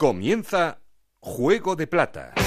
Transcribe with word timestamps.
Comienza 0.00 0.80
Juego 1.18 1.76
de 1.76 1.86
Plata. 1.86 2.39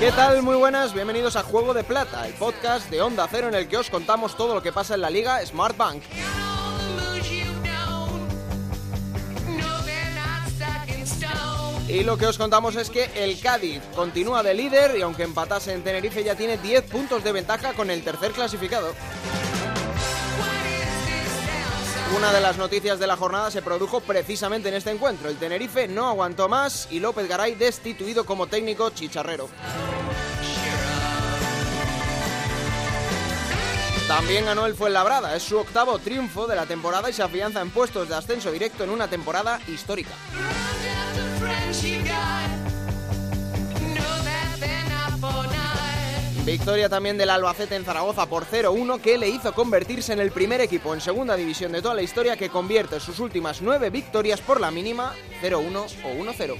¿Qué 0.00 0.10
tal? 0.12 0.42
Muy 0.42 0.56
buenas, 0.56 0.94
bienvenidos 0.94 1.36
a 1.36 1.42
Juego 1.42 1.74
de 1.74 1.84
Plata, 1.84 2.26
el 2.26 2.32
podcast 2.32 2.88
de 2.88 3.02
Onda 3.02 3.28
Cero 3.30 3.48
en 3.48 3.54
el 3.54 3.68
que 3.68 3.76
os 3.76 3.90
contamos 3.90 4.34
todo 4.34 4.54
lo 4.54 4.62
que 4.62 4.72
pasa 4.72 4.94
en 4.94 5.02
la 5.02 5.10
liga 5.10 5.44
Smart 5.44 5.76
Bank. 5.76 6.02
Y 11.86 12.02
lo 12.02 12.16
que 12.16 12.26
os 12.26 12.38
contamos 12.38 12.76
es 12.76 12.88
que 12.88 13.10
el 13.14 13.38
Cádiz 13.40 13.82
continúa 13.94 14.42
de 14.42 14.54
líder 14.54 14.96
y 14.96 15.02
aunque 15.02 15.24
empatase 15.24 15.74
en 15.74 15.84
Tenerife 15.84 16.24
ya 16.24 16.34
tiene 16.34 16.56
10 16.56 16.84
puntos 16.84 17.22
de 17.22 17.32
ventaja 17.32 17.74
con 17.74 17.90
el 17.90 18.02
tercer 18.02 18.32
clasificado. 18.32 18.94
Una 22.16 22.32
de 22.32 22.40
las 22.40 22.58
noticias 22.58 22.98
de 22.98 23.06
la 23.06 23.16
jornada 23.16 23.50
se 23.50 23.62
produjo 23.62 24.00
precisamente 24.00 24.68
en 24.68 24.74
este 24.74 24.90
encuentro. 24.90 25.28
El 25.28 25.36
Tenerife 25.36 25.86
no 25.86 26.08
aguantó 26.08 26.48
más 26.48 26.88
y 26.90 26.98
López 26.98 27.28
Garay 27.28 27.54
destituido 27.54 28.26
como 28.26 28.48
técnico 28.48 28.90
chicharrero. 28.90 29.48
También 34.08 34.44
ganó 34.44 34.66
el 34.66 34.74
Fuenlabrada, 34.74 35.36
es 35.36 35.44
su 35.44 35.56
octavo 35.56 36.00
triunfo 36.00 36.48
de 36.48 36.56
la 36.56 36.66
temporada 36.66 37.08
y 37.08 37.12
se 37.12 37.22
afianza 37.22 37.60
en 37.60 37.70
puestos 37.70 38.08
de 38.08 38.16
ascenso 38.16 38.50
directo 38.50 38.82
en 38.82 38.90
una 38.90 39.06
temporada 39.06 39.60
histórica. 39.68 40.10
Victoria 46.44 46.88
también 46.88 47.18
del 47.18 47.30
Albacete 47.30 47.76
en 47.76 47.84
Zaragoza 47.84 48.26
por 48.26 48.46
0-1 48.46 49.00
que 49.00 49.18
le 49.18 49.28
hizo 49.28 49.52
convertirse 49.52 50.12
en 50.12 50.20
el 50.20 50.30
primer 50.30 50.60
equipo 50.60 50.94
en 50.94 51.00
segunda 51.00 51.36
división 51.36 51.72
de 51.72 51.82
toda 51.82 51.94
la 51.94 52.02
historia 52.02 52.36
que 52.36 52.48
convierte 52.48 52.98
sus 52.98 53.20
últimas 53.20 53.60
nueve 53.60 53.90
victorias 53.90 54.40
por 54.40 54.60
la 54.60 54.70
mínima 54.70 55.14
0-1 55.42 55.86
o 56.04 56.24
1-0. 56.24 56.56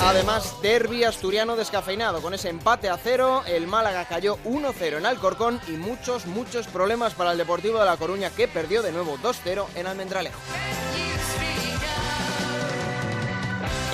Además, 0.00 0.54
derby 0.62 1.04
asturiano 1.04 1.56
descafeinado. 1.56 2.22
Con 2.22 2.32
ese 2.34 2.48
empate 2.48 2.88
a 2.88 2.96
cero, 2.96 3.42
el 3.46 3.66
Málaga 3.66 4.06
cayó 4.06 4.38
1-0 4.44 4.98
en 4.98 5.06
Alcorcón 5.06 5.60
y 5.68 5.72
muchos, 5.72 6.26
muchos 6.26 6.66
problemas 6.66 7.14
para 7.14 7.32
el 7.32 7.38
Deportivo 7.38 7.78
de 7.78 7.84
La 7.84 7.96
Coruña 7.96 8.30
que 8.30 8.48
perdió 8.48 8.82
de 8.82 8.92
nuevo 8.92 9.18
2-0 9.18 9.66
en 9.74 9.86
Almendralejo. 9.86 10.38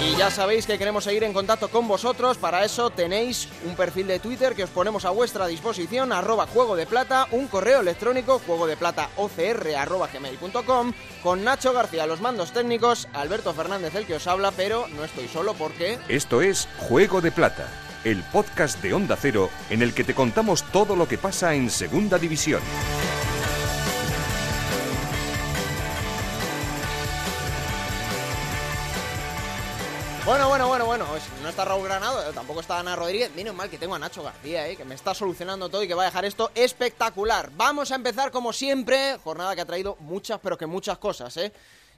Y 0.02 0.16
ya 0.16 0.30
sabéis 0.30 0.66
que 0.66 0.78
queremos 0.78 1.04
seguir 1.04 1.24
en 1.24 1.34
contacto 1.34 1.68
con 1.68 1.86
vosotros. 1.86 2.38
Para 2.38 2.64
eso 2.64 2.88
tenéis 2.88 3.48
un 3.66 3.76
perfil 3.76 4.06
de 4.06 4.18
Twitter 4.18 4.54
que 4.54 4.64
os 4.64 4.70
ponemos 4.70 5.04
a 5.04 5.10
vuestra 5.10 5.46
disposición, 5.46 6.10
arroba 6.10 6.46
juego 6.46 6.74
de 6.74 6.86
plata, 6.86 7.26
un 7.32 7.48
correo 7.48 7.80
electrónico, 7.80 8.40
juego 8.46 8.66
de 8.66 8.78
plata 8.78 9.10
arroba 9.76 10.08
gmail.com, 10.12 10.92
con 11.22 11.44
Nacho 11.44 11.74
García, 11.74 12.06
los 12.06 12.22
mandos 12.22 12.52
técnicos, 12.52 13.08
Alberto 13.12 13.52
Fernández 13.52 13.94
el 13.94 14.06
que 14.06 14.14
os 14.14 14.26
habla, 14.26 14.52
pero 14.52 14.86
no 14.88 15.04
estoy 15.04 15.28
solo 15.28 15.52
porque... 15.54 15.98
Esto 16.08 16.40
es 16.40 16.66
Juego 16.78 17.20
de 17.20 17.30
Plata, 17.30 17.68
el 18.04 18.22
podcast 18.24 18.82
de 18.82 18.94
Onda 18.94 19.16
Cero 19.16 19.50
en 19.68 19.82
el 19.82 19.92
que 19.92 20.04
te 20.04 20.14
contamos 20.14 20.64
todo 20.72 20.96
lo 20.96 21.08
que 21.08 21.18
pasa 21.18 21.54
en 21.54 21.68
Segunda 21.68 22.18
División. 22.18 22.62
No 31.50 31.52
está 31.52 31.64
Raúl 31.64 31.82
Granado, 31.82 32.32
tampoco 32.32 32.60
está 32.60 32.78
Ana 32.78 32.94
Rodríguez. 32.94 33.34
Menos 33.34 33.56
mal 33.56 33.68
que 33.68 33.76
tengo 33.76 33.96
a 33.96 33.98
Nacho 33.98 34.22
García, 34.22 34.68
¿eh? 34.68 34.76
que 34.76 34.84
me 34.84 34.94
está 34.94 35.14
solucionando 35.14 35.68
todo 35.68 35.82
y 35.82 35.88
que 35.88 35.94
va 35.94 36.02
a 36.02 36.04
dejar 36.04 36.24
esto 36.24 36.52
espectacular. 36.54 37.50
Vamos 37.56 37.90
a 37.90 37.96
empezar 37.96 38.30
como 38.30 38.52
siempre. 38.52 39.18
Jornada 39.18 39.56
que 39.56 39.62
ha 39.62 39.64
traído 39.64 39.96
muchas, 39.98 40.38
pero 40.38 40.56
que 40.56 40.66
muchas 40.66 40.98
cosas, 40.98 41.36
¿eh? 41.38 41.52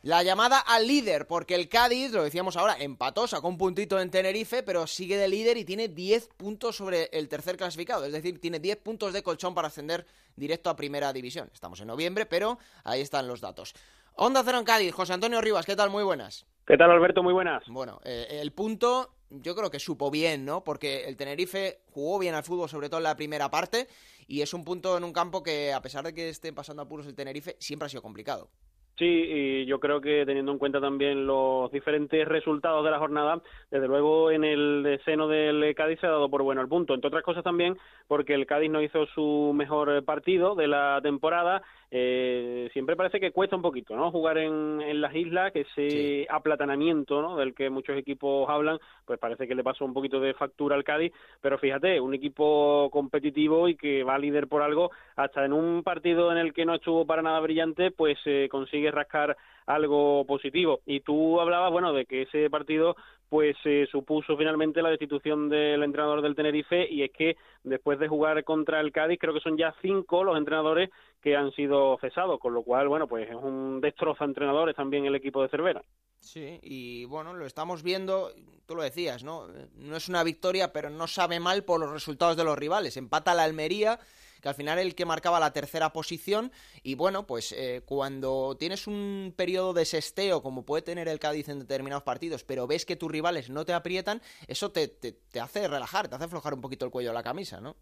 La 0.04 0.22
llamada 0.22 0.58
al 0.58 0.86
líder, 0.86 1.26
porque 1.26 1.54
el 1.54 1.68
Cádiz, 1.68 2.12
lo 2.12 2.24
decíamos 2.24 2.56
ahora, 2.56 2.76
empató, 2.78 3.26
sacó 3.26 3.46
un 3.46 3.58
puntito 3.58 4.00
en 4.00 4.10
Tenerife, 4.10 4.62
pero 4.62 4.86
sigue 4.86 5.18
de 5.18 5.28
líder 5.28 5.58
y 5.58 5.66
tiene 5.66 5.88
10 5.88 6.28
puntos 6.28 6.76
sobre 6.76 7.10
el 7.12 7.28
tercer 7.28 7.58
clasificado. 7.58 8.06
Es 8.06 8.12
decir, 8.12 8.40
tiene 8.40 8.58
10 8.58 8.78
puntos 8.78 9.12
de 9.12 9.22
colchón 9.22 9.54
para 9.54 9.68
ascender 9.68 10.06
directo 10.34 10.70
a 10.70 10.76
primera 10.76 11.12
división. 11.12 11.50
Estamos 11.52 11.78
en 11.82 11.88
noviembre, 11.88 12.24
pero 12.24 12.58
ahí 12.84 13.02
están 13.02 13.28
los 13.28 13.42
datos. 13.42 13.74
Onda 14.14 14.42
Cero 14.42 14.58
en 14.58 14.64
Cádiz, 14.64 14.94
José 14.94 15.12
Antonio 15.12 15.42
Rivas, 15.42 15.66
¿qué 15.66 15.76
tal? 15.76 15.90
Muy 15.90 16.04
buenas. 16.04 16.46
¿Qué 16.66 16.78
tal, 16.78 16.90
Alberto? 16.90 17.22
Muy 17.22 17.32
buenas. 17.32 17.64
Bueno, 17.66 18.00
eh, 18.04 18.38
el 18.40 18.52
punto 18.52 19.10
yo 19.40 19.54
creo 19.54 19.70
que 19.70 19.78
supo 19.78 20.10
bien, 20.10 20.44
¿no? 20.44 20.62
Porque 20.64 21.04
el 21.06 21.16
Tenerife 21.16 21.80
jugó 21.90 22.18
bien 22.18 22.34
al 22.34 22.44
fútbol, 22.44 22.68
sobre 22.68 22.88
todo 22.88 22.98
en 22.98 23.04
la 23.04 23.16
primera 23.16 23.50
parte, 23.50 23.86
y 24.26 24.42
es 24.42 24.52
un 24.54 24.64
punto 24.64 24.96
en 24.96 25.04
un 25.04 25.12
campo 25.12 25.42
que, 25.42 25.72
a 25.72 25.80
pesar 25.80 26.04
de 26.04 26.14
que 26.14 26.28
estén 26.28 26.54
pasando 26.54 26.82
apuros 26.82 27.06
el 27.06 27.14
Tenerife, 27.14 27.56
siempre 27.58 27.86
ha 27.86 27.88
sido 27.88 28.02
complicado. 28.02 28.50
Sí, 28.98 29.06
y 29.06 29.66
yo 29.66 29.80
creo 29.80 30.02
que 30.02 30.26
teniendo 30.26 30.52
en 30.52 30.58
cuenta 30.58 30.80
también 30.80 31.26
los 31.26 31.72
diferentes 31.72 32.28
resultados 32.28 32.84
de 32.84 32.90
la 32.90 32.98
jornada, 32.98 33.40
desde 33.70 33.88
luego 33.88 34.30
en 34.30 34.44
el 34.44 35.00
seno 35.04 35.28
del 35.28 35.74
Cádiz 35.74 35.98
se 35.98 36.06
ha 36.06 36.10
dado 36.10 36.28
por 36.28 36.42
bueno 36.42 36.60
el 36.60 36.68
punto. 36.68 36.92
Entre 36.92 37.08
otras 37.08 37.24
cosas 37.24 37.42
también 37.42 37.78
porque 38.06 38.34
el 38.34 38.46
Cádiz 38.46 38.70
no 38.70 38.82
hizo 38.82 39.06
su 39.06 39.52
mejor 39.54 40.04
partido 40.04 40.54
de 40.54 40.68
la 40.68 41.00
temporada. 41.02 41.62
Eh, 41.94 42.70
siempre 42.72 42.96
parece 42.96 43.20
que 43.20 43.32
cuesta 43.32 43.54
un 43.54 43.60
poquito, 43.60 43.94
¿no? 43.94 44.10
Jugar 44.10 44.38
en, 44.38 44.80
en 44.80 45.02
las 45.02 45.14
islas, 45.14 45.52
que 45.52 45.66
ese 45.76 46.26
aplatanamiento, 46.30 47.20
¿no? 47.20 47.36
Del 47.36 47.54
que 47.54 47.68
muchos 47.68 47.98
equipos 47.98 48.48
hablan, 48.48 48.78
pues 49.04 49.18
parece 49.18 49.46
que 49.46 49.54
le 49.54 49.62
pasó 49.62 49.84
un 49.84 49.92
poquito 49.92 50.18
de 50.18 50.32
factura 50.32 50.74
al 50.74 50.84
Cádiz. 50.84 51.12
Pero 51.42 51.58
fíjate, 51.58 52.00
un 52.00 52.14
equipo 52.14 52.88
competitivo 52.90 53.68
y 53.68 53.76
que 53.76 54.04
va 54.04 54.18
líder 54.18 54.48
por 54.48 54.62
algo, 54.62 54.90
hasta 55.16 55.44
en 55.44 55.52
un 55.52 55.82
partido 55.82 56.32
en 56.32 56.38
el 56.38 56.54
que 56.54 56.64
no 56.64 56.76
estuvo 56.76 57.04
para 57.04 57.20
nada 57.20 57.40
brillante, 57.40 57.90
pues 57.90 58.16
eh, 58.24 58.48
consigue 58.50 58.90
rascar 58.90 59.36
algo 59.66 60.24
positivo. 60.26 60.80
Y 60.86 61.00
tú 61.00 61.40
hablabas, 61.40 61.72
bueno, 61.72 61.92
de 61.92 62.06
que 62.06 62.22
ese 62.22 62.50
partido 62.50 62.96
pues 63.28 63.56
se 63.62 63.86
supuso 63.86 64.36
finalmente 64.36 64.82
la 64.82 64.90
destitución 64.90 65.48
del 65.48 65.82
entrenador 65.82 66.20
del 66.20 66.34
Tenerife 66.34 66.86
y 66.90 67.02
es 67.02 67.10
que 67.12 67.36
después 67.64 67.98
de 67.98 68.06
jugar 68.06 68.44
contra 68.44 68.78
el 68.78 68.92
Cádiz 68.92 69.18
creo 69.18 69.32
que 69.32 69.40
son 69.40 69.56
ya 69.56 69.74
cinco 69.80 70.22
los 70.22 70.36
entrenadores 70.36 70.90
que 71.22 71.34
han 71.34 71.50
sido 71.52 71.96
cesados, 71.98 72.38
con 72.38 72.52
lo 72.52 72.62
cual, 72.62 72.88
bueno, 72.88 73.06
pues 73.06 73.30
es 73.30 73.34
un 73.34 73.80
destrozo 73.80 74.22
a 74.22 74.26
entrenadores 74.26 74.76
también 74.76 75.06
el 75.06 75.14
equipo 75.14 75.40
de 75.40 75.48
Cervera. 75.48 75.82
Sí, 76.20 76.58
y 76.62 77.06
bueno, 77.06 77.32
lo 77.32 77.46
estamos 77.46 77.82
viendo, 77.82 78.32
tú 78.66 78.74
lo 78.74 78.82
decías, 78.82 79.24
¿no? 79.24 79.46
No 79.76 79.96
es 79.96 80.10
una 80.10 80.24
victoria, 80.24 80.70
pero 80.70 80.90
no 80.90 81.06
sabe 81.06 81.40
mal 81.40 81.64
por 81.64 81.80
los 81.80 81.90
resultados 81.90 82.36
de 82.36 82.44
los 82.44 82.58
rivales. 82.58 82.98
Empata 82.98 83.32
la 83.32 83.44
Almería 83.44 83.98
que 84.42 84.48
al 84.48 84.54
final 84.54 84.78
el 84.78 84.94
que 84.94 85.06
marcaba 85.06 85.40
la 85.40 85.52
tercera 85.52 85.92
posición 85.92 86.52
y 86.82 86.96
bueno, 86.96 87.26
pues 87.26 87.52
eh, 87.52 87.82
cuando 87.86 88.56
tienes 88.58 88.86
un 88.86 89.32
periodo 89.34 89.72
de 89.72 89.84
sesteo 89.84 90.42
como 90.42 90.66
puede 90.66 90.82
tener 90.82 91.08
el 91.08 91.20
Cádiz 91.20 91.48
en 91.48 91.60
determinados 91.60 92.02
partidos, 92.02 92.44
pero 92.44 92.66
ves 92.66 92.84
que 92.84 92.96
tus 92.96 93.10
rivales 93.10 93.48
no 93.48 93.64
te 93.64 93.72
aprietan, 93.72 94.20
eso 94.48 94.72
te, 94.72 94.88
te, 94.88 95.12
te 95.12 95.40
hace 95.40 95.66
relajar, 95.68 96.08
te 96.08 96.16
hace 96.16 96.24
aflojar 96.24 96.54
un 96.54 96.60
poquito 96.60 96.84
el 96.84 96.90
cuello 96.90 97.10
de 97.10 97.14
la 97.14 97.22
camisa, 97.22 97.60
¿no? 97.60 97.76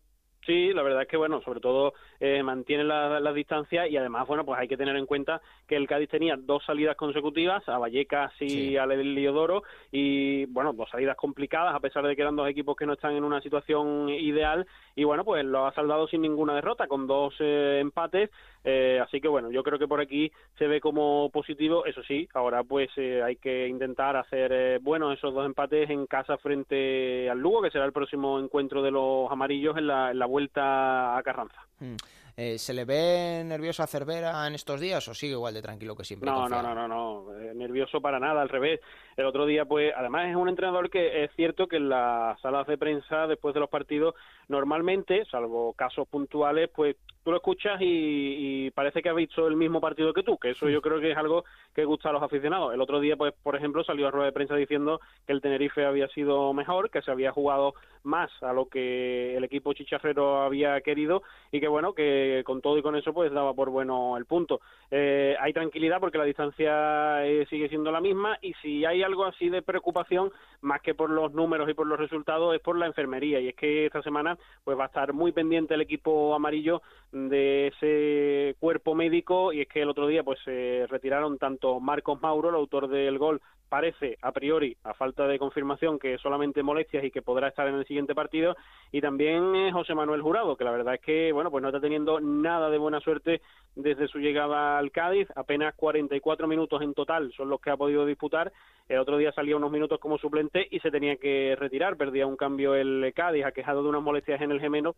Sí, 0.51 0.73
la 0.73 0.83
verdad 0.83 1.03
es 1.03 1.09
que, 1.09 1.17
bueno, 1.17 1.41
sobre 1.43 1.61
todo 1.61 1.95
eh, 2.19 2.43
mantiene 2.43 2.83
las 2.83 3.23
la 3.23 3.33
distancias 3.33 3.89
y 3.89 3.97
además, 3.97 4.27
bueno, 4.27 4.45
pues 4.45 4.59
hay 4.59 4.67
que 4.67 4.77
tener 4.77 4.97
en 4.97 5.07
cuenta 5.07 5.41
que 5.69 5.77
el 5.77 5.87
Cádiz 5.87 6.09
tenía 6.11 6.35
dos 6.37 6.65
salidas 6.65 6.97
consecutivas, 6.97 7.69
a 7.69 7.79
Vallecas 7.79 8.33
y 8.41 8.49
sí. 8.49 8.77
al 8.77 8.91
Eliodoro, 8.91 9.63
y, 9.93 10.47
bueno, 10.47 10.73
dos 10.73 10.91
salidas 10.91 11.17
complicadas, 11.17 11.73
a 11.73 11.79
pesar 11.79 12.05
de 12.05 12.17
que 12.17 12.23
eran 12.23 12.35
dos 12.35 12.49
equipos 12.49 12.77
que 12.77 12.85
no 12.85 12.95
están 12.95 13.15
en 13.15 13.23
una 13.23 13.41
situación 13.41 14.09
ideal, 14.09 14.67
y, 14.97 15.05
bueno, 15.05 15.25
pues 15.25 15.45
lo 15.45 15.69
ha 15.69 15.73
saldado 15.73 16.09
sin 16.09 16.23
ninguna 16.23 16.57
derrota, 16.57 16.89
con 16.89 17.07
dos 17.07 17.33
eh, 17.39 17.79
empates, 17.81 18.29
eh, 18.65 19.01
así 19.03 19.21
que, 19.21 19.29
bueno, 19.29 19.51
yo 19.51 19.63
creo 19.63 19.79
que 19.79 19.89
por 19.89 20.01
aquí 20.01 20.31
se 20.59 20.67
ve 20.67 20.81
como 20.81 21.31
positivo, 21.31 21.85
eso 21.87 22.03
sí, 22.03 22.29
ahora 22.35 22.63
pues 22.63 22.91
eh, 22.97 23.23
hay 23.23 23.37
que 23.37 23.67
intentar 23.69 24.17
hacer 24.17 24.53
eh, 24.53 24.79
buenos 24.81 25.17
esos 25.17 25.33
dos 25.33 25.47
empates 25.47 25.89
en 25.89 26.07
casa 26.07 26.37
frente 26.39 27.29
al 27.31 27.39
Lugo, 27.39 27.63
que 27.63 27.71
será 27.71 27.85
el 27.85 27.93
próximo 27.93 28.39
encuentro 28.39 28.83
de 28.83 28.91
los 28.91 29.31
amarillos 29.31 29.77
en 29.77 29.87
la, 29.87 30.11
en 30.11 30.19
la 30.19 30.27
vuelta 30.27 31.17
a 31.17 31.23
Carranza. 31.23 31.61
Mm. 31.79 31.97
Eh, 32.43 32.59
¿Se 32.59 32.73
le 32.73 32.87
ve 32.87 33.43
nervioso 33.45 33.83
a 33.83 33.87
Cervera 33.87 34.47
en 34.47 34.55
estos 34.55 34.81
días 34.81 35.07
o 35.09 35.13
sigue 35.13 35.33
igual 35.33 35.53
de 35.53 35.61
tranquilo 35.61 35.95
que 35.95 36.05
siempre? 36.05 36.31
No, 36.31 36.49
no, 36.49 36.63
no, 36.63 36.75
no, 36.75 36.89
no, 36.89 37.39
eh, 37.39 37.53
nervioso 37.55 38.01
para 38.01 38.19
nada, 38.19 38.41
al 38.41 38.49
revés. 38.49 38.81
El 39.15 39.27
otro 39.27 39.45
día, 39.45 39.67
pues, 39.67 39.93
además 39.95 40.31
es 40.31 40.37
un 40.37 40.49
entrenador 40.49 40.89
que 40.89 41.25
es 41.25 41.31
cierto 41.37 41.67
que 41.67 41.77
en 41.77 41.91
las 41.91 42.41
salas 42.41 42.67
de 42.67 42.79
prensa, 42.79 43.27
después 43.27 43.53
de 43.53 43.61
los 43.61 43.69
partidos, 43.69 44.15
normalmente, 44.51 45.25
salvo 45.31 45.73
casos 45.75 46.07
puntuales, 46.09 46.69
pues 46.75 46.97
tú 47.23 47.31
lo 47.31 47.37
escuchas 47.37 47.81
y, 47.81 48.67
y, 48.67 48.71
parece 48.71 49.03
que 49.03 49.09
ha 49.09 49.15
visto 49.15 49.47
el 49.47 49.57
mismo 49.57 49.81
partido 49.81 50.13
que 50.13 50.23
tú, 50.23 50.39
que 50.39 50.51
eso 50.51 50.69
yo 50.69 50.81
creo 50.81 51.01
que 51.01 51.13
es 51.13 51.17
algo 51.17 51.45
que 51.75 51.85
gusta 51.85 52.09
a 52.09 52.13
los 52.13 52.23
aficionados. 52.23 52.75
El 52.75 52.81
otro 52.81 52.99
día, 52.99 53.17
pues, 53.17 53.33
por 53.43 53.57
ejemplo, 53.57 53.85
salió 53.85 54.09
a 54.09 54.11
rueda 54.11 54.27
de 54.27 54.33
prensa 54.33 54.57
diciendo 54.57 55.01
que 55.27 55.33
el 55.33 55.41
Tenerife 55.41 55.85
había 55.85 56.09
sido 56.09 56.53
mejor, 56.53 56.91
que 56.91 57.03
se 57.03 57.11
había 57.11 57.33
jugado 57.33 57.75
más 58.03 58.31
a 58.43 58.53
lo 58.53 58.67
que 58.67 59.37
el 59.37 59.45
equipo 59.45 59.73
chicharrero 59.73 60.43
había 60.43 60.81
querido 60.81 61.23
y 61.53 61.61
que 61.61 61.69
bueno, 61.69 61.93
que 61.93 62.43
con 62.45 62.61
todo 62.61 62.79
y 62.79 62.83
con 62.83 62.97
eso 62.97 63.13
pues 63.13 63.33
daba 63.33 63.55
por 63.55 63.71
bueno 63.71 64.17
el 64.17 64.25
punto. 64.25 64.61
Eh, 64.91 65.37
hay 65.39 65.53
tranquilidad 65.53 66.01
porque 66.01 66.19
la 66.19 66.25
distancia 66.25 67.25
eh, 67.27 67.47
sigue 67.51 67.69
siendo 67.69 67.93
la 67.93 68.01
misma 68.01 68.39
y 68.41 68.55
si 68.55 68.85
hay 68.85 69.03
algo 69.03 69.25
así 69.25 69.49
de 69.49 69.63
preocupación, 69.63 70.33
más 70.63 70.81
que 70.81 70.95
por 70.95 71.11
los 71.11 71.33
números 71.33 71.69
y 71.69 71.75
por 71.75 71.87
los 71.87 71.99
resultados, 71.99 72.55
es 72.55 72.61
por 72.61 72.79
la 72.79 72.87
enfermería 72.87 73.41
y 73.41 73.49
es 73.49 73.55
que 73.55 73.87
esta 73.87 74.03
semana 74.03 74.39
pues 74.65 74.79
va 74.79 74.85
a 74.85 74.87
estar 74.87 75.13
muy 75.13 75.33
pendiente 75.33 75.75
el 75.75 75.81
equipo 75.81 76.35
amarillo 76.35 76.83
de 77.13 77.69
ese 77.69 78.57
cuerpo 78.59 78.95
médico. 78.95 79.53
Y 79.53 79.63
es 79.63 79.69
que 79.69 79.83
el 79.83 79.89
otro 79.89 80.07
día 80.07 80.23
pues 80.23 80.39
se 80.45 80.87
retiraron 80.89 81.39
tanto 81.39 81.81
Marcos 81.81 82.21
Mauro, 82.21 82.51
el 82.51 82.55
autor 82.55 82.89
del 82.89 83.19
gol, 83.19 83.41
parece 83.71 84.19
a 84.21 84.33
priori, 84.33 84.77
a 84.85 84.93
falta 84.93 85.27
de 85.27 85.39
confirmación, 85.39 85.99
que 85.99 86.19
solamente 86.19 86.63
molestias 86.63 87.05
y 87.05 87.11
que 87.11 87.23
podrá 87.23 87.49
estar 87.49 87.67
en 87.69 87.77
el 87.77 87.87
siguiente 87.87 88.15
partido, 88.15 88.57
y 88.93 89.01
también 89.01 89.73
José 89.73 89.95
Manuel 89.95 90.21
Jurado, 90.21 90.57
que 90.57 90.65
la 90.65 90.73
verdad 90.73 90.95
es 90.95 91.01
que, 91.01 91.33
bueno, 91.33 91.51
pues 91.51 91.63
no 91.63 91.69
está 91.69 91.81
teniendo 91.81 92.21
nada 92.21 92.69
de 92.69 92.79
buena 92.79 93.01
suerte 93.01 93.41
desde 93.77 94.09
su 94.09 94.19
llegada 94.19 94.77
al 94.77 94.91
Cádiz, 94.91 95.29
apenas 95.37 95.75
44 95.77 96.49
minutos 96.49 96.83
en 96.83 96.93
total 96.93 97.33
son 97.33 97.49
los 97.49 97.61
que 97.61 97.71
ha 97.71 97.77
podido 97.77 98.05
disputar, 98.05 98.53
el 98.89 98.99
otro 98.99 99.17
día 99.17 99.31
salía 99.33 99.57
unos 99.57 99.71
minutos 99.71 100.01
como 100.01 100.19
suplente 100.19 100.67
y 100.69 100.81
se 100.81 100.91
tenía 100.91 101.17
que 101.17 101.57
retirar, 101.57 101.97
perdía 101.97 102.27
un 102.27 102.37
cambio 102.37 102.75
el 102.75 103.13
Cádiz, 103.15 103.45
ha 103.45 103.53
quejado 103.53 103.85
de 103.85 103.89
unas 103.89 104.03
molestias 104.03 104.41
en 104.41 104.51
el 104.51 104.61
gemelo 104.61 104.97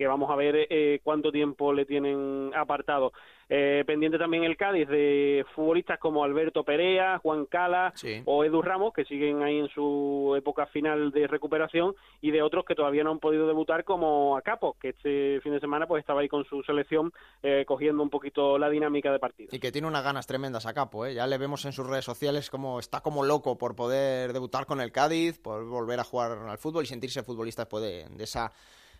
que 0.00 0.06
vamos 0.06 0.30
a 0.30 0.34
ver 0.34 0.66
eh, 0.70 1.00
cuánto 1.04 1.30
tiempo 1.30 1.74
le 1.74 1.84
tienen 1.84 2.52
apartado. 2.56 3.12
Eh, 3.50 3.84
pendiente 3.86 4.16
también 4.16 4.44
el 4.44 4.56
Cádiz 4.56 4.88
de 4.88 5.44
futbolistas 5.54 5.98
como 5.98 6.24
Alberto 6.24 6.64
Perea, 6.64 7.18
Juan 7.18 7.44
Cala 7.44 7.92
o 8.24 8.44
Edu 8.44 8.62
Ramos, 8.62 8.94
que 8.94 9.04
siguen 9.04 9.42
ahí 9.42 9.58
en 9.58 9.68
su 9.68 10.32
época 10.38 10.64
final 10.68 11.10
de 11.10 11.26
recuperación, 11.26 11.94
y 12.22 12.30
de 12.30 12.40
otros 12.40 12.64
que 12.64 12.74
todavía 12.74 13.04
no 13.04 13.10
han 13.10 13.18
podido 13.18 13.46
debutar, 13.46 13.84
como 13.84 14.38
Acapo, 14.38 14.74
que 14.80 14.90
este 14.90 15.38
fin 15.42 15.52
de 15.52 15.60
semana 15.60 15.86
pues 15.86 16.00
estaba 16.00 16.22
ahí 16.22 16.28
con 16.28 16.46
su 16.46 16.62
selección 16.62 17.12
eh, 17.42 17.64
cogiendo 17.66 18.02
un 18.02 18.08
poquito 18.08 18.56
la 18.56 18.70
dinámica 18.70 19.12
de 19.12 19.18
partido. 19.18 19.50
Y 19.52 19.58
que 19.58 19.70
tiene 19.70 19.86
unas 19.86 20.02
ganas 20.02 20.26
tremendas 20.26 20.64
a 20.64 20.72
Capo, 20.72 21.04
¿eh? 21.04 21.12
ya 21.12 21.26
le 21.26 21.36
vemos 21.36 21.62
en 21.66 21.72
sus 21.72 21.86
redes 21.86 22.06
sociales 22.06 22.48
como 22.48 22.78
está 22.78 23.02
como 23.02 23.22
loco 23.22 23.58
por 23.58 23.76
poder 23.76 24.32
debutar 24.32 24.64
con 24.64 24.80
el 24.80 24.92
Cádiz, 24.92 25.38
por 25.38 25.66
volver 25.66 26.00
a 26.00 26.04
jugar 26.04 26.38
al 26.48 26.56
fútbol 26.56 26.84
y 26.84 26.86
sentirse 26.86 27.22
futbolista 27.22 27.64
después 27.64 27.82
de 27.82 28.24
esa 28.24 28.50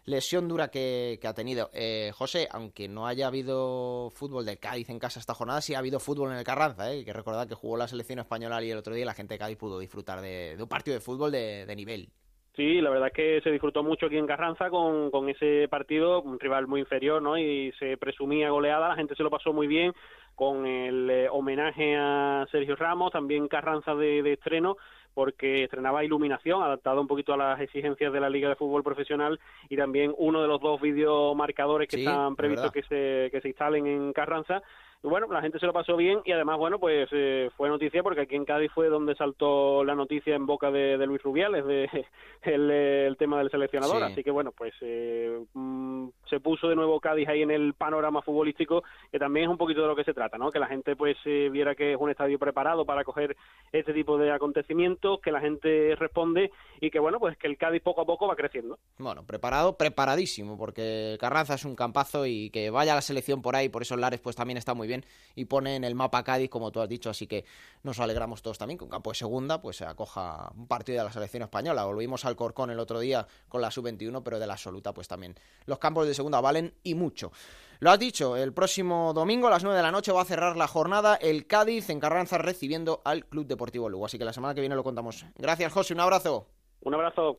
lesión 0.05 0.49
dura 0.49 0.69
que, 0.69 1.19
ha 1.23 1.35
tenido. 1.35 1.70
Eh, 1.73 2.11
José, 2.14 2.49
aunque 2.50 2.88
no 2.88 3.06
haya 3.06 3.26
habido 3.26 4.11
fútbol 4.11 4.44
de 4.44 4.58
Cádiz 4.58 4.91
en 4.91 4.99
casa 4.99 5.20
esta 5.20 5.35
jornada, 5.35 5.61
sí 5.61 5.75
ha 5.75 5.79
habido 5.79 6.00
fútbol 6.00 6.31
en 6.32 6.38
el 6.38 6.44
Carranza, 6.44 6.93
¿eh? 6.93 7.05
que 7.05 7.12
recordar 7.12 7.49
que 7.49 7.55
jugó 7.55 7.76
la 7.76 7.88
selección 7.88 8.19
española 8.19 8.62
y 8.62 8.70
el 8.70 8.79
otro 8.79 8.94
día 8.94 9.05
la 9.05 9.14
gente 9.14 9.35
de 9.35 9.38
Cádiz 9.38 9.58
pudo 9.58 9.79
disfrutar 9.79 10.20
de, 10.20 10.56
un 10.58 10.69
partido 10.69 10.94
de 10.94 11.00
fútbol 11.00 11.32
de, 11.32 11.75
nivel. 11.76 12.08
Sí, 12.56 12.81
la 12.81 12.91
verdad 12.91 13.08
es 13.08 13.14
que 13.14 13.41
se 13.43 13.50
disfrutó 13.50 13.82
mucho 13.82 14.06
aquí 14.06 14.19
en 14.19 14.26
Carranza 14.26 14.69
con, 14.70 15.11
con 15.11 15.29
ese 15.29 15.69
partido, 15.69 16.20
un 16.20 16.38
rival 16.38 16.67
muy 16.67 16.81
inferior, 16.81 17.23
¿no? 17.23 17.38
Y 17.38 17.73
se 17.79 17.97
presumía 17.97 18.50
goleada, 18.50 18.88
la 18.88 18.97
gente 18.97 19.14
se 19.14 19.23
lo 19.23 19.31
pasó 19.31 19.52
muy 19.52 19.67
bien 19.67 19.93
con 20.35 20.67
el 20.67 21.08
eh, 21.11 21.29
homenaje 21.31 21.97
a 21.97 22.47
Sergio 22.50 22.75
Ramos, 22.75 23.12
también 23.12 23.47
Carranza 23.49 23.94
de 23.94 24.32
estreno 24.32 24.76
porque 25.15 25.65
estrenaba 25.65 26.05
Iluminación, 26.05 26.62
adaptado 26.62 27.01
un 27.01 27.07
poquito 27.07 27.35
a 27.35 27.37
las 27.37 27.61
exigencias 27.61 28.12
de 28.12 28.21
la 28.21 28.31
Liga 28.31 28.49
de 28.49 28.57
Fútbol 28.57 28.83
Profesional 28.83 29.41
y 29.69 29.77
también 29.77 30.15
uno 30.19 30.43
de 30.43 30.49
los 30.49 30.61
dos 30.61 30.81
videomarcadores 30.81 31.89
que 31.89 31.97
están 31.97 32.37
previstos 32.37 32.73
que 32.73 32.83
se, 32.83 33.31
que 33.31 33.41
se 33.41 33.49
instalen 33.49 33.87
en 33.87 34.12
Carranza 34.12 34.62
bueno, 35.02 35.26
la 35.31 35.41
gente 35.41 35.58
se 35.58 35.67
lo 35.67 35.73
pasó 35.73 35.97
bien 35.97 36.20
y 36.26 36.32
además, 36.32 36.58
bueno, 36.58 36.79
pues 36.79 37.08
eh, 37.12 37.49
fue 37.56 37.70
noticia 37.70 38.02
porque 38.02 38.20
aquí 38.20 38.37
en 38.37 38.44
Cádiz 38.44 38.70
fue 38.75 38.88
donde 38.88 39.14
saltó 39.14 39.82
la 39.82 39.94
noticia 39.94 40.35
en 40.35 40.44
boca 40.44 40.70
de, 40.70 40.99
Luis 41.06 41.23
Rubiales, 41.23 41.64
de 41.64 41.88
el, 42.43 43.17
tema 43.17 43.38
del 43.38 43.50
seleccionador. 43.50 44.02
Así 44.02 44.23
que 44.23 44.31
bueno, 44.31 44.52
pues 44.52 44.75
eh, 44.82 45.43
mm, 45.55 46.08
se 46.29 46.41
puso 46.41 46.69
de 46.69 46.76
nuevo 46.76 47.00
Cádiz 47.00 47.29
ahí 47.29 47.41
en 47.41 47.50
el 47.50 47.73
panorama 47.73 48.20
futbolístico, 48.20 48.85
que 49.11 49.19
también 49.19 49.47
es 49.47 49.50
un 49.50 49.56
poquito 49.56 49.81
de 49.81 49.88
lo 49.88 49.97
que 49.97 50.05
se 50.05 50.12
trata, 50.12 50.37
¿no? 50.37 50.50
Que 50.50 50.58
la 50.58 50.67
gente 50.67 50.94
pues 50.97 51.17
eh, 51.25 51.49
viera 51.50 51.75
que 51.75 51.93
es 51.93 51.99
un 51.99 52.11
estadio 52.11 52.38
preparado 52.38 52.85
para 52.85 53.02
coger 53.02 53.37
este 53.73 53.94
tipo 53.94 54.19
de 54.19 54.32
acontecimientos, 54.32 55.20
que 55.23 55.32
la 55.32 55.41
gente 55.41 55.97
responde 55.97 56.50
y 56.79 56.91
que 56.91 56.99
bueno, 56.99 57.19
pues 57.19 57.38
que 57.38 57.47
el 57.47 57.56
Cádiz 57.56 57.82
poco 57.82 58.02
a 58.02 58.06
poco 58.06 58.29
va 58.29 58.37
creciendo. 58.37 58.79
Bueno, 58.99 59.25
preparado, 59.25 59.79
preparadísimo, 59.79 60.58
porque 60.58 61.17
Carranza 61.19 61.55
es 61.55 61.64
un 61.64 61.75
campazo 61.75 62.26
y 62.26 62.50
que 62.50 62.69
vaya 62.69 62.94
la 62.94 63.00
selección 63.00 63.41
por 63.41 63.56
ahí, 63.56 63.70
por 63.70 63.81
esos 63.81 63.99
lares, 63.99 64.20
pues 64.20 64.37
también 64.37 64.58
está 64.58 64.75
muy 64.75 64.88
bien 64.88 64.89
y 65.34 65.44
pone 65.46 65.76
en 65.76 65.84
el 65.84 65.94
mapa 65.94 66.22
Cádiz, 66.22 66.50
como 66.50 66.70
tú 66.70 66.81
has 66.81 66.88
dicho, 66.88 67.10
así 67.10 67.26
que 67.26 67.44
nos 67.82 67.98
alegramos 68.00 68.42
todos 68.42 68.58
también 68.58 68.78
que 68.78 68.84
un 68.84 68.90
campo 68.90 69.10
de 69.10 69.16
segunda 69.16 69.60
pues 69.60 69.76
se 69.76 69.84
acoja 69.84 70.50
un 70.56 70.66
partido 70.66 70.98
de 70.98 71.04
la 71.04 71.12
selección 71.12 71.42
española. 71.42 71.84
Volvimos 71.84 72.25
al 72.25 72.37
Corcón 72.37 72.70
el 72.70 72.78
otro 72.78 73.00
día 73.00 73.26
con 73.48 73.60
la 73.60 73.70
sub-21, 73.70 74.22
pero 74.22 74.38
de 74.38 74.46
la 74.46 74.54
absoluta 74.54 74.92
pues 74.92 75.08
también 75.08 75.34
los 75.66 75.78
campos 75.78 76.06
de 76.06 76.14
segunda 76.14 76.40
valen 76.40 76.75
y 76.82 76.94
mucho. 76.94 77.32
Lo 77.78 77.90
has 77.90 77.98
dicho, 77.98 78.37
el 78.37 78.52
próximo 78.52 79.12
domingo 79.14 79.46
a 79.46 79.50
las 79.50 79.62
9 79.62 79.76
de 79.76 79.82
la 79.82 79.90
noche 79.90 80.12
va 80.12 80.22
a 80.22 80.26
cerrar 80.26 80.56
la 80.56 80.69
jornada 80.69 81.14
el 81.14 81.46
Cádiz 81.46 81.88
en 81.88 82.00
Carranza 82.00 82.37
recibiendo 82.37 83.00
al 83.04 83.25
Club 83.25 83.46
Deportivo 83.46 83.88
Lugo, 83.88 84.06
así 84.06 84.19
que 84.19 84.25
la 84.25 84.34
semana 84.34 84.54
que 84.54 84.60
viene 84.60 84.76
lo 84.76 84.84
contamos. 84.84 85.25
Gracias, 85.37 85.72
José, 85.72 85.94
un 85.94 86.00
abrazo. 86.00 86.46
Un 86.82 86.94
abrazo. 86.94 87.38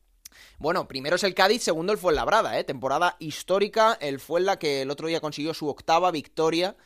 Bueno, 0.58 0.88
primero 0.88 1.16
es 1.16 1.24
el 1.24 1.34
Cádiz, 1.34 1.62
segundo 1.62 1.92
el 1.92 1.98
Fuenlabrada, 1.98 2.58
¿eh? 2.58 2.64
temporada 2.64 3.16
histórica, 3.18 3.96
el 4.00 4.18
Fuenla 4.18 4.58
que 4.58 4.82
el 4.82 4.90
otro 4.90 5.08
día 5.08 5.20
consiguió 5.20 5.54
su 5.54 5.68
octava 5.68 6.10
victoria 6.10 6.76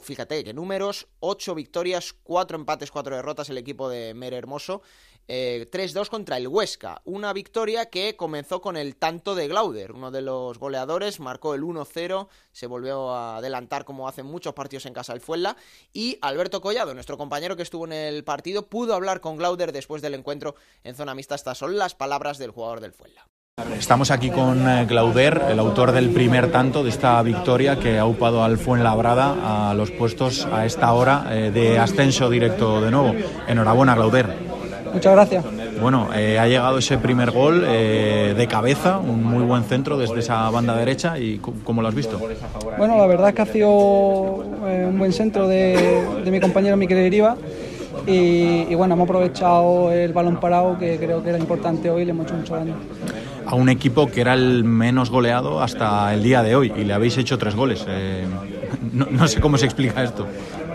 fíjate, 0.00 0.44
que 0.44 0.54
números, 0.54 1.08
8 1.18 1.54
victorias, 1.54 2.14
4 2.22 2.56
empates, 2.56 2.92
4 2.92 3.16
derrotas 3.16 3.50
el 3.50 3.58
equipo 3.58 3.88
de 3.88 4.14
Mere 4.14 4.36
Hermoso. 4.36 4.82
3-2 5.28 6.06
eh, 6.06 6.08
contra 6.10 6.36
el 6.36 6.48
Huesca. 6.48 7.02
Una 7.04 7.32
victoria 7.32 7.86
que 7.86 8.16
comenzó 8.16 8.60
con 8.60 8.76
el 8.76 8.96
tanto 8.96 9.34
de 9.34 9.46
Glauder, 9.46 9.92
uno 9.92 10.10
de 10.10 10.22
los 10.22 10.58
goleadores, 10.58 11.20
marcó 11.20 11.54
el 11.54 11.62
1-0, 11.62 12.28
se 12.52 12.66
volvió 12.66 13.10
a 13.10 13.36
adelantar 13.36 13.84
como 13.84 14.08
hacen 14.08 14.26
muchos 14.26 14.54
partidos 14.54 14.86
en 14.86 14.94
casa 14.94 15.12
el 15.12 15.20
Fuenla. 15.20 15.56
Y 15.92 16.18
Alberto 16.20 16.60
Collado, 16.60 16.94
nuestro 16.94 17.16
compañero 17.16 17.56
que 17.56 17.62
estuvo 17.62 17.84
en 17.84 17.92
el 17.92 18.24
partido, 18.24 18.66
pudo 18.68 18.94
hablar 18.94 19.20
con 19.20 19.36
Glauder 19.36 19.72
después 19.72 20.02
del 20.02 20.14
encuentro 20.14 20.56
en 20.82 20.96
zona 20.96 21.14
mixta. 21.14 21.36
Estas 21.36 21.58
son 21.58 21.78
las 21.78 21.94
palabras 21.94 22.38
del 22.38 22.50
jugador 22.50 22.80
del 22.80 22.92
Fuenla. 22.92 23.26
Estamos 23.80 24.10
aquí 24.10 24.30
con 24.30 24.68
eh, 24.68 24.84
Clauder, 24.86 25.42
el 25.50 25.58
autor 25.58 25.92
del 25.92 26.10
primer 26.10 26.50
tanto 26.52 26.82
de 26.82 26.90
esta 26.90 27.22
victoria 27.22 27.78
que 27.78 27.98
ha 27.98 28.06
upado 28.06 28.44
al 28.44 28.58
Fuenlabrada 28.58 29.70
a 29.70 29.74
los 29.74 29.90
puestos 29.90 30.46
a 30.52 30.66
esta 30.66 30.92
hora 30.92 31.26
eh, 31.30 31.50
de 31.50 31.78
ascenso 31.78 32.30
directo 32.30 32.80
de 32.80 32.90
nuevo. 32.90 33.14
Enhorabuena, 33.48 33.94
Clauder. 33.94 34.26
Muchas 34.92 35.12
gracias. 35.12 35.44
Bueno, 35.80 36.08
eh, 36.14 36.38
ha 36.38 36.46
llegado 36.46 36.78
ese 36.78 36.98
primer 36.98 37.30
gol 37.30 37.62
de 37.62 38.46
cabeza, 38.50 38.98
un 38.98 39.24
muy 39.24 39.44
buen 39.44 39.64
centro 39.64 39.96
desde 39.96 40.18
esa 40.18 40.50
banda 40.50 40.76
derecha 40.76 41.18
y 41.18 41.38
¿cómo 41.38 41.80
lo 41.80 41.88
has 41.88 41.94
visto? 41.94 42.20
Bueno, 42.76 42.98
la 42.98 43.06
verdad 43.06 43.30
es 43.30 43.34
que 43.34 43.42
ha 43.42 43.46
sido 43.46 43.70
un 43.70 44.98
buen 44.98 45.12
centro 45.12 45.48
de, 45.48 46.22
mi 46.30 46.38
compañero 46.38 46.76
Miquel 46.76 46.98
Iriba 47.06 47.36
y, 48.06 48.66
y, 48.68 48.74
bueno, 48.74 48.94
hemos 48.94 49.08
aprovechado 49.08 49.90
el 49.92 50.12
balón 50.12 50.38
parado 50.40 50.78
que 50.78 50.96
creo 50.98 51.22
que 51.22 51.30
era 51.30 51.38
importante 51.38 51.90
hoy 51.90 52.02
y 52.02 52.04
le 52.06 52.10
hemos 52.12 52.26
hecho 52.26 52.34
mucho 52.34 52.54
daño 52.56 52.74
a 53.50 53.56
un 53.56 53.68
equipo 53.68 54.06
que 54.06 54.20
era 54.20 54.34
el 54.34 54.62
menos 54.62 55.10
goleado 55.10 55.60
hasta 55.60 56.14
el 56.14 56.22
día 56.22 56.40
de 56.42 56.54
hoy 56.54 56.72
y 56.76 56.84
le 56.84 56.92
habéis 56.92 57.18
hecho 57.18 57.36
tres 57.36 57.56
goles. 57.56 57.84
Eh, 57.88 58.24
no, 58.92 59.26
sé 59.26 59.40
cómo 59.40 59.58
se 59.58 59.64
explica 59.64 60.04
esto. 60.04 60.24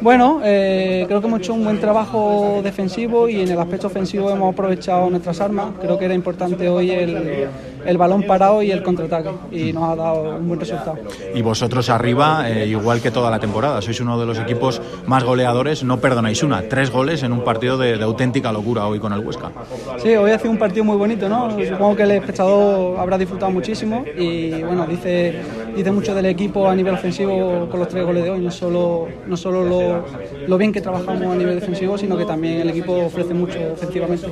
Bueno, 0.02 0.42
eh, 0.44 1.06
creo 1.08 1.22
que 1.22 1.28
hemos 1.28 1.40
hecho 1.40 1.54
un 1.54 1.64
buen 1.64 1.80
trabajo 1.80 2.60
defensivo 2.62 3.30
y 3.30 3.42
en 3.42 3.50
el 3.50 3.60
aspecto 3.60 3.88
ofensivo 3.88 4.30
hemos 4.30 4.54
aprovechado 4.54 5.10
nuestras 5.10 5.40
armas. 5.40 5.68
Creo 5.80 5.98
que 5.98 6.06
era 6.06 6.14
importante 6.14 6.68
hoy 6.68 6.92
el, 6.92 7.48
el 7.86 7.98
balón 7.98 8.24
parado 8.24 8.62
y 8.62 8.72
el 8.72 8.84
contraataque 8.84 9.30
y 9.52 9.74
nos 9.74 9.84
ha 9.84 9.96
dado 9.96 10.38
un 10.38 10.48
buen 10.48 10.60
resultado. 10.60 10.98
Y 11.34 11.42
vosotros 11.42 11.90
arriba, 11.90 12.50
eh, 12.50 12.68
igual 12.68 13.02
que 13.02 13.12
toda 13.12 13.30
la 13.30 13.40
temporada, 13.40 13.82
sois 13.82 14.00
uno 14.02 14.20
de 14.20 14.26
los 14.26 14.40
equipos 14.40 14.82
más 15.06 15.24
goleadores, 15.24 15.84
no 15.84 16.00
perdonáis 16.00 16.44
una, 16.44 16.62
tres 16.64 16.92
goles 16.92 17.24
en 17.24 17.32
un 17.32 17.44
partido 17.44 17.78
de, 17.78 18.02
auténtica 18.02 18.52
locura 18.52 18.88
hoy 18.88 19.00
con 19.00 19.14
el 19.14 19.20
Huesca. 19.20 19.52
Sí, 19.98 20.16
hoy 20.16 20.32
ha 20.32 20.40
sido 20.40 20.52
un 20.52 20.58
partido 20.58 20.84
muy 20.84 20.98
bonito, 20.98 21.28
¿no? 21.28 21.52
Supongo 21.52 21.96
que 21.96 22.04
el 22.04 22.12
espectador 22.12 23.00
habrá 23.00 23.18
disfrutado 23.18 23.52
muchísimo 23.52 24.06
y 24.18 24.62
bueno, 24.64 24.86
dice, 24.86 25.42
dice 25.76 25.92
mucho 25.92 26.14
del 26.14 26.28
equipo 26.28 26.68
a 26.68 26.76
nivel 26.76 26.94
ofensivo 26.94 27.68
con 27.70 27.80
los 27.80 27.90
tres 27.90 28.06
goles 28.06 28.24
de 28.24 28.30
hoy, 28.30 28.40
no 28.40 28.52
solo, 28.52 29.08
no 29.26 29.38
solo 29.38 29.64
lo, 29.64 30.06
lo 30.48 30.58
bien 30.58 30.72
que 30.72 30.82
trabajamos 30.82 31.24
a 31.24 31.36
nivel 31.36 31.60
defensivo, 31.60 31.98
sino 31.98 32.18
que 32.18 32.26
también 32.26 32.62
el 32.62 32.70
equipo 32.70 32.94
ofrece 33.06 33.34
mucho 33.34 33.58
ofensivamente. 33.74 34.28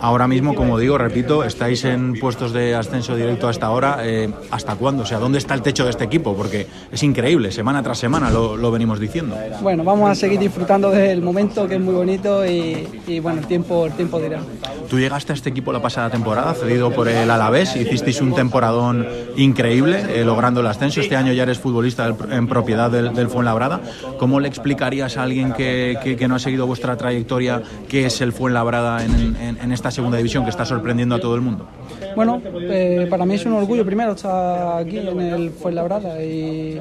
Ahora 0.00 0.26
mismo, 0.26 0.54
como 0.54 0.78
digo, 0.78 0.98
repito, 0.98 1.44
estáis 1.44 1.84
en 1.84 2.18
puestos 2.18 2.52
de 2.52 2.74
ascenso 2.90 3.14
directo 3.14 3.48
hasta 3.48 3.66
ahora, 3.66 3.98
eh, 4.02 4.28
¿hasta 4.50 4.74
cuándo? 4.74 5.04
O 5.04 5.06
sea, 5.06 5.18
¿dónde 5.18 5.38
está 5.38 5.54
el 5.54 5.62
techo 5.62 5.84
de 5.84 5.90
este 5.90 6.04
equipo? 6.04 6.34
Porque 6.34 6.66
es 6.90 7.02
increíble, 7.04 7.52
semana 7.52 7.82
tras 7.82 7.98
semana 7.98 8.30
lo, 8.30 8.70
venimos 8.70 8.98
diciendo. 8.98 9.36
Bueno, 9.62 9.84
vamos 9.84 10.10
a 10.10 10.14
seguir 10.14 10.40
disfrutando 10.40 10.90
del 10.90 11.22
momento 11.22 11.68
que 11.68 11.76
es 11.76 11.80
muy 11.80 11.94
bonito 11.94 12.44
y, 12.44 13.20
bueno, 13.20 13.40
el 13.40 13.46
tiempo, 13.46 13.86
el 13.86 13.92
tiempo 13.92 14.18
dirá. 14.18 14.40
Tú 14.88 14.98
llegaste 14.98 15.32
a 15.32 15.36
este 15.36 15.50
equipo 15.50 15.72
la 15.72 15.80
pasada 15.80 16.10
temporada, 16.10 16.52
cedido 16.54 16.90
por 16.90 17.06
el 17.08 17.30
Alavés, 17.30 17.76
hicisteis 17.76 18.20
un 18.20 18.34
temporadón 18.34 19.06
increíble, 19.36 20.04
eh, 20.08 20.24
logrando 20.24 20.60
el 20.60 20.66
ascenso. 20.66 21.00
Este 21.00 21.14
año 21.14 21.32
ya 21.32 21.44
eres 21.44 21.58
futbolista 21.58 22.12
en 22.30 22.48
propiedad 22.48 22.90
del, 22.90 23.14
del 23.14 23.28
Fuenlabrada. 23.28 23.80
¿Cómo 24.18 24.40
le 24.40 24.48
explicarías 24.48 25.16
a 25.16 25.22
alguien 25.22 25.52
que, 25.52 26.16
que, 26.18 26.28
no 26.28 26.34
ha 26.34 26.38
seguido 26.40 26.66
vuestra 26.66 26.96
trayectoria 26.96 27.62
qué 27.88 28.06
es 28.06 28.20
el 28.20 28.32
Fuenlabrada 28.32 29.04
en, 29.04 29.36
en, 29.36 29.58
en 29.62 29.72
esta 29.72 29.92
segunda 29.92 30.16
división 30.16 30.42
que 30.42 30.50
está 30.50 30.64
sorprendiendo 30.64 31.14
a 31.14 31.20
todo 31.20 31.36
el 31.36 31.40
mundo? 31.40 31.68
Bueno, 32.14 32.42
eh, 32.60 33.06
para 33.08 33.24
mí 33.24 33.34
es 33.34 33.46
un 33.46 33.52
orgullo 33.54 33.84
primero 33.84 34.12
estar 34.12 34.80
aquí 34.80 34.98
en 34.98 35.20
el 35.20 35.50
Fuenlabrada 35.50 36.22
y 36.22 36.80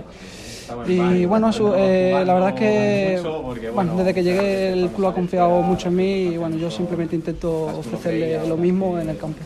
y 0.87 1.25
bueno, 1.25 1.49
eh, 1.75 2.23
la 2.25 2.33
verdad 2.33 2.49
es 2.49 2.55
que 2.55 3.69
bueno, 3.73 3.95
desde 3.95 4.13
que 4.13 4.23
llegué 4.23 4.73
el 4.73 4.89
club 4.89 5.07
ha 5.07 5.13
confiado 5.13 5.61
mucho 5.61 5.87
en 5.87 5.95
mí 5.95 6.13
y 6.33 6.37
bueno, 6.37 6.57
yo 6.57 6.69
simplemente 6.69 7.15
intento 7.15 7.65
ofrecerle 7.79 8.47
lo 8.47 8.55
mismo 8.55 8.99
en 8.99 9.09
el 9.09 9.17
campo. 9.17 9.39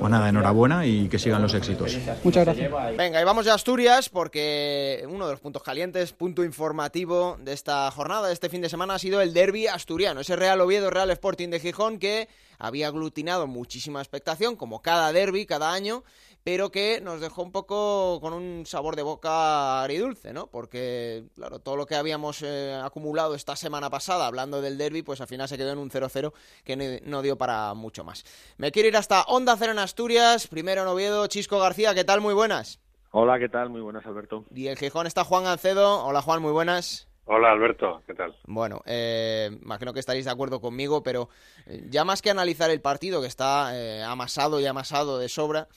Pues 0.00 0.10
nada, 0.10 0.30
enhorabuena 0.30 0.86
y 0.86 1.10
que 1.10 1.18
sigan 1.18 1.42
los 1.42 1.52
éxitos. 1.52 1.94
Muchas 2.24 2.46
gracias. 2.46 2.72
Venga, 2.96 3.20
y 3.20 3.24
vamos 3.24 3.46
a 3.46 3.52
Asturias 3.52 4.08
porque 4.08 5.04
uno 5.06 5.26
de 5.26 5.32
los 5.32 5.40
puntos 5.40 5.62
calientes, 5.62 6.14
punto 6.14 6.42
informativo 6.42 7.36
de 7.38 7.52
esta 7.52 7.90
jornada, 7.90 8.28
de 8.28 8.32
este 8.32 8.48
fin 8.48 8.62
de 8.62 8.70
semana, 8.70 8.94
ha 8.94 8.98
sido 8.98 9.20
el 9.20 9.34
derby 9.34 9.66
asturiano, 9.66 10.20
ese 10.20 10.36
Real 10.36 10.58
Oviedo, 10.62 10.88
Real 10.88 11.10
Sporting 11.10 11.50
de 11.50 11.60
Gijón 11.60 11.98
que 11.98 12.30
había 12.58 12.86
aglutinado 12.86 13.46
muchísima 13.46 14.00
expectación, 14.00 14.56
como 14.56 14.80
cada 14.80 15.12
derby, 15.12 15.44
cada 15.44 15.70
año, 15.70 16.02
pero 16.44 16.70
que 16.70 17.00
nos 17.00 17.20
dejó 17.20 17.42
un 17.42 17.52
poco 17.52 18.18
con 18.20 18.32
un 18.32 18.64
sabor 18.64 18.96
de 18.96 19.02
boca 19.02 19.82
agridulce, 19.82 20.32
¿no? 20.32 20.46
Porque, 20.46 21.24
claro, 21.34 21.58
todo 21.58 21.76
lo 21.76 21.86
que 21.86 21.96
habíamos 21.96 22.42
eh, 22.42 22.74
acumulado 22.82 23.34
esta 23.34 23.56
semana 23.56 23.90
pasada 23.90 24.26
hablando 24.26 24.62
del 24.62 24.78
derby, 24.78 25.02
pues 25.02 25.20
al 25.20 25.26
final 25.26 25.48
se 25.48 25.58
quedó 25.58 25.72
en 25.72 25.78
un 25.78 25.90
0-0 25.90 26.32
que 26.64 27.00
no 27.04 27.22
dio 27.22 27.36
para 27.36 27.74
mucho 27.74 28.04
más. 28.04 28.24
Me 28.56 28.72
quiero 28.72 28.88
ir 28.88 28.96
hasta 28.96 29.22
Onda 29.24 29.56
Cero 29.58 29.72
en 29.72 29.78
Asturias, 29.78 30.46
primero 30.46 30.82
en 30.82 30.88
Oviedo, 30.88 31.26
Chisco 31.26 31.58
García, 31.58 31.94
¿qué 31.94 32.04
tal? 32.04 32.20
Muy 32.20 32.34
buenas. 32.34 32.80
Hola, 33.12 33.38
¿qué 33.38 33.48
tal? 33.48 33.70
Muy 33.70 33.80
buenas, 33.80 34.06
Alberto. 34.06 34.44
Y 34.54 34.68
el 34.68 34.78
Gijón 34.78 35.06
está 35.06 35.24
Juan 35.24 35.44
Gancedo. 35.44 36.04
Hola, 36.04 36.22
Juan, 36.22 36.40
muy 36.40 36.52
buenas. 36.52 37.08
Hola 37.26 37.52
Alberto, 37.52 38.02
¿qué 38.08 38.14
tal? 38.14 38.34
Bueno, 38.44 38.82
eh, 38.86 39.50
imagino 39.62 39.92
que 39.92 40.00
estaréis 40.00 40.24
de 40.24 40.32
acuerdo 40.32 40.60
conmigo, 40.60 41.04
pero 41.04 41.28
eh, 41.66 41.86
ya 41.88 42.04
más 42.04 42.22
que 42.22 42.30
analizar 42.30 42.70
el 42.70 42.80
partido, 42.80 43.20
que 43.20 43.28
está 43.28 43.70
amasado 44.10 44.58
y 44.58 44.66
amasado 44.66 45.18
de 45.18 45.28
sobra, 45.28 45.68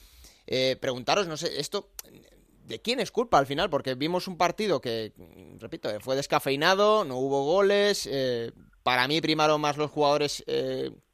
eh, 0.46 0.76
preguntaros, 0.80 1.26
no 1.26 1.36
sé, 1.36 1.60
esto, 1.60 1.90
¿de 2.66 2.80
quién 2.80 3.00
es 3.00 3.10
culpa 3.10 3.38
al 3.38 3.46
final? 3.46 3.70
Porque 3.70 3.94
vimos 3.94 4.28
un 4.28 4.36
partido 4.36 4.80
que, 4.80 5.12
repito, 5.58 5.90
eh, 5.90 6.00
fue 6.00 6.16
descafeinado, 6.16 7.04
no 7.04 7.16
hubo 7.16 7.44
goles, 7.44 8.08
eh, 8.10 8.52
para 8.82 9.08
mí 9.08 9.20
primaron 9.20 9.60
más 9.60 9.76
los 9.76 9.90
jugadores 9.90 10.44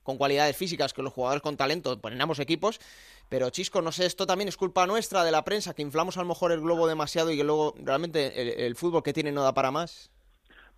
con 0.02 0.16
cualidades 0.16 0.56
físicas 0.56 0.92
que 0.92 1.02
los 1.02 1.12
jugadores 1.12 1.42
con 1.42 1.56
talento, 1.56 2.00
ponemos 2.00 2.40
equipos, 2.40 2.80
pero 3.28 3.50
Chisco, 3.50 3.80
no 3.80 3.92
sé, 3.92 4.06
esto 4.06 4.26
también 4.26 4.48
es 4.48 4.56
culpa 4.56 4.86
nuestra 4.86 5.22
de 5.22 5.30
la 5.30 5.44
prensa, 5.44 5.74
que 5.74 5.82
inflamos 5.82 6.16
a 6.16 6.20
lo 6.20 6.26
mejor 6.26 6.50
el 6.50 6.60
globo 6.60 6.88
demasiado 6.88 7.30
y 7.30 7.36
que 7.36 7.44
luego 7.44 7.74
realmente 7.78 8.66
el 8.66 8.74
fútbol 8.74 9.04
que 9.04 9.12
tiene 9.12 9.30
no 9.30 9.44
da 9.44 9.54
para 9.54 9.70
más. 9.70 10.10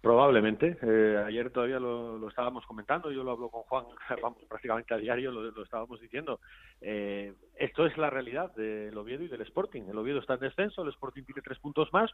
Probablemente. 0.02 0.76
Eh, 0.82 1.22
ayer 1.24 1.50
todavía 1.50 1.78
lo, 1.78 2.28
estábamos 2.28 2.66
comentando, 2.66 3.12
yo 3.12 3.22
lo 3.22 3.30
hablo 3.30 3.48
con 3.50 3.62
Juan 3.62 3.84
vamos, 4.20 4.42
prácticamente 4.48 4.92
a 4.92 4.96
diario, 4.96 5.30
lo, 5.30 5.62
estábamos 5.62 6.00
diciendo. 6.00 6.40
Eh, 6.80 7.32
esto 7.54 7.86
es 7.86 7.96
la 7.96 8.10
realidad 8.10 8.52
del 8.56 8.98
Oviedo 8.98 9.22
y 9.22 9.28
del 9.28 9.42
Sporting. 9.42 9.82
El 9.88 9.96
Oviedo 9.96 10.18
está 10.18 10.34
en 10.34 10.40
descenso, 10.40 10.82
el 10.82 10.88
Sporting 10.88 11.22
tiene 11.22 11.40
tres 11.40 11.60
puntos 11.60 11.88
más 11.92 12.10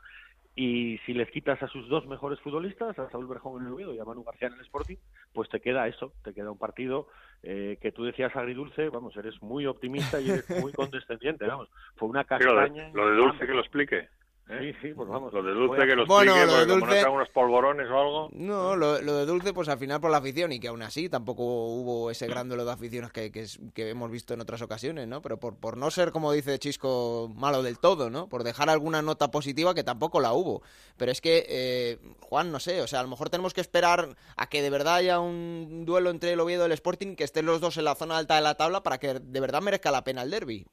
y 0.55 0.99
si 1.07 1.15
les 1.15 1.31
quitas 1.31 1.63
a 1.63 1.69
sus 1.69 1.89
dos 1.89 2.07
mejores 2.07 2.39
futbolistas, 2.41 2.99
a 2.99 3.09
Saúl 3.09 3.27
Berjón 3.27 3.63
en 3.63 3.69
el 3.69 3.73
Oviedo 3.73 3.95
y 3.95 3.99
a 3.99 4.05
Manu 4.05 4.23
García 4.23 4.49
en 4.49 4.55
el 4.55 4.61
Sporting, 4.61 4.97
pues 5.33 5.49
te 5.49 5.61
queda 5.61 5.89
eso, 5.89 6.13
te 6.23 6.35
queda 6.35 6.51
un 6.51 6.59
partido 6.59 7.09
eh, 7.43 7.79
que 7.81 7.91
tú 7.91 8.05
decías 8.05 8.37
agridulce, 8.37 8.91
vamos, 8.91 9.17
eres 9.17 9.41
muy 9.41 9.65
optimista 9.65 10.21
y 10.21 10.29
eres 10.29 10.51
muy 10.61 10.73
condescendiente, 10.75 11.47
vamos. 11.47 11.71
Fue 11.97 12.07
una 12.07 12.25
castaña. 12.25 12.91
lo 12.93 13.09
de 13.09 13.17
dulce 13.17 13.47
que 13.47 13.55
lo 13.55 13.61
explique. 13.61 14.09
¿Eh? 14.49 14.73
Sí, 14.73 14.89
sí, 14.89 14.95
pues 14.95 15.07
vamos. 15.09 15.33
Lo 15.33 15.43
de 15.43 15.53
dulce 15.53 15.87
que 15.87 15.95
los 15.95 16.09
bueno, 16.09 16.35
lo 16.47 16.57
de 16.57 16.67
dulce... 16.67 17.05
como 17.05 17.17
unos 17.17 17.29
polvorones 17.29 17.87
o 17.91 17.99
algo. 17.99 18.29
No, 18.33 18.77
lo, 18.77 18.95
de 18.99 19.27
dulce, 19.27 19.53
pues 19.53 19.69
al 19.69 19.79
final 19.79 20.01
por 20.01 20.11
la 20.11 20.19
afición, 20.19 20.53
y 20.53 20.61
que 20.61 20.69
aún 20.69 20.81
así 20.83 21.11
tampoco 21.11 21.43
hubo 21.43 22.11
ese 22.11 22.27
gran 22.27 22.49
duelo 22.49 22.65
de 22.65 22.73
aficiones 22.73 23.13
que, 23.13 23.31
que, 23.31 23.91
hemos 23.91 24.11
visto 24.11 24.33
en 24.33 24.41
otras 24.41 24.63
ocasiones, 24.63 25.07
¿no? 25.07 25.21
Pero 25.21 25.39
por, 25.39 25.57
por 25.57 25.77
no 25.77 25.91
ser, 25.91 26.13
como 26.13 26.33
dice 26.33 26.59
Chisco, 26.59 27.31
malo 27.37 27.63
del 27.63 27.79
todo, 27.79 28.09
¿no? 28.09 28.29
Por 28.29 28.43
dejar 28.43 28.71
alguna 28.71 29.03
nota 29.03 29.31
positiva 29.31 29.75
que 29.75 29.85
tampoco 29.85 30.21
la 30.21 30.33
hubo. 30.33 30.63
Pero 30.97 31.13
es 31.13 31.21
que, 31.21 31.45
eh, 31.49 31.99
Juan, 32.21 32.51
no 32.51 32.59
sé, 32.59 32.81
o 32.81 32.87
sea, 32.87 33.01
a 33.01 33.03
lo 33.03 33.11
mejor 33.11 33.29
tenemos 33.29 33.53
que 33.53 33.61
esperar 33.61 34.17
a 34.37 34.49
que 34.49 34.63
de 34.63 34.71
verdad 34.71 34.97
haya 34.97 35.21
un 35.21 35.85
duelo 35.85 36.09
entre 36.09 36.33
el 36.33 36.41
Oviedo 36.41 36.63
y 36.63 36.67
el 36.67 36.73
Sporting, 36.73 37.17
que 37.17 37.25
estén 37.25 37.45
los 37.45 37.61
dos 37.61 37.77
en 37.77 37.85
la 37.85 37.95
zona 37.95 38.17
alta 38.17 38.37
de 38.37 38.41
la 38.41 38.55
tabla 38.55 38.83
para 38.83 38.99
que 38.99 39.15
de 39.21 39.41
verdad 39.41 39.61
merezca 39.61 39.91
la 39.91 40.05
pena 40.05 40.23
el 40.23 40.31
derby. 40.31 40.67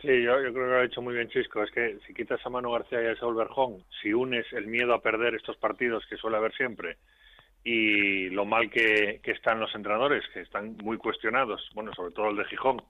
Sí, 0.00 0.22
yo, 0.22 0.38
creo 0.38 0.52
que 0.54 0.60
lo 0.60 0.76
ha 0.76 0.82
dicho 0.82 1.02
muy 1.02 1.14
bien 1.14 1.28
Chisco. 1.28 1.62
Es 1.62 1.70
que 1.70 1.98
si 2.06 2.14
quitas 2.14 2.44
a 2.44 2.48
Manu 2.48 2.72
García 2.72 3.02
y 3.02 3.06
a 3.06 3.16
Saúl 3.16 3.34
Berjón, 3.34 3.84
si 4.00 4.14
unes 4.14 4.50
el 4.52 4.66
miedo 4.66 4.94
a 4.94 5.02
perder 5.02 5.34
estos 5.34 5.56
partidos 5.58 6.06
que 6.06 6.16
suele 6.16 6.38
haber 6.38 6.54
siempre 6.54 6.96
y 7.62 8.30
lo 8.30 8.46
mal 8.46 8.70
que, 8.70 9.20
están 9.22 9.60
los 9.60 9.74
entrenadores, 9.74 10.24
que 10.32 10.40
están 10.40 10.78
muy 10.82 10.96
cuestionados, 10.96 11.68
bueno, 11.74 11.92
sobre 11.94 12.14
todo 12.14 12.30
el 12.30 12.36
de 12.36 12.46
Gijón, 12.46 12.82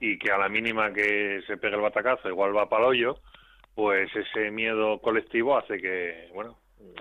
y 0.00 0.18
que 0.18 0.32
a 0.32 0.38
la 0.38 0.48
mínima 0.48 0.90
que 0.92 1.42
se 1.46 1.58
pegue 1.58 1.76
el 1.76 1.82
batacazo 1.82 2.30
igual 2.30 2.56
va 2.56 2.70
para 2.70 2.84
el 2.84 2.88
hoyo, 2.88 3.18
pues 3.74 4.10
ese 4.16 4.50
miedo 4.50 4.98
colectivo 5.00 5.58
hace 5.58 5.78
que, 5.78 6.30
bueno, 6.32 6.56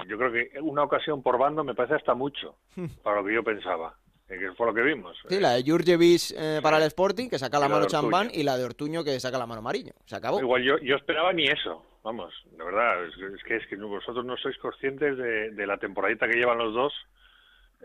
yo 0.08 0.18
creo 0.18 0.32
que 0.34 0.60
una 0.60 0.84
ocasión 0.84 1.24
por 1.24 1.38
bando 1.38 1.63
me 1.63 1.74
parece 1.74 1.96
hasta 1.96 2.13
mucho 2.13 2.56
para 3.04 3.22
lo 3.22 3.25
que 3.25 3.34
yo 3.34 3.44
pensaba 3.44 3.96
que 4.27 4.51
fue 4.53 4.67
lo 4.67 4.74
que 4.74 4.81
vimos. 4.81 5.17
Sí, 5.29 5.39
la 5.39 5.53
de 5.53 5.63
Jurjevic 5.63 6.34
eh, 6.36 6.60
para 6.62 6.77
el 6.77 6.84
Sporting, 6.84 7.29
que 7.29 7.39
saca 7.39 7.60
la, 7.60 7.69
mano 7.69 7.88
Champán, 7.88 8.29
y 8.34 8.43
la 8.43 8.57
de 8.57 8.65
Ortuño, 8.65 9.03
que 9.03 9.19
saca 9.19 9.38
la 9.38 9.46
mano 9.46 9.62
Mariño. 9.62 9.93
Se 10.05 10.15
acabó. 10.15 10.39
Igual 10.39 10.63
yo, 10.63 10.77
yo 10.79 10.98
esperaba 10.98 11.31
ni 11.31 11.46
eso, 11.46 11.84
vamos, 12.03 12.34
de 12.51 12.63
verdad. 12.63 13.05
Es, 13.05 13.43
que, 13.43 13.55
es 13.55 13.67
que 13.67 13.75
vosotros 13.77 14.25
no 14.25 14.36
sois 14.38 14.57
conscientes 14.57 15.17
de, 15.17 15.67
la 15.67 15.77
temporadita 15.77 16.27
que 16.27 16.38
llevan 16.38 16.57
los 16.57 16.74
dos. 16.74 16.93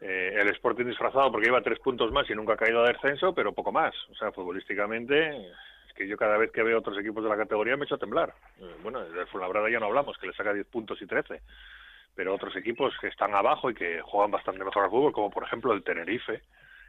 Eh, 0.01 0.37
el 0.41 0.49
Sporting 0.49 0.87
disfrazado 0.87 1.31
porque 1.31 1.47
lleva 1.47 1.63
tres 1.63 1.79
puntos 1.79 2.11
más 2.11 2.29
y 2.29 2.35
nunca 2.35 2.55
ha 2.55 2.57
caído 2.57 2.83
de 2.83 2.93
descenso, 2.93 3.33
pero 3.35 3.53
poco 3.53 3.71
más. 3.71 3.95
O 4.11 4.15
sea, 4.17 4.33
futbolísticamente, 4.33 5.29
es 5.37 5.95
que 5.95 6.09
yo 6.09 6.17
cada 6.17 6.39
vez 6.39 6.51
que 6.51 6.65
veo 6.65 6.79
otros 6.79 6.99
equipos 6.99 7.23
de 7.23 7.31
la 7.31 7.37
categoría 7.37 7.77
me 7.77 7.85
echo 7.85 7.95
a 7.95 7.99
temblar. 7.99 8.35
Eh, 8.59 8.75
bueno, 8.83 9.01
de 9.01 9.27
Fuenlabrada 9.27 9.71
ya 9.71 9.79
no 9.79 9.87
hablamos, 9.87 10.19
que 10.19 10.27
le 10.27 10.33
saca 10.33 10.53
10 10.53 10.67
puntos 10.67 11.01
y 11.03 11.07
13 11.07 11.41
pero 12.15 12.35
otros 12.35 12.55
equipos 12.57 12.95
que 13.01 13.09
están 13.09 13.35
abajo 13.35 13.71
y 13.71 13.75
que 13.75 14.01
juegan 14.03 14.31
bastante 14.31 14.65
mejor 14.65 14.85
al 14.85 14.91
fútbol, 14.91 15.13
como 15.13 15.31
por 15.31 15.45
ejemplo 15.45 15.73
el 15.73 15.83
Tenerife, 15.83 16.43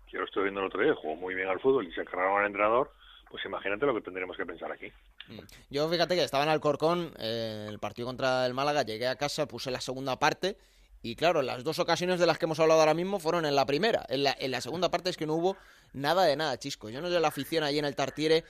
que 0.06 0.13
yo 0.13 0.20
lo 0.20 0.25
estoy 0.25 0.44
viendo 0.44 0.62
el 0.62 0.68
otro 0.68 0.84
día, 0.84 0.94
jugó 0.96 1.15
muy 1.15 1.34
bien 1.36 1.48
al 1.48 1.60
fútbol 1.60 1.88
y 1.88 1.94
se 1.94 2.01
encargaron 2.01 2.39
al 2.39 2.48
entrenador, 2.48 2.92
pues 3.30 3.44
imagínate 3.46 3.86
lo 3.86 3.94
que 3.94 4.01
tendríamos 4.01 4.38
que 4.38 4.46
pensar 4.46 4.72
aquí. 4.72 4.92
Mm. 5.27 5.39
Yo 5.70 5.89
fíjate 5.89 6.15
que 6.15 6.24
estaba 6.24 6.44
en 6.44 6.50
Alcorcón, 6.50 7.13
eh, 7.20 7.68
el 7.70 7.80
partido 7.80 8.08
contra 8.08 8.46
el 8.46 8.53
Málaga, 8.53 8.84
llegué 8.84 9.08
a 9.08 9.15
casa, 9.15 9.48
puse 9.48 9.72
la 9.72 9.82
segunda 9.82 10.20
parte 10.20 10.58
y 11.06 11.18
claro, 11.18 11.42
las 11.42 11.65
dos 11.65 11.80
ocasiones 11.80 12.18
de 12.18 12.25
las 12.25 12.39
que 12.39 12.46
hemos 12.46 12.62
hablado 12.62 12.80
ahora 12.80 12.94
mismo 12.94 13.20
fueron 13.20 13.46
en 13.46 13.58
la 13.58 13.65
primera. 13.65 14.06
En 14.08 14.24
la, 14.24 14.34
en 14.39 14.51
la 14.51 14.62
segunda 14.62 14.89
parte 14.89 15.10
es 15.10 15.18
que 15.18 15.25
no 15.25 15.34
hubo 15.34 15.58
nada 15.92 16.24
de 16.24 16.38
nada, 16.38 16.58
chisco. 16.58 16.89
Yo 16.89 17.01
no 17.01 17.10
sé 17.10 17.20
la 17.20 17.27
afición 17.27 17.65
allí 17.65 17.77
en 17.77 17.84
el 17.84 17.94
Tartiere 17.94 18.46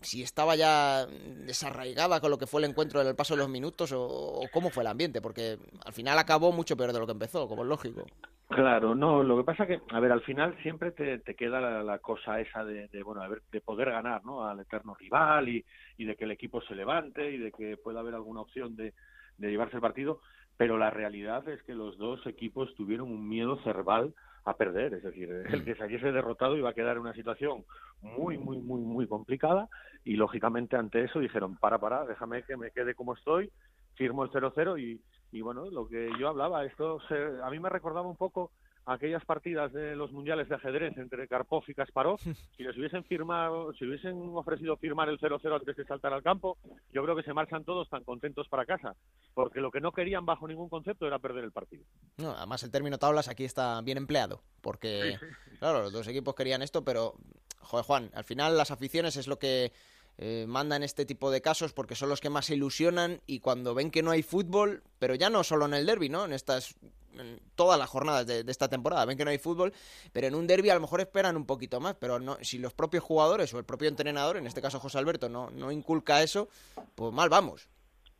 si 0.00 0.22
estaba 0.22 0.56
ya 0.56 1.06
desarraigada 1.06 2.20
con 2.20 2.30
lo 2.30 2.38
que 2.38 2.46
fue 2.46 2.60
el 2.60 2.70
encuentro 2.70 3.00
en 3.00 3.08
el 3.08 3.16
paso 3.16 3.34
de 3.34 3.40
los 3.40 3.48
minutos 3.48 3.92
o, 3.94 4.42
cómo 4.52 4.70
fue 4.70 4.82
el 4.82 4.88
ambiente, 4.88 5.20
porque 5.20 5.58
al 5.84 5.92
final 5.92 6.18
acabó 6.18 6.52
mucho 6.52 6.76
peor 6.76 6.92
de 6.92 7.00
lo 7.00 7.06
que 7.06 7.12
empezó, 7.12 7.48
como 7.48 7.62
es 7.62 7.68
lógico. 7.68 8.04
Claro, 8.48 8.94
no, 8.94 9.24
lo 9.24 9.36
que 9.38 9.44
pasa 9.44 9.66
que, 9.66 9.80
a 9.90 9.98
ver, 9.98 10.12
al 10.12 10.22
final 10.22 10.56
siempre 10.62 10.92
te, 10.92 11.20
queda 11.34 11.82
la, 11.82 11.98
cosa 11.98 12.40
esa 12.40 12.64
de, 12.64 12.88
bueno, 13.02 13.22
de 13.50 13.60
poder 13.60 13.90
ganar, 13.90 14.24
¿no? 14.24 14.46
Al 14.46 14.60
eterno 14.60 14.94
rival 14.94 15.48
y, 15.48 15.64
y, 15.96 16.04
de 16.04 16.14
que 16.14 16.24
el 16.24 16.30
equipo 16.30 16.62
se 16.62 16.76
levante 16.76 17.28
y 17.32 17.38
de 17.38 17.50
que 17.50 17.76
pueda 17.76 18.00
haber 18.00 18.14
alguna 18.14 18.42
opción 18.42 18.76
de, 18.76 18.94
de 19.38 19.50
llevarse 19.50 19.76
el 19.76 19.82
partido, 19.82 20.20
pero 20.56 20.78
la 20.78 20.90
realidad 20.90 21.48
es 21.48 21.62
que 21.64 21.74
los 21.74 21.98
dos 21.98 22.24
equipos 22.26 22.74
tuvieron 22.76 23.10
un 23.10 23.28
miedo 23.28 23.58
cerval 23.64 24.14
a 24.46 24.56
perder, 24.56 24.94
es 24.94 25.02
decir, 25.02 25.28
el 25.30 25.64
que 25.64 25.74
saliese 25.74 26.12
derrotado 26.12 26.56
iba 26.56 26.70
a 26.70 26.74
quedar 26.74 26.96
en 26.96 27.02
una 27.02 27.14
situación 27.14 27.64
muy, 28.00 28.38
muy, 28.38 28.58
muy, 28.58 28.80
muy 28.80 29.08
complicada 29.08 29.68
y 30.04 30.14
lógicamente 30.14 30.76
ante 30.76 31.02
eso 31.02 31.18
dijeron, 31.18 31.56
para, 31.56 31.78
para, 31.78 32.06
déjame 32.06 32.44
que 32.44 32.56
me 32.56 32.70
quede 32.70 32.94
como 32.94 33.14
estoy, 33.14 33.50
firmo 33.96 34.22
el 34.22 34.30
0-0 34.30 34.80
y, 34.80 35.00
y 35.32 35.40
bueno, 35.40 35.68
lo 35.70 35.88
que 35.88 36.10
yo 36.18 36.28
hablaba, 36.28 36.64
esto 36.64 37.00
a 37.42 37.50
mí 37.50 37.58
me 37.58 37.68
recordaba 37.68 38.08
un 38.08 38.16
poco 38.16 38.52
aquellas 38.86 39.24
partidas 39.24 39.72
de 39.72 39.96
los 39.96 40.12
mundiales 40.12 40.48
de 40.48 40.54
ajedrez 40.54 40.96
entre 40.96 41.26
Karpov 41.28 41.64
y 41.66 41.74
Kasparov, 41.74 42.18
si 42.56 42.62
les 42.62 42.76
hubiesen 42.76 43.04
firmado, 43.04 43.72
si 43.74 43.84
hubiesen 43.84 44.16
ofrecido 44.34 44.76
firmar 44.76 45.08
el 45.08 45.18
0-0 45.18 45.54
antes 45.54 45.76
de 45.76 45.84
saltar 45.84 46.12
al 46.12 46.22
campo, 46.22 46.56
yo 46.92 47.02
creo 47.02 47.16
que 47.16 47.24
se 47.24 47.34
marchan 47.34 47.64
todos 47.64 47.88
tan 47.90 48.04
contentos 48.04 48.48
para 48.48 48.64
casa, 48.64 48.94
porque 49.34 49.60
lo 49.60 49.70
que 49.70 49.80
no 49.80 49.92
querían 49.92 50.24
bajo 50.24 50.46
ningún 50.46 50.68
concepto 50.68 51.06
era 51.06 51.18
perder 51.18 51.44
el 51.44 51.52
partido. 51.52 51.84
No, 52.16 52.30
además 52.30 52.62
el 52.62 52.70
término 52.70 52.98
tablas 52.98 53.28
aquí 53.28 53.44
está 53.44 53.80
bien 53.82 53.98
empleado, 53.98 54.42
porque 54.60 55.18
claro, 55.58 55.82
los 55.82 55.92
dos 55.92 56.06
equipos 56.08 56.34
querían 56.34 56.62
esto, 56.62 56.84
pero 56.84 57.14
joder 57.60 57.84
Juan, 57.84 58.10
al 58.14 58.24
final 58.24 58.56
las 58.56 58.70
aficiones 58.70 59.16
es 59.16 59.26
lo 59.26 59.38
que 59.38 59.72
eh, 60.18 60.46
mandan 60.48 60.82
este 60.82 61.04
tipo 61.04 61.30
de 61.30 61.42
casos 61.42 61.72
porque 61.74 61.94
son 61.94 62.08
los 62.08 62.20
que 62.20 62.30
más 62.30 62.46
se 62.46 62.54
ilusionan 62.54 63.20
y 63.26 63.40
cuando 63.40 63.74
ven 63.74 63.90
que 63.90 64.02
no 64.02 64.12
hay 64.12 64.22
fútbol, 64.22 64.82
pero 64.98 65.14
ya 65.14 65.28
no 65.28 65.44
solo 65.44 65.66
en 65.66 65.74
el 65.74 65.84
derby, 65.84 66.08
¿no? 66.08 66.24
En 66.24 66.32
estas 66.32 66.76
en 67.18 67.40
todas 67.54 67.78
las 67.78 67.88
jornadas 67.88 68.26
de, 68.26 68.44
esta 68.48 68.68
temporada. 68.68 69.04
Ven 69.04 69.16
que 69.16 69.24
no 69.24 69.30
hay 69.30 69.38
fútbol, 69.38 69.72
pero 70.12 70.26
en 70.26 70.34
un 70.34 70.46
derby 70.46 70.70
a 70.70 70.74
lo 70.74 70.80
mejor 70.80 71.00
esperan 71.00 71.36
un 71.36 71.46
poquito 71.46 71.80
más. 71.80 71.94
Pero 71.94 72.18
no, 72.18 72.36
si 72.42 72.58
los 72.58 72.74
propios 72.74 73.04
jugadores 73.04 73.52
o 73.54 73.58
el 73.58 73.64
propio 73.64 73.88
entrenador, 73.88 74.36
en 74.36 74.46
este 74.46 74.62
caso 74.62 74.80
José 74.80 74.98
Alberto, 74.98 75.28
no, 75.28 75.50
no 75.50 75.70
inculca 75.70 76.22
eso, 76.22 76.48
pues 76.94 77.12
mal 77.12 77.28
vamos. 77.28 77.68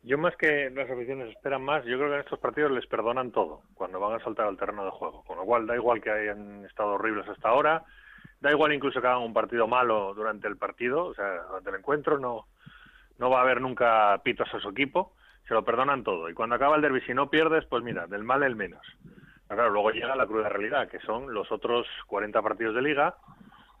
Yo 0.03 0.17
más 0.17 0.35
que 0.37 0.69
las 0.69 0.89
aficiones 0.89 1.29
esperan 1.29 1.63
más, 1.63 1.83
yo 1.83 1.97
creo 1.97 2.09
que 2.09 2.15
en 2.15 2.21
estos 2.21 2.39
partidos 2.39 2.71
les 2.71 2.85
perdonan 2.87 3.31
todo 3.31 3.63
cuando 3.73 3.99
van 3.99 4.19
a 4.19 4.23
saltar 4.23 4.47
al 4.47 4.57
terreno 4.57 4.85
de 4.85 4.91
juego. 4.91 5.23
Con 5.25 5.37
lo 5.37 5.45
cual 5.45 5.67
da 5.67 5.75
igual 5.75 6.01
que 6.01 6.11
hayan 6.11 6.63
estado 6.65 6.91
horribles 6.91 7.27
hasta 7.27 7.49
ahora, 7.49 7.83
da 8.39 8.51
igual 8.51 8.73
incluso 8.73 9.01
que 9.01 9.07
hagan 9.07 9.23
un 9.23 9.33
partido 9.33 9.67
malo 9.67 10.13
durante 10.13 10.47
el 10.47 10.57
partido, 10.57 11.05
o 11.05 11.13
sea, 11.13 11.43
durante 11.43 11.69
el 11.71 11.75
encuentro 11.77 12.19
no, 12.19 12.47
no 13.17 13.29
va 13.29 13.39
a 13.39 13.41
haber 13.41 13.61
nunca 13.61 14.21
pitos 14.23 14.47
a 14.53 14.59
su 14.59 14.69
equipo, 14.69 15.13
se 15.47 15.53
lo 15.53 15.63
perdonan 15.63 16.03
todo. 16.03 16.29
Y 16.29 16.33
cuando 16.33 16.55
acaba 16.55 16.75
el 16.75 16.81
derby, 16.81 17.01
si 17.01 17.13
no 17.13 17.29
pierdes, 17.29 17.65
pues 17.65 17.83
mira, 17.83 18.07
del 18.07 18.23
mal 18.23 18.43
el 18.43 18.55
menos. 18.55 18.85
claro, 19.47 19.69
luego 19.69 19.91
llega 19.91 20.15
la 20.15 20.27
cruda 20.27 20.49
realidad, 20.49 20.89
que 20.89 20.99
son 20.99 21.33
los 21.33 21.51
otros 21.51 21.87
40 22.07 22.41
partidos 22.41 22.75
de 22.75 22.81
liga, 22.81 23.15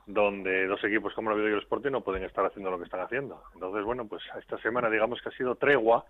donde 0.05 0.67
dos 0.67 0.81
equipos 0.85 1.13
como 1.13 1.29
el 1.29 1.35
Oviedo 1.35 1.49
y 1.49 1.53
el 1.53 1.63
Sporting 1.63 1.91
no 1.91 2.01
pueden 2.01 2.23
estar 2.23 2.45
haciendo 2.45 2.71
lo 2.71 2.77
que 2.77 2.85
están 2.85 3.01
haciendo. 3.01 3.43
Entonces, 3.53 3.83
bueno, 3.83 4.07
pues 4.07 4.23
esta 4.39 4.57
semana 4.59 4.89
digamos 4.89 5.21
que 5.21 5.29
ha 5.29 5.33
sido 5.33 5.55
tregua 5.55 6.05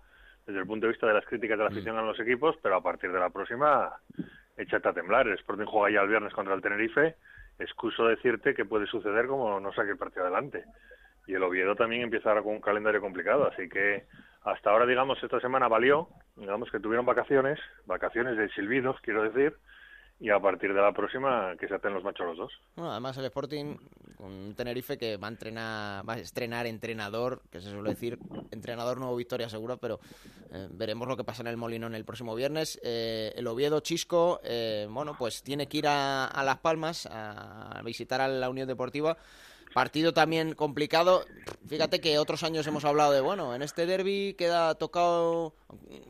desde 0.46 0.60
el 0.60 0.66
punto 0.66 0.86
de 0.86 0.92
vista 0.92 1.06
de 1.06 1.14
las 1.14 1.26
críticas 1.26 1.58
de 1.58 1.64
la 1.64 1.70
afición 1.70 1.98
a 1.98 2.02
los 2.02 2.18
equipos, 2.20 2.56
pero 2.62 2.76
a 2.76 2.80
partir 2.80 3.10
de 3.10 3.18
la 3.18 3.30
próxima, 3.30 3.92
échate 4.56 4.88
a 4.88 4.92
temblar. 4.92 5.26
El 5.26 5.34
Sporting 5.34 5.66
juega 5.66 5.90
ya 5.90 6.02
el 6.02 6.08
viernes 6.08 6.32
contra 6.32 6.54
el 6.54 6.62
Tenerife. 6.62 7.16
Excuso 7.58 8.06
decirte 8.06 8.54
que 8.54 8.64
puede 8.64 8.86
suceder 8.86 9.26
como 9.26 9.58
no 9.58 9.72
saque 9.72 9.90
el 9.90 9.98
partido 9.98 10.22
adelante. 10.22 10.64
Y 11.26 11.34
el 11.34 11.42
Oviedo 11.42 11.74
también 11.74 12.02
empieza 12.02 12.30
ahora 12.30 12.42
con 12.42 12.54
un 12.54 12.60
calendario 12.60 13.00
complicado, 13.00 13.48
así 13.48 13.68
que 13.68 14.04
hasta 14.52 14.70
ahora, 14.70 14.86
digamos, 14.86 15.22
esta 15.22 15.40
semana 15.40 15.68
valió, 15.68 16.08
digamos 16.36 16.70
que 16.70 16.80
tuvieron 16.80 17.04
vacaciones, 17.04 17.58
vacaciones 17.86 18.36
de 18.36 18.48
silbidos, 18.50 18.96
quiero 19.02 19.22
decir, 19.22 19.56
y 20.20 20.30
a 20.30 20.40
partir 20.40 20.74
de 20.74 20.80
la 20.80 20.92
próxima 20.92 21.54
que 21.60 21.68
se 21.68 21.74
aten 21.74 21.94
los 21.94 22.02
machos 22.02 22.26
los 22.26 22.36
dos. 22.36 22.52
Bueno, 22.74 22.90
además 22.90 23.16
el 23.18 23.26
Sporting 23.26 23.76
un 24.18 24.54
Tenerife 24.56 24.98
que 24.98 25.16
va 25.16 25.28
a 25.28 25.30
entrenar, 25.30 26.08
va 26.08 26.14
a 26.14 26.18
estrenar 26.18 26.66
entrenador, 26.66 27.42
que 27.52 27.60
se 27.60 27.70
suele 27.70 27.90
decir 27.90 28.18
entrenador 28.50 28.98
nuevo 28.98 29.14
victoria 29.14 29.48
seguro, 29.48 29.76
pero 29.76 30.00
eh, 30.52 30.66
veremos 30.72 31.06
lo 31.06 31.16
que 31.16 31.24
pasa 31.24 31.42
en 31.42 31.48
el 31.48 31.56
Molinón 31.56 31.94
el 31.94 32.04
próximo 32.04 32.34
viernes. 32.34 32.80
Eh, 32.82 33.32
el 33.36 33.46
Oviedo 33.46 33.80
Chisco, 33.80 34.40
eh, 34.42 34.88
bueno, 34.90 35.14
pues 35.16 35.42
tiene 35.42 35.68
que 35.68 35.78
ir 35.78 35.86
a, 35.86 36.26
a 36.26 36.42
Las 36.42 36.58
Palmas 36.58 37.06
a 37.10 37.80
visitar 37.84 38.20
a 38.20 38.28
la 38.28 38.50
Unión 38.50 38.66
Deportiva 38.66 39.16
Partido 39.74 40.12
también 40.12 40.54
complicado. 40.54 41.24
Fíjate 41.68 42.00
que 42.00 42.18
otros 42.18 42.42
años 42.42 42.66
hemos 42.66 42.84
hablado 42.84 43.12
de, 43.12 43.20
bueno, 43.20 43.54
en 43.54 43.62
este 43.62 43.86
derby 43.86 44.34
queda 44.38 44.74
tocado 44.74 45.54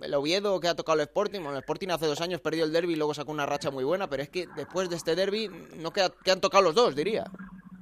el 0.01 0.15
Oviedo, 0.15 0.61
queda 0.61 0.77
tocado 0.77 0.99
el 0.99 1.03
Sporting. 1.03 1.41
Bueno, 1.41 1.57
el 1.57 1.63
Sporting 1.63 1.89
hace 1.89 2.07
dos 2.07 2.21
años 2.21 2.41
perdió 2.41 2.65
el 2.65 2.73
derby 2.73 2.93
y 2.93 2.97
luego 2.97 3.15
sacó 3.15 3.33
una 3.33 3.47
racha 3.47 3.71
muy 3.71 3.85
buena, 3.85 4.09
pero 4.09 4.23
es 4.23 4.31
que 4.31 4.47
después 4.57 4.89
de 4.89 4.97
este 4.97 5.17
derby 5.17 5.51
no 5.77 5.91
queda, 5.91 6.11
han 6.31 6.41
tocado 6.41 6.65
los 6.65 6.75
dos, 6.75 6.95
diría. 6.95 7.25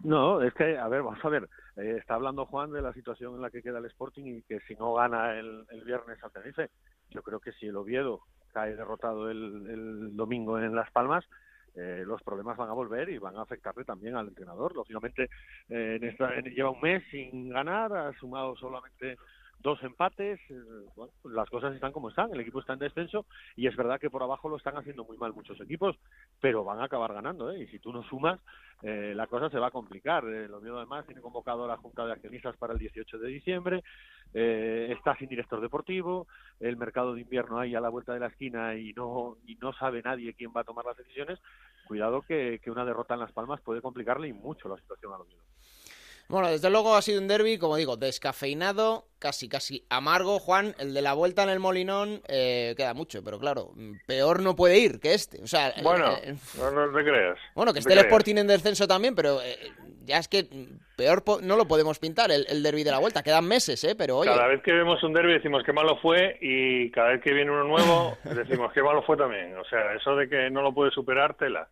No, 0.02 0.40
es 0.40 0.54
que, 0.54 0.78
a 0.78 0.88
ver, 0.88 1.02
vamos 1.02 1.24
a 1.24 1.28
ver. 1.28 1.48
Eh, 1.76 1.96
está 1.98 2.14
hablando 2.14 2.46
Juan 2.46 2.72
de 2.72 2.80
la 2.80 2.92
situación 2.92 3.34
en 3.34 3.42
la 3.42 3.50
que 3.50 3.62
queda 3.62 3.78
el 3.78 3.86
Sporting 3.86 4.24
y 4.24 4.42
que 4.42 4.60
si 4.60 4.74
no 4.76 4.94
gana 4.94 5.38
el, 5.38 5.66
viernes 5.84 6.22
al 6.22 6.32
Tenerife, 6.32 6.70
yo 7.10 7.22
creo 7.22 7.40
que 7.40 7.52
si 7.52 7.66
el 7.66 7.76
Oviedo 7.76 8.20
cae 8.52 8.74
derrotado 8.74 9.30
el 9.30 10.16
domingo 10.16 10.58
en 10.58 10.74
Las 10.74 10.90
Palmas, 10.90 11.26
eh, 11.76 12.04
los 12.06 12.22
problemas 12.22 12.56
van 12.56 12.70
a 12.70 12.72
volver 12.72 13.10
y 13.10 13.18
van 13.18 13.36
a 13.36 13.42
afectarle 13.42 13.84
también 13.84 14.16
al 14.16 14.28
entrenador. 14.28 14.74
Lógicamente, 14.74 15.28
eh, 15.68 15.98
en 16.00 16.04
esta, 16.08 16.40
lleva 16.40 16.70
un 16.70 16.80
mes 16.80 17.04
sin 17.10 17.50
ganar, 17.50 17.92
ha 17.92 18.12
sumado 18.18 18.56
solamente 18.56 19.16
dos 19.58 19.82
empates, 19.82 20.38
eh, 20.50 20.54
bueno, 20.94 21.12
las 21.24 21.48
cosas 21.48 21.74
están 21.74 21.92
como 21.92 22.08
están, 22.08 22.32
el 22.32 22.40
equipo 22.40 22.60
está 22.60 22.74
en 22.74 22.78
descenso 22.78 23.26
y 23.56 23.66
es 23.66 23.76
verdad 23.76 23.98
que 24.00 24.10
por 24.10 24.22
abajo 24.22 24.48
lo 24.48 24.56
están 24.56 24.76
haciendo 24.76 25.04
muy 25.04 25.16
mal 25.16 25.32
muchos 25.32 25.60
equipos, 25.60 25.96
pero 26.40 26.64
van 26.64 26.80
a 26.80 26.84
acabar 26.84 27.12
ganando, 27.12 27.50
¿eh? 27.50 27.62
y 27.62 27.66
si 27.68 27.78
tú 27.78 27.92
no 27.92 28.02
sumas, 28.04 28.40
eh, 28.82 29.14
la 29.14 29.26
cosa 29.26 29.48
se 29.48 29.58
va 29.58 29.68
a 29.68 29.70
complicar. 29.70 30.24
Eh, 30.24 30.48
lo 30.48 30.60
mismo 30.60 30.76
además 30.76 31.06
tiene 31.06 31.22
convocado 31.22 31.66
la 31.66 31.76
Junta 31.76 32.04
de 32.06 32.12
Accionistas 32.12 32.56
para 32.56 32.74
el 32.74 32.78
18 32.78 33.18
de 33.18 33.28
diciembre, 33.28 33.82
eh, 34.34 34.94
está 34.96 35.16
sin 35.16 35.28
director 35.28 35.60
deportivo, 35.60 36.26
el 36.60 36.76
mercado 36.76 37.14
de 37.14 37.22
invierno 37.22 37.58
ahí 37.58 37.74
a 37.74 37.80
la 37.80 37.88
vuelta 37.88 38.12
de 38.12 38.20
la 38.20 38.26
esquina 38.26 38.74
y 38.74 38.92
no, 38.92 39.36
y 39.46 39.54
no 39.56 39.72
sabe 39.72 40.02
nadie 40.02 40.34
quién 40.34 40.52
va 40.54 40.60
a 40.60 40.64
tomar 40.64 40.84
las 40.84 40.96
decisiones, 40.96 41.40
cuidado 41.86 42.22
que, 42.22 42.60
que 42.62 42.70
una 42.70 42.84
derrota 42.84 43.14
en 43.14 43.20
Las 43.20 43.32
Palmas 43.32 43.60
puede 43.62 43.80
complicarle 43.80 44.28
y 44.28 44.32
mucho 44.32 44.68
la 44.68 44.76
situación 44.76 45.12
a 45.14 45.18
lo 45.18 45.24
mismo. 45.24 45.42
Bueno, 46.28 46.50
desde 46.50 46.70
luego 46.70 46.96
ha 46.96 47.02
sido 47.02 47.20
un 47.20 47.28
derby, 47.28 47.58
como 47.58 47.76
digo, 47.76 47.96
descafeinado, 47.96 49.04
casi 49.18 49.48
casi 49.48 49.86
amargo. 49.90 50.38
Juan, 50.38 50.74
el 50.78 50.92
de 50.92 51.02
la 51.02 51.14
vuelta 51.14 51.44
en 51.44 51.50
el 51.50 51.60
Molinón 51.60 52.20
eh, 52.28 52.74
queda 52.76 52.94
mucho, 52.94 53.22
pero 53.22 53.38
claro, 53.38 53.72
peor 54.06 54.42
no 54.42 54.56
puede 54.56 54.78
ir 54.78 54.98
que 54.98 55.14
este. 55.14 55.40
O 55.42 55.46
sea, 55.46 55.72
bueno, 55.82 56.16
eh, 56.22 56.34
no, 56.58 56.90
te 56.90 57.04
creas. 57.04 57.38
Bueno, 57.54 57.72
que 57.72 57.78
esté 57.78 57.92
el 57.92 58.00
Sporting 58.00 58.36
en 58.36 58.48
descenso 58.48 58.88
también, 58.88 59.14
pero 59.14 59.40
eh, 59.40 59.56
ya 60.04 60.18
es 60.18 60.26
que 60.26 60.48
peor 60.96 61.22
no 61.42 61.56
lo 61.56 61.68
podemos 61.68 61.98
pintar 61.98 62.32
el, 62.32 62.44
el 62.48 62.62
derby 62.62 62.82
de 62.82 62.90
la 62.90 62.98
vuelta. 62.98 63.22
Quedan 63.22 63.46
meses, 63.46 63.82
¿eh? 63.84 63.94
Pero 63.96 64.18
oye. 64.18 64.30
Cada 64.30 64.48
vez 64.48 64.62
que 64.62 64.72
vemos 64.72 65.02
un 65.04 65.12
derby 65.12 65.34
decimos 65.34 65.62
que 65.64 65.72
malo 65.72 65.96
fue 65.98 66.38
y 66.40 66.90
cada 66.90 67.10
vez 67.10 67.22
que 67.22 67.32
viene 67.32 67.50
uno 67.52 67.64
nuevo 67.64 68.18
decimos 68.24 68.72
que 68.72 68.82
malo 68.82 69.02
fue 69.02 69.16
también. 69.16 69.56
O 69.58 69.64
sea, 69.64 69.92
eso 69.94 70.16
de 70.16 70.28
que 70.28 70.50
no 70.50 70.62
lo 70.62 70.72
puede 70.72 70.90
superar, 70.90 71.34
tela. 71.34 71.68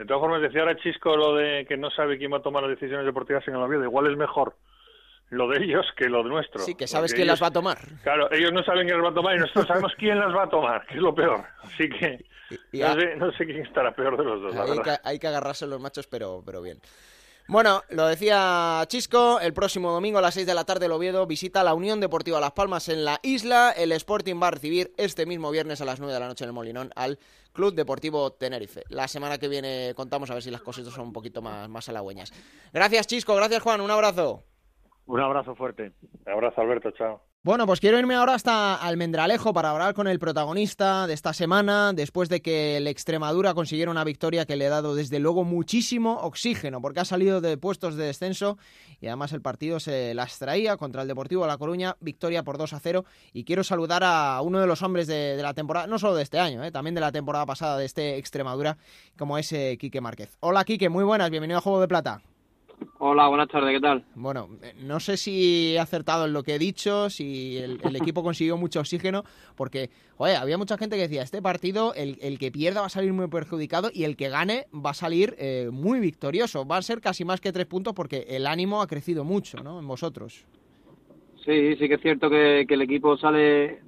De 0.00 0.06
todas 0.06 0.22
formas, 0.22 0.40
decía 0.40 0.62
ahora 0.62 0.78
Chisco 0.78 1.14
lo 1.14 1.34
de 1.34 1.66
que 1.68 1.76
no 1.76 1.90
sabe 1.90 2.16
quién 2.16 2.32
va 2.32 2.38
a 2.38 2.42
tomar 2.42 2.62
las 2.62 2.70
decisiones 2.70 3.04
deportivas 3.04 3.46
en 3.46 3.54
el 3.54 3.60
Oviedo. 3.60 3.84
Igual 3.84 4.10
es 4.10 4.16
mejor 4.16 4.56
lo 5.28 5.46
de 5.46 5.62
ellos 5.62 5.84
que 5.94 6.08
lo 6.08 6.22
de 6.22 6.30
nuestro. 6.30 6.62
Sí, 6.62 6.74
que 6.74 6.86
sabes 6.86 7.12
quién 7.12 7.26
las 7.26 7.42
va 7.42 7.48
a 7.48 7.50
tomar. 7.50 7.76
Claro, 8.02 8.32
ellos 8.32 8.50
no 8.50 8.62
saben 8.64 8.86
quién 8.86 8.96
las 8.96 9.04
va 9.04 9.10
a 9.10 9.14
tomar 9.14 9.36
y 9.36 9.40
nosotros 9.40 9.66
sabemos 9.66 9.92
quién 9.98 10.18
las 10.18 10.34
va 10.34 10.44
a 10.44 10.48
tomar, 10.48 10.86
que 10.86 10.94
es 10.94 11.02
lo 11.02 11.14
peor. 11.14 11.44
Así 11.64 11.86
que 11.90 12.24
no, 13.18 13.32
sé, 13.32 13.44
quién 13.44 13.60
estará 13.60 13.92
peor 13.92 14.16
de 14.16 14.24
los 14.24 14.40
dos. 14.40 14.56
Hay, 14.56 14.78
que, 14.78 14.96
hay 15.04 15.18
que 15.18 15.26
agarrarse 15.26 15.66
los 15.66 15.78
machos, 15.78 16.06
pero, 16.06 16.42
pero 16.46 16.62
bien. 16.62 16.78
Bueno, 17.50 17.82
lo 17.90 18.06
decía 18.06 18.80
Chisco, 18.86 19.40
el 19.40 19.52
próximo 19.52 19.90
domingo 19.90 20.20
a 20.20 20.22
las 20.22 20.34
6 20.34 20.46
de 20.46 20.54
la 20.54 20.62
tarde 20.62 20.86
el 20.86 20.92
Oviedo 20.92 21.26
visita 21.26 21.64
la 21.64 21.74
Unión 21.74 21.98
Deportiva 21.98 22.38
Las 22.38 22.52
Palmas 22.52 22.88
en 22.88 23.04
la 23.04 23.18
isla. 23.24 23.72
El 23.72 23.90
Sporting 23.90 24.40
va 24.40 24.46
a 24.46 24.50
recibir 24.52 24.92
este 24.96 25.26
mismo 25.26 25.50
viernes 25.50 25.80
a 25.80 25.84
las 25.84 25.98
9 25.98 26.14
de 26.14 26.20
la 26.20 26.28
noche 26.28 26.44
en 26.44 26.50
el 26.50 26.54
Molinón 26.54 26.92
al 26.94 27.18
Club 27.52 27.74
Deportivo 27.74 28.30
Tenerife. 28.34 28.84
La 28.88 29.08
semana 29.08 29.38
que 29.38 29.48
viene 29.48 29.94
contamos 29.96 30.30
a 30.30 30.34
ver 30.34 30.44
si 30.44 30.52
las 30.52 30.62
cositas 30.62 30.92
son 30.94 31.08
un 31.08 31.12
poquito 31.12 31.42
más, 31.42 31.68
más 31.68 31.88
halagüeñas. 31.88 32.32
Gracias 32.72 33.08
Chisco, 33.08 33.34
gracias 33.34 33.64
Juan, 33.64 33.80
un 33.80 33.90
abrazo. 33.90 34.44
Un 35.06 35.18
abrazo 35.18 35.56
fuerte. 35.56 35.90
Un 36.24 36.32
abrazo 36.32 36.60
Alberto, 36.60 36.92
chao. 36.92 37.20
Bueno, 37.42 37.66
pues 37.66 37.80
quiero 37.80 37.98
irme 37.98 38.16
ahora 38.16 38.34
hasta 38.34 38.74
Almendralejo 38.74 39.54
para 39.54 39.70
hablar 39.70 39.94
con 39.94 40.06
el 40.06 40.18
protagonista 40.18 41.06
de 41.06 41.14
esta 41.14 41.32
semana, 41.32 41.94
después 41.94 42.28
de 42.28 42.42
que 42.42 42.76
el 42.76 42.86
Extremadura 42.86 43.54
consiguiera 43.54 43.90
una 43.90 44.04
victoria 44.04 44.44
que 44.44 44.56
le 44.56 44.66
ha 44.66 44.68
dado 44.68 44.94
desde 44.94 45.20
luego 45.20 45.42
muchísimo 45.42 46.18
oxígeno, 46.18 46.82
porque 46.82 47.00
ha 47.00 47.06
salido 47.06 47.40
de 47.40 47.56
puestos 47.56 47.96
de 47.96 48.04
descenso 48.04 48.58
y 49.00 49.06
además 49.06 49.32
el 49.32 49.40
partido 49.40 49.80
se 49.80 50.12
las 50.12 50.38
traía 50.38 50.76
contra 50.76 51.00
el 51.00 51.08
Deportivo 51.08 51.44
de 51.44 51.48
La 51.48 51.56
Coruña, 51.56 51.96
victoria 52.00 52.42
por 52.42 52.58
2 52.58 52.74
a 52.74 52.78
0. 52.78 53.06
Y 53.32 53.44
quiero 53.44 53.64
saludar 53.64 54.04
a 54.04 54.38
uno 54.42 54.60
de 54.60 54.66
los 54.66 54.82
hombres 54.82 55.06
de, 55.06 55.38
la 55.40 55.54
temporada, 55.54 55.86
no 55.86 55.98
solo 55.98 56.16
de 56.16 56.24
este 56.24 56.38
año, 56.38 56.62
eh, 56.62 56.70
también 56.70 56.94
de 56.94 57.00
la 57.00 57.10
temporada 57.10 57.46
pasada 57.46 57.78
de 57.78 57.86
este 57.86 58.18
Extremadura, 58.18 58.76
como 59.16 59.38
es 59.38 59.50
eh, 59.52 59.78
Quique 59.80 60.02
Márquez. 60.02 60.36
Hola 60.40 60.66
Quique, 60.66 60.90
muy 60.90 61.04
buenas, 61.04 61.30
bienvenido 61.30 61.56
a 61.56 61.62
Juego 61.62 61.80
de 61.80 61.88
Plata. 61.88 62.20
Hola, 63.02 63.28
buenas 63.28 63.48
tardes, 63.48 63.72
¿qué 63.72 63.80
tal? 63.80 64.04
Bueno, 64.14 64.48
no 64.82 65.00
sé 65.00 65.16
si 65.16 65.74
he 65.74 65.78
acertado 65.78 66.26
en 66.26 66.34
lo 66.34 66.42
que 66.42 66.56
he 66.56 66.58
dicho, 66.58 67.08
si 67.08 67.56
el, 67.56 67.96
equipo 67.96 68.22
consiguió 68.22 68.58
mucho 68.58 68.80
oxígeno, 68.80 69.24
porque, 69.56 69.88
joder, 70.16 70.36
había 70.36 70.58
mucha 70.58 70.76
gente 70.76 70.96
que 70.96 71.02
decía, 71.02 71.22
este 71.22 71.40
partido, 71.40 71.94
el, 71.94 72.18
el 72.20 72.38
que 72.38 72.52
pierda 72.52 72.80
va 72.80 72.88
a 72.88 72.90
salir 72.90 73.14
muy 73.14 73.26
perjudicado 73.28 73.90
y 73.92 74.04
el 74.04 74.16
que 74.16 74.28
gane 74.28 74.66
va 74.74 74.90
a 74.90 74.94
salir 74.94 75.34
eh, 75.38 75.70
muy 75.72 75.98
victorioso. 75.98 76.66
Va 76.66 76.76
a 76.76 76.82
ser 76.82 77.00
casi 77.00 77.24
más 77.24 77.40
que 77.40 77.52
tres 77.52 77.64
puntos 77.64 77.94
porque 77.94 78.26
el 78.28 78.46
ánimo 78.46 78.82
ha 78.82 78.86
crecido 78.86 79.24
mucho, 79.24 79.62
¿no? 79.62 79.78
En 79.78 79.88
vosotros. 79.88 80.46
Sí, 81.44 81.76
sí 81.76 81.88
que 81.88 81.94
es 81.94 82.02
cierto 82.02 82.28
que, 82.28 82.66
el 82.68 82.82
equipo 82.82 83.16
sale 83.16 83.80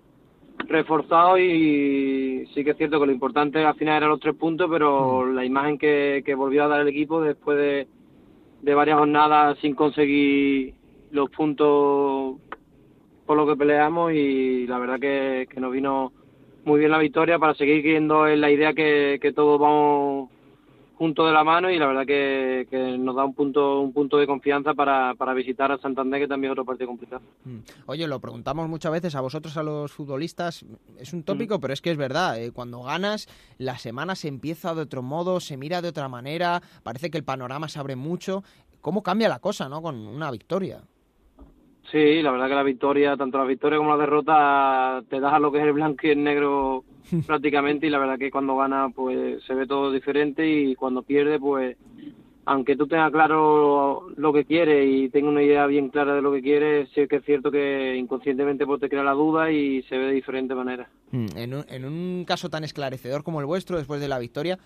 reforzado 0.68 1.38
y 1.38 2.48
sí 2.54 2.64
que 2.64 2.70
es 2.70 2.76
cierto 2.78 2.98
que 2.98 3.06
lo 3.06 3.12
importante 3.12 3.62
al 3.62 3.74
final 3.74 3.98
eran 3.98 4.08
los 4.08 4.20
tres 4.20 4.36
puntos, 4.36 4.70
pero 4.70 5.26
mm. 5.26 5.34
la 5.34 5.44
imagen 5.44 5.76
que 5.76 6.34
volvió 6.34 6.64
a 6.64 6.68
dar 6.68 6.80
el 6.80 6.88
equipo 6.88 7.20
después 7.20 7.58
de 7.58 7.86
de 8.62 8.74
varias 8.74 8.98
jornadas 8.98 9.58
sin 9.60 9.74
conseguir 9.74 10.74
los 11.10 11.30
puntos 11.30 12.36
por 13.26 13.36
lo 13.36 13.46
que 13.46 13.56
peleamos 13.56 14.12
y 14.12 14.66
la 14.66 14.78
verdad 14.78 14.98
que, 14.98 15.46
nos 15.56 15.72
vino 15.72 16.12
muy 16.64 16.78
bien 16.78 16.90
la 16.90 16.98
victoria 16.98 17.38
para 17.38 17.54
seguir 17.54 17.82
viendo 17.82 18.26
en 18.26 18.40
la 18.40 18.50
idea 18.50 18.72
que 18.72 19.32
todos 19.34 19.60
vamos 19.60 20.30
punto 21.02 21.26
de 21.26 21.32
la 21.32 21.42
mano 21.42 21.68
y 21.68 21.80
la 21.80 21.88
verdad 21.88 22.06
que, 22.06 22.96
nos 22.96 23.16
da 23.16 23.24
un 23.24 23.34
punto 23.34 23.80
un 23.80 23.92
punto 23.92 24.18
de 24.18 24.26
confianza 24.28 24.72
para, 24.72 25.16
para, 25.16 25.34
visitar 25.34 25.72
a 25.72 25.78
Santander, 25.78 26.20
que 26.20 26.28
también 26.28 26.50
es 26.50 26.52
otro 26.52 26.64
partido 26.64 26.86
complicado. 26.86 27.22
Mm. 27.44 27.58
Oye, 27.86 28.06
lo 28.06 28.20
preguntamos 28.20 28.68
muchas 28.68 28.92
veces 28.92 29.16
a 29.16 29.20
vosotros, 29.20 29.56
a 29.56 29.64
los 29.64 29.90
futbolistas, 29.90 30.64
es 31.00 31.12
un 31.12 31.24
tópico, 31.24 31.58
mm. 31.58 31.60
pero 31.60 31.72
es 31.72 31.80
que 31.80 31.90
es 31.90 31.96
verdad, 31.96 32.40
eh, 32.40 32.52
cuando 32.52 32.84
ganas, 32.84 33.26
la 33.58 33.78
semana 33.78 34.14
se 34.14 34.28
empieza 34.28 34.76
de 34.76 34.82
otro 34.82 35.02
modo, 35.02 35.40
se 35.40 35.56
mira 35.56 35.82
de 35.82 35.88
otra 35.88 36.08
manera, 36.08 36.62
parece 36.84 37.10
que 37.10 37.18
el 37.18 37.24
panorama 37.24 37.68
se 37.68 37.80
abre 37.80 37.96
mucho. 37.96 38.44
¿Cómo 38.80 39.02
cambia 39.02 39.28
la 39.28 39.40
cosa, 39.40 39.68
no? 39.68 39.82
Con 39.82 39.96
una 40.06 40.30
victoria. 40.30 40.82
Sí, 41.92 42.22
la 42.22 42.32
verdad 42.32 42.48
que 42.48 42.54
la 42.54 42.62
victoria, 42.62 43.18
tanto 43.18 43.36
la 43.36 43.44
victoria 43.44 43.76
como 43.76 43.90
la 43.90 43.98
derrota, 43.98 45.02
te 45.10 45.20
das 45.20 45.34
a 45.34 45.38
lo 45.38 45.52
que 45.52 45.58
es 45.58 45.64
el 45.64 45.74
blanco 45.74 46.06
y 46.06 46.10
el 46.10 46.24
negro 46.24 46.84
prácticamente 47.26 47.86
y 47.86 47.90
la 47.90 47.98
verdad 47.98 48.18
que 48.18 48.30
cuando 48.30 48.56
gana 48.56 48.88
pues 48.88 49.44
se 49.44 49.54
ve 49.54 49.66
todo 49.66 49.92
diferente 49.92 50.48
y 50.48 50.74
cuando 50.74 51.02
pierde 51.02 51.38
pues 51.38 51.76
aunque 52.44 52.76
tú 52.76 52.86
tengas 52.86 53.12
claro 53.12 54.08
lo 54.16 54.32
que 54.32 54.44
quieres 54.44 54.88
y 54.88 55.10
tengas 55.10 55.32
una 55.32 55.42
idea 55.42 55.66
bien 55.66 55.90
clara 55.90 56.14
de 56.14 56.22
lo 56.22 56.32
que 56.32 56.42
quieres, 56.42 56.88
sí 56.94 57.06
que 57.06 57.16
es 57.16 57.24
cierto 57.24 57.50
que 57.50 57.94
inconscientemente 57.96 58.66
pues, 58.66 58.80
te 58.80 58.88
crea 58.88 59.04
la 59.04 59.12
duda 59.12 59.52
y 59.52 59.82
se 59.84 59.96
ve 59.96 60.06
de 60.06 60.12
diferente 60.12 60.54
manera. 60.54 60.88
Mm, 61.12 61.26
en 61.36 61.54
un, 61.54 61.64
en 61.68 61.84
un 61.84 62.24
caso 62.24 62.48
tan 62.50 62.64
esclarecedor 62.64 63.22
como 63.22 63.38
el 63.40 63.46
vuestro, 63.46 63.76
después 63.76 64.00
de 64.00 64.08
la 64.08 64.18
victoria, 64.18 64.58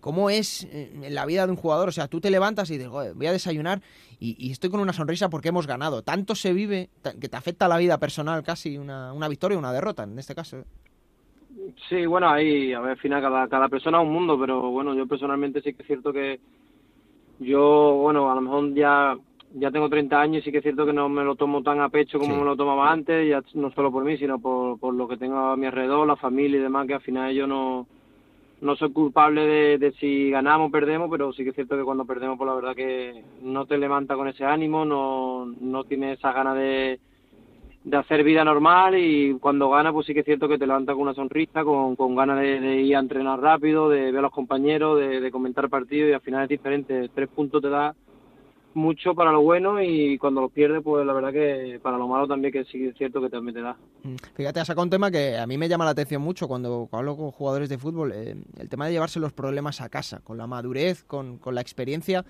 ¿cómo 0.00 0.30
es 0.30 0.64
eh, 0.64 0.90
en 1.02 1.14
la 1.14 1.26
vida 1.26 1.46
de 1.46 1.52
un 1.52 1.56
jugador? 1.56 1.88
O 1.88 1.92
sea, 1.92 2.08
tú 2.08 2.20
te 2.20 2.30
levantas 2.30 2.70
y 2.70 2.78
dices, 2.78 2.88
voy 2.88 3.26
a 3.26 3.32
desayunar 3.32 3.80
y, 4.20 4.50
estoy 4.50 4.70
con 4.70 4.80
una 4.80 4.92
sonrisa 4.92 5.28
porque 5.28 5.48
hemos 5.48 5.66
ganado. 5.66 6.02
Tanto 6.02 6.34
se 6.34 6.52
vive 6.52 6.88
que 7.20 7.28
te 7.28 7.36
afecta 7.36 7.68
la 7.68 7.76
vida 7.76 7.98
personal 7.98 8.42
casi 8.42 8.78
una, 8.78 9.12
una 9.12 9.28
victoria 9.28 9.56
o 9.56 9.60
una 9.60 9.72
derrota, 9.72 10.04
en 10.04 10.18
este 10.18 10.34
caso. 10.34 10.64
Sí, 11.88 12.06
bueno, 12.06 12.28
ahí, 12.28 12.72
a 12.72 12.80
ver, 12.80 12.92
al 12.92 12.98
final 12.98 13.22
cada, 13.22 13.48
cada 13.48 13.68
persona 13.68 13.98
es 13.98 14.06
un 14.06 14.12
mundo, 14.12 14.38
pero 14.38 14.70
bueno, 14.70 14.94
yo 14.94 15.06
personalmente 15.06 15.60
sí 15.60 15.74
que 15.74 15.82
es 15.82 15.86
cierto 15.86 16.12
que 16.12 16.40
yo, 17.38 17.98
bueno, 18.00 18.30
a 18.30 18.34
lo 18.34 18.40
mejor 18.40 18.74
ya 18.74 19.16
ya 19.56 19.70
tengo 19.70 19.88
30 19.88 20.20
años 20.20 20.42
y 20.42 20.44
sí 20.44 20.50
que 20.50 20.58
es 20.58 20.64
cierto 20.64 20.84
que 20.84 20.92
no 20.92 21.08
me 21.08 21.22
lo 21.22 21.36
tomo 21.36 21.62
tan 21.62 21.80
a 21.80 21.88
pecho 21.88 22.18
como 22.18 22.36
me 22.36 22.44
lo 22.44 22.56
tomaba 22.56 22.90
antes, 22.90 23.28
ya 23.28 23.40
no 23.54 23.70
solo 23.70 23.92
por 23.92 24.04
mí, 24.04 24.16
sino 24.18 24.40
por, 24.40 24.80
por 24.80 24.92
lo 24.94 25.06
que 25.06 25.16
tengo 25.16 25.36
a 25.36 25.56
mi 25.56 25.66
alrededor, 25.66 26.06
la 26.08 26.16
familia 26.16 26.58
y 26.58 26.62
demás, 26.62 26.88
que 26.88 26.94
al 26.94 27.00
final 27.00 27.32
yo 27.32 27.46
no, 27.46 27.86
no 28.64 28.76
soy 28.76 28.92
culpable 28.92 29.42
de, 29.42 29.78
de 29.78 29.92
si 29.92 30.30
ganamos 30.30 30.68
o 30.68 30.72
perdemos, 30.72 31.10
pero 31.10 31.32
sí 31.34 31.44
que 31.44 31.50
es 31.50 31.54
cierto 31.54 31.76
que 31.76 31.84
cuando 31.84 32.06
perdemos, 32.06 32.38
pues 32.38 32.48
la 32.48 32.54
verdad 32.54 32.74
que 32.74 33.22
no 33.42 33.66
te 33.66 33.76
levanta 33.76 34.16
con 34.16 34.26
ese 34.26 34.44
ánimo, 34.46 34.86
no, 34.86 35.44
no 35.60 35.84
tienes 35.84 36.18
esa 36.18 36.32
ganas 36.32 36.56
de, 36.56 36.98
de 37.84 37.96
hacer 37.98 38.24
vida 38.24 38.42
normal 38.42 38.96
y 38.96 39.34
cuando 39.34 39.68
gana 39.68 39.92
pues 39.92 40.06
sí 40.06 40.14
que 40.14 40.20
es 40.20 40.26
cierto 40.26 40.48
que 40.48 40.56
te 40.56 40.66
levanta 40.66 40.94
con 40.94 41.02
una 41.02 41.12
sonrisa, 41.12 41.62
con, 41.62 41.94
con 41.94 42.16
ganas 42.16 42.40
de, 42.40 42.80
ir 42.80 42.96
a 42.96 43.00
entrenar 43.00 43.38
rápido, 43.38 43.90
de 43.90 44.10
ver 44.10 44.16
a 44.16 44.22
los 44.22 44.32
compañeros, 44.32 44.98
de, 44.98 45.20
de 45.20 45.30
comentar 45.30 45.68
partidos 45.68 46.08
y 46.08 46.14
al 46.14 46.22
final 46.22 46.44
es 46.44 46.48
diferente. 46.48 47.10
Tres 47.14 47.28
puntos 47.28 47.60
te 47.60 47.68
da 47.68 47.94
mucho 48.74 49.14
para 49.14 49.32
lo 49.32 49.42
bueno 49.42 49.80
y 49.82 50.18
cuando 50.18 50.40
los 50.40 50.52
pierdes, 50.52 50.82
pues 50.82 51.06
la 51.06 51.12
verdad 51.12 51.32
que 51.32 51.78
para 51.82 51.98
lo 51.98 52.08
malo 52.08 52.26
también 52.26 52.52
que 52.52 52.64
sí 52.64 52.86
es 52.86 52.96
cierto 52.96 53.20
que 53.20 53.30
también 53.30 53.54
te 53.54 53.62
da. 53.62 53.76
Mm. 54.02 54.16
Fíjate, 54.34 54.60
has 54.60 54.66
sacado 54.66 54.84
un 54.84 54.90
tema 54.90 55.10
que 55.10 55.36
a 55.38 55.46
mí 55.46 55.58
me 55.58 55.68
llama 55.68 55.84
la 55.84 55.92
atención 55.92 56.22
mucho 56.22 56.48
cuando 56.48 56.88
hablo 56.92 57.16
con 57.16 57.30
jugadores 57.30 57.68
de 57.68 57.78
fútbol, 57.78 58.12
eh, 58.12 58.36
el 58.58 58.68
tema 58.68 58.86
de 58.86 58.92
llevarse 58.92 59.20
los 59.20 59.32
problemas 59.32 59.80
a 59.80 59.88
casa, 59.88 60.20
con 60.20 60.38
la 60.38 60.46
madurez, 60.46 61.04
con, 61.04 61.38
con 61.38 61.54
la 61.54 61.60
experiencia. 61.60 62.24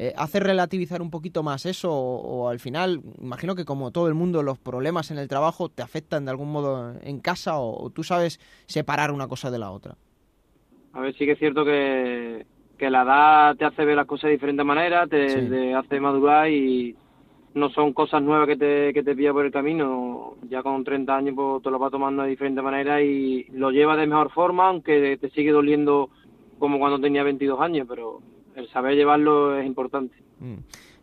Eh, 0.00 0.14
¿Hace 0.16 0.38
relativizar 0.38 1.02
un 1.02 1.10
poquito 1.10 1.42
más 1.42 1.66
eso 1.66 1.92
o, 1.92 2.48
al 2.48 2.60
final, 2.60 3.02
imagino 3.20 3.56
que 3.56 3.64
como 3.64 3.90
todo 3.90 4.06
el 4.06 4.14
mundo, 4.14 4.44
los 4.44 4.56
problemas 4.56 5.10
en 5.10 5.18
el 5.18 5.26
trabajo 5.26 5.68
te 5.68 5.82
afectan 5.82 6.24
de 6.24 6.30
algún 6.30 6.52
modo 6.52 6.94
en 7.02 7.18
casa 7.18 7.58
o, 7.58 7.90
tú 7.90 8.04
sabes 8.04 8.38
separar 8.66 9.10
una 9.10 9.26
cosa 9.26 9.50
de 9.50 9.58
la 9.58 9.72
otra? 9.72 9.96
A 10.92 11.00
ver, 11.00 11.16
sí 11.16 11.26
que 11.26 11.32
es 11.32 11.38
cierto 11.40 11.64
que, 11.64 12.46
que 12.78 12.90
la 12.90 13.02
edad 13.02 13.56
te 13.56 13.64
hace 13.64 13.84
ver 13.84 13.96
las 13.96 14.06
cosas 14.06 14.28
de 14.28 14.32
diferente 14.32 14.64
manera, 14.64 15.06
te, 15.06 15.74
hace 15.74 16.00
madurar 16.00 16.48
y 16.48 16.96
no 17.54 17.70
son 17.70 17.92
cosas 17.92 18.22
nuevas 18.22 18.46
que 18.46 18.56
te, 18.56 18.94
que 18.94 19.02
te 19.02 19.16
pilla 19.16 19.32
por 19.32 19.44
el 19.44 19.52
camino. 19.52 20.36
Ya 20.48 20.62
con 20.62 20.84
30 20.84 21.14
años 21.14 21.34
pues, 21.34 21.62
te 21.62 21.70
lo 21.70 21.78
vas 21.78 21.90
tomando 21.90 22.22
de 22.22 22.30
diferente 22.30 22.62
manera 22.62 23.02
y 23.02 23.44
lo 23.52 23.70
llevas 23.70 23.98
de 23.98 24.06
mejor 24.06 24.30
forma, 24.30 24.68
aunque 24.68 25.18
te 25.20 25.30
sigue 25.30 25.50
doliendo 25.50 26.10
como 26.58 26.78
cuando 26.78 27.00
tenía 27.00 27.22
22 27.24 27.60
años, 27.60 27.86
pero 27.88 28.20
el 28.54 28.68
saber 28.70 28.94
llevarlo 28.94 29.58
es 29.58 29.66
importante. 29.66 30.16
Mm. 30.38 30.58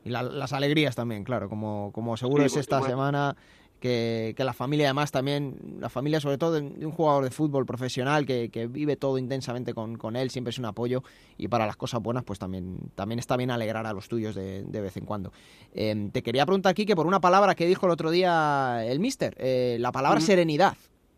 Y 0.06 0.10
las 0.10 0.54
alegrías 0.54 0.96
también, 0.96 1.24
claro, 1.24 1.50
como, 1.50 1.92
como 1.92 2.16
seguro 2.16 2.44
es 2.44 2.56
esta 2.56 2.82
semana 2.84 3.36
que, 3.80 4.34
que, 4.36 4.44
la 4.44 4.54
familia 4.54 4.88
además 4.88 5.12
también, 5.12 5.78
la 5.80 5.90
familia 5.90 6.20
sobre 6.20 6.38
todo 6.38 6.54
de, 6.54 6.86
un 6.86 6.92
jugador 6.92 7.24
de 7.24 7.32
fútbol 7.32 7.66
profesional 7.66 8.26
que, 8.26 8.50
que 8.50 8.68
vive 8.68 8.96
todo 8.96 9.18
intensamente 9.18 9.74
con, 9.74 9.98
con, 9.98 10.16
él, 10.16 10.30
siempre 10.30 10.50
es 10.50 10.60
un 10.60 10.66
apoyo 10.66 11.04
y 11.38 11.48
para 11.48 11.66
las 11.66 11.76
cosas 11.76 12.02
buenas 12.02 12.24
pues 12.24 12.40
también, 12.40 12.78
también 12.96 13.20
está 13.20 13.38
bien 13.38 13.52
alegrar 13.52 13.86
a 13.86 13.94
los 13.94 14.08
tuyos 14.08 14.36
de, 14.36 14.64
de 14.64 14.82
vez 14.82 14.98
en 14.98 15.06
cuando. 15.06 15.32
Em, 15.74 16.10
te 16.10 16.24
quería 16.24 16.46
preguntar 16.46 16.72
aquí 16.72 16.86
que 16.86 16.96
por 16.96 17.08
una 17.08 17.20
palabra 17.20 17.56
que 17.56 17.68
dijo 17.68 17.86
el 17.86 17.92
otro 17.92 18.12
día 18.12 18.84
el 18.86 19.00
mister, 19.00 19.36
eh, 19.40 19.78
la 19.80 19.92
palabra 19.92 20.22
serenidad 20.22 20.76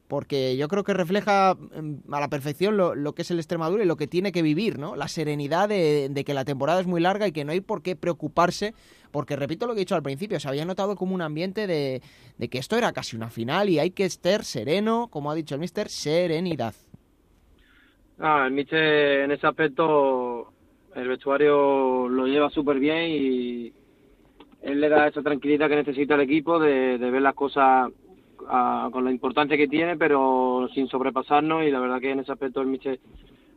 porque 0.07 0.55
yo 0.55 0.67
creo 0.67 0.83
que 0.83 0.93
refleja 0.93 1.55
mm, 1.55 2.13
a 2.13 2.19
la 2.19 2.29
perfección 2.29 2.77
lo, 2.77 3.13
que 3.13 3.21
es 3.21 3.31
el 3.31 3.39
Extremadura 3.39 3.83
y 3.83 3.87
lo 3.87 3.97
que 3.97 4.07
tiene 4.07 4.31
que 4.31 4.41
vivir, 4.41 4.79
¿no? 4.79 4.95
La 4.95 5.07
serenidad 5.07 5.69
de, 5.69 6.23
que 6.25 6.33
la 6.33 6.45
temporada 6.45 6.79
es 6.79 6.87
muy 6.87 7.01
larga 7.01 7.27
y 7.27 7.31
que 7.31 7.43
no 7.43 7.51
hay 7.51 7.61
por 7.61 7.81
qué 7.81 7.95
preocuparse, 7.95 8.73
porque 9.11 9.35
repito 9.35 9.67
lo 9.67 9.73
que 9.73 9.79
he 9.79 9.85
dicho 9.85 9.95
al 9.95 10.03
principio, 10.03 10.39
se 10.39 10.47
había 10.47 10.65
notado 10.65 10.95
como 10.95 11.13
un 11.13 11.21
ambiente 11.21 11.67
de, 11.67 12.01
que 12.49 12.57
esto 12.57 12.77
era 12.77 12.93
casi 12.93 13.15
una 13.15 13.29
final 13.29 13.69
y 13.69 13.79
hay 13.79 13.91
que 13.91 14.05
estar 14.05 14.43
sereno, 14.43 15.09
como 15.09 15.29
ha 15.29 15.35
dicho 15.35 15.55
el 15.55 15.61
mister, 15.61 15.89
serenidad. 15.89 16.73
Ah, 18.19 18.45
el 18.47 18.53
mister 18.53 19.25
en 19.25 19.31
ese 19.31 19.45
aspecto, 19.45 20.53
el 20.95 21.07
vestuario 21.07 22.07
lo 22.07 22.25
lleva 22.25 22.49
súper 22.49 22.79
bien 22.79 23.09
y 23.09 23.73
él 24.61 24.79
le 24.81 24.89
da 24.89 25.07
esa 25.07 25.21
tranquilidad 25.21 25.67
que 25.67 25.75
necesita 25.75 26.15
el 26.15 26.21
equipo 26.21 26.59
de 26.59 26.97
ver 26.97 27.21
las 27.21 27.35
cosas 27.35 27.91
con 28.37 29.03
la 29.03 29.11
importancia 29.11 29.57
que 29.57 29.67
tiene, 29.67 29.97
pero 29.97 30.69
sin 30.73 30.87
sobrepasarnos 30.87 31.63
y 31.63 31.71
la 31.71 31.79
verdad 31.79 31.99
que 31.99 32.11
en 32.11 32.19
ese 32.19 32.31
aspecto 32.31 32.61
el 32.61 32.67
Miche 32.67 32.99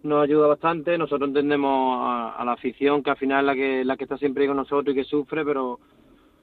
nos 0.03 0.23
ayuda 0.23 0.47
bastante. 0.49 0.97
Nosotros 0.99 1.29
entendemos 1.29 1.99
a, 2.03 2.43
la 2.45 2.53
afición 2.53 3.03
que 3.03 3.11
al 3.11 3.17
final 3.17 3.41
es 3.41 3.47
la 3.47 3.55
que, 3.55 3.85
la 3.85 3.97
que 3.97 4.05
está 4.05 4.17
siempre 4.17 4.47
con 4.47 4.57
nosotros 4.57 4.95
y 4.95 4.99
que 4.99 5.05
sufre, 5.05 5.45
pero 5.45 5.79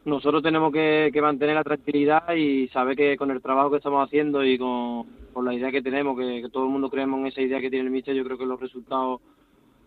nosotros 0.05 0.41
tenemos 0.41 0.71
que, 0.71 1.11
mantener 1.21 1.55
la 1.55 1.63
tranquilidad 1.63 2.33
y 2.33 2.67
saber 2.69 2.95
que 2.95 3.17
con 3.17 3.31
el 3.31 3.41
trabajo 3.41 3.71
que 3.71 3.77
estamos 3.77 4.05
haciendo 4.07 4.43
y 4.43 4.57
con, 4.57 5.05
la 5.43 5.53
idea 5.53 5.71
que 5.71 5.81
tenemos, 5.81 6.17
que, 6.17 6.47
todo 6.51 6.63
el 6.63 6.71
mundo 6.71 6.89
creemos 6.89 7.19
en 7.19 7.27
esa 7.27 7.41
idea 7.41 7.59
que 7.59 7.69
tiene 7.69 7.85
el 7.85 7.91
Miche, 7.91 8.15
yo 8.15 8.23
creo 8.23 8.37
que 8.37 8.45
los 8.45 8.59
resultados 8.59 9.21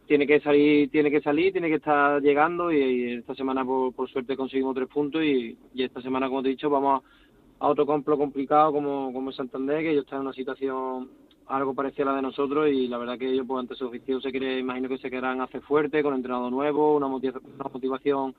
tiene 0.06 0.26
que 0.26 0.40
salir, 0.40 0.90
tiene 0.90 1.10
que 1.10 1.20
salir, 1.20 1.52
tiene 1.52 1.68
que 1.68 1.76
estar 1.76 2.20
llegando 2.20 2.70
y, 2.72 3.14
esta 3.14 3.34
semana 3.34 3.64
por, 3.64 3.94
por, 3.94 4.10
suerte 4.10 4.36
conseguimos 4.36 4.74
tres 4.74 4.88
puntos 4.88 5.22
y, 5.22 5.56
y 5.74 5.82
esta 5.82 6.02
semana, 6.02 6.28
como 6.28 6.42
te 6.42 6.48
he 6.48 6.52
dicho, 6.52 6.68
vamos 6.68 7.00
a 7.02 7.29
a 7.60 7.68
otro 7.68 7.86
complo 7.86 8.18
complicado 8.18 8.72
como, 8.72 9.12
como 9.12 9.32
Santander, 9.32 9.82
que 9.82 9.92
ellos 9.92 10.04
están 10.04 10.20
en 10.20 10.26
una 10.26 10.32
situación 10.32 11.10
algo 11.46 11.74
parecida 11.74 12.04
a 12.04 12.06
la 12.06 12.16
de 12.16 12.22
nosotros 12.22 12.68
y 12.68 12.88
la 12.88 12.96
verdad 12.96 13.18
que 13.18 13.30
ellos 13.30 13.44
pues 13.46 13.60
ante 13.60 13.74
su 13.74 13.86
oficio 13.86 14.20
se 14.20 14.30
quiere, 14.30 14.58
imagino 14.58 14.88
que 14.88 14.98
se 14.98 15.10
querrán 15.10 15.40
hacer 15.40 15.60
fuerte, 15.62 16.02
con 16.02 16.14
entrenador 16.14 16.50
nuevo, 16.50 16.96
una 16.96 17.08
motivación 17.08 18.34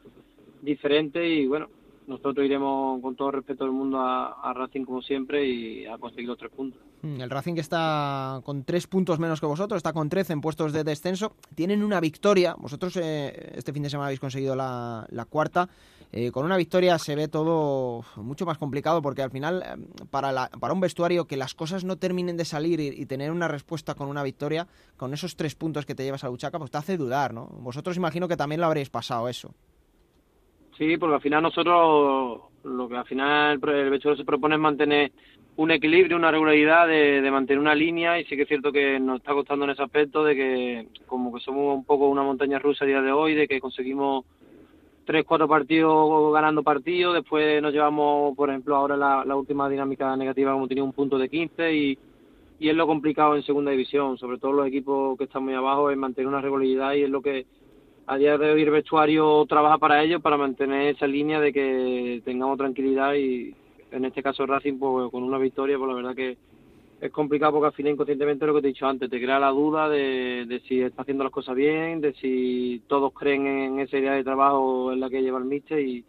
diferente 0.62 1.28
y 1.28 1.46
bueno, 1.48 1.68
nosotros 2.12 2.46
iremos 2.46 3.02
con 3.02 3.16
todo 3.16 3.32
respeto 3.32 3.64
del 3.64 3.74
mundo 3.74 4.00
a, 4.00 4.54
Racing 4.54 4.84
como 4.84 5.02
siempre 5.02 5.48
y 5.48 5.86
a 5.86 5.98
conseguir 5.98 6.28
los 6.28 6.38
tres 6.38 6.52
puntos. 6.52 6.82
Mm, 7.02 7.22
el 7.22 7.30
Racing 7.30 7.56
que 7.56 7.62
está 7.62 8.42
con 8.44 8.64
tres 8.64 8.86
puntos 8.88 9.18
menos 9.18 9.40
que 9.40 9.46
vosotros, 9.46 9.78
está 9.78 9.94
con 9.94 10.10
trece 10.10 10.34
en 10.34 10.42
puestos 10.42 10.74
de 10.74 10.84
descenso, 10.84 11.34
tienen 11.56 11.84
una 11.84 12.00
victoria, 12.00 12.56
vosotros 12.58 12.98
eh, 12.98 13.54
este 13.56 13.74
fin 13.74 13.84
de 13.84 13.90
semana 13.90 14.08
habéis 14.08 14.20
conseguido 14.20 14.56
la, 14.56 15.08
cuarta, 15.30 15.70
eh, 16.12 16.32
con 16.32 16.46
una 16.46 16.58
victoria 16.58 17.00
se 17.00 17.16
ve 17.16 17.30
todo 17.30 18.04
mucho 18.18 18.46
más 18.46 18.58
complicado 18.58 19.02
porque 19.02 19.22
al 19.22 19.32
final 19.32 19.64
eh, 19.66 20.06
para, 20.10 20.50
para 20.50 20.74
un 20.74 20.82
vestuario 20.82 21.26
que 21.26 21.38
las 21.38 21.56
cosas 21.56 21.86
no 21.86 21.96
terminen 21.96 22.36
de 22.36 22.44
salir 22.44 22.82
y, 22.82 23.06
tener 23.06 23.32
una 23.32 23.48
respuesta 23.48 23.96
con 23.96 24.10
una 24.10 24.24
victoria, 24.24 24.68
con 24.98 25.14
esos 25.14 25.36
tres 25.36 25.56
puntos 25.56 25.86
que 25.86 25.96
te 25.96 26.04
llevas 26.04 26.24
a 26.24 26.28
Luchaca, 26.28 26.60
pues 26.60 26.72
te 26.72 26.78
hace 26.78 26.98
dudar, 26.98 27.34
¿no? 27.34 27.48
Vosotros 27.48 27.96
imagino 27.98 28.28
que 28.28 28.38
también 28.38 28.62
lo 28.62 28.68
habréis 28.68 28.90
pasado 28.90 29.28
eso. 29.30 29.54
Sí, 30.82 30.98
porque 30.98 31.14
al 31.14 31.22
final 31.22 31.44
nosotros 31.44 32.42
lo 32.64 32.90
que 32.90 32.98
al 32.98 33.06
final 33.06 33.60
el 33.62 33.90
vestuario 33.92 34.18
se 34.18 34.26
propone 34.26 34.56
es 34.56 34.62
mantener 34.62 35.12
un 35.58 35.70
equilibrio, 35.70 36.18
una 36.18 36.32
regularidad 36.32 36.88
de, 36.88 37.22
mantener 37.30 37.60
una 37.60 37.76
línea 37.76 38.20
y 38.20 38.26
sí 38.26 38.36
que 38.36 38.42
es 38.42 38.48
cierto 38.48 38.72
que 38.72 39.00
nos 39.00 39.18
está 39.18 39.32
costando 39.34 39.66
en 39.66 39.72
ese 39.72 39.84
aspecto 39.84 40.24
de 40.24 40.36
que 40.36 40.88
como 41.06 41.32
que 41.32 41.40
somos 41.40 41.78
un 41.78 41.86
poco 41.86 42.10
una 42.10 42.24
montaña 42.24 42.58
rusa 42.58 42.84
a 42.84 42.88
día 42.88 43.00
de 43.00 43.12
hoy, 43.12 43.36
de 43.36 43.48
que 43.48 43.60
conseguimos 43.60 44.26
tres, 45.06 45.24
cuatro 45.24 45.48
partidos 45.48 46.34
ganando 46.34 46.64
partidos, 46.64 47.14
después 47.14 47.62
nos 47.62 47.74
llevamos, 47.74 48.36
por 48.36 48.50
ejemplo, 48.50 48.76
ahora 48.76 48.98
la, 48.98 49.36
última 49.36 49.70
dinámica 49.70 50.18
negativa 50.18 50.54
como 50.54 50.68
tenía 50.68 50.84
un 50.84 50.94
punto 50.94 51.20
de 51.20 51.30
15 51.30 51.76
y, 51.76 52.00
y 52.60 52.70
es 52.70 52.76
lo 52.76 52.88
complicado 52.88 53.36
en 53.36 53.44
segunda 53.44 53.70
división, 53.70 54.18
sobre 54.18 54.40
todo 54.40 54.52
los 54.54 54.66
equipos 54.66 55.16
que 55.20 55.26
están 55.26 55.44
muy 55.44 55.54
abajo, 55.54 55.92
es 55.92 55.98
mantener 55.98 56.28
una 56.28 56.42
regularidad 56.42 56.94
y 56.94 57.04
es 57.04 57.10
lo 57.12 57.22
que 57.22 57.46
a 58.12 58.18
día 58.18 58.38
de 58.38 58.52
hoy 58.52 58.64
el 58.64 58.72
vestuario 58.72 59.46
trabaja 59.46 59.78
para 59.78 60.04
ello, 60.04 60.20
para 60.20 60.36
mantener 60.36 60.94
esa 60.94 61.08
línea 61.08 61.40
de 61.40 61.54
que 61.54 62.22
tengamos 62.26 62.58
tranquilidad 62.58 63.14
y 63.14 63.56
en 63.90 64.04
este 64.04 64.22
caso 64.22 64.46
Racing 64.46 64.78
pues, 64.80 65.10
con 65.10 65.24
una 65.24 65.38
victoria, 65.38 65.78
pues 65.78 65.88
la 65.88 65.96
verdad 65.96 66.14
que 66.14 66.38
es 67.00 67.10
complicado 67.10 67.54
porque 67.54 67.68
al 67.68 67.74
final 67.74 67.94
inconscientemente 67.94 68.46
lo 68.46 68.54
que 68.54 68.64
te 68.64 68.68
he 68.68 68.72
dicho 68.72 68.86
antes, 68.86 69.10
te 69.10 69.18
crea 69.18 69.40
la 69.40 69.52
duda 69.52 69.88
de, 69.88 70.62
si 70.68 70.82
está 70.82 71.04
haciendo 71.04 71.24
las 71.24 71.32
cosas 71.32 71.56
bien, 71.56 72.02
de 72.02 72.14
si 72.16 72.84
todos 72.88 73.14
creen 73.14 73.48
en 73.48 73.80
esa 73.80 73.98
idea 73.98 74.12
de 74.12 74.26
trabajo 74.26 74.92
en 74.92 75.00
la 75.00 75.10
que 75.10 75.22
lleva 75.22 75.40
el 75.40 75.46
míster 75.46 75.80
y, 75.80 76.04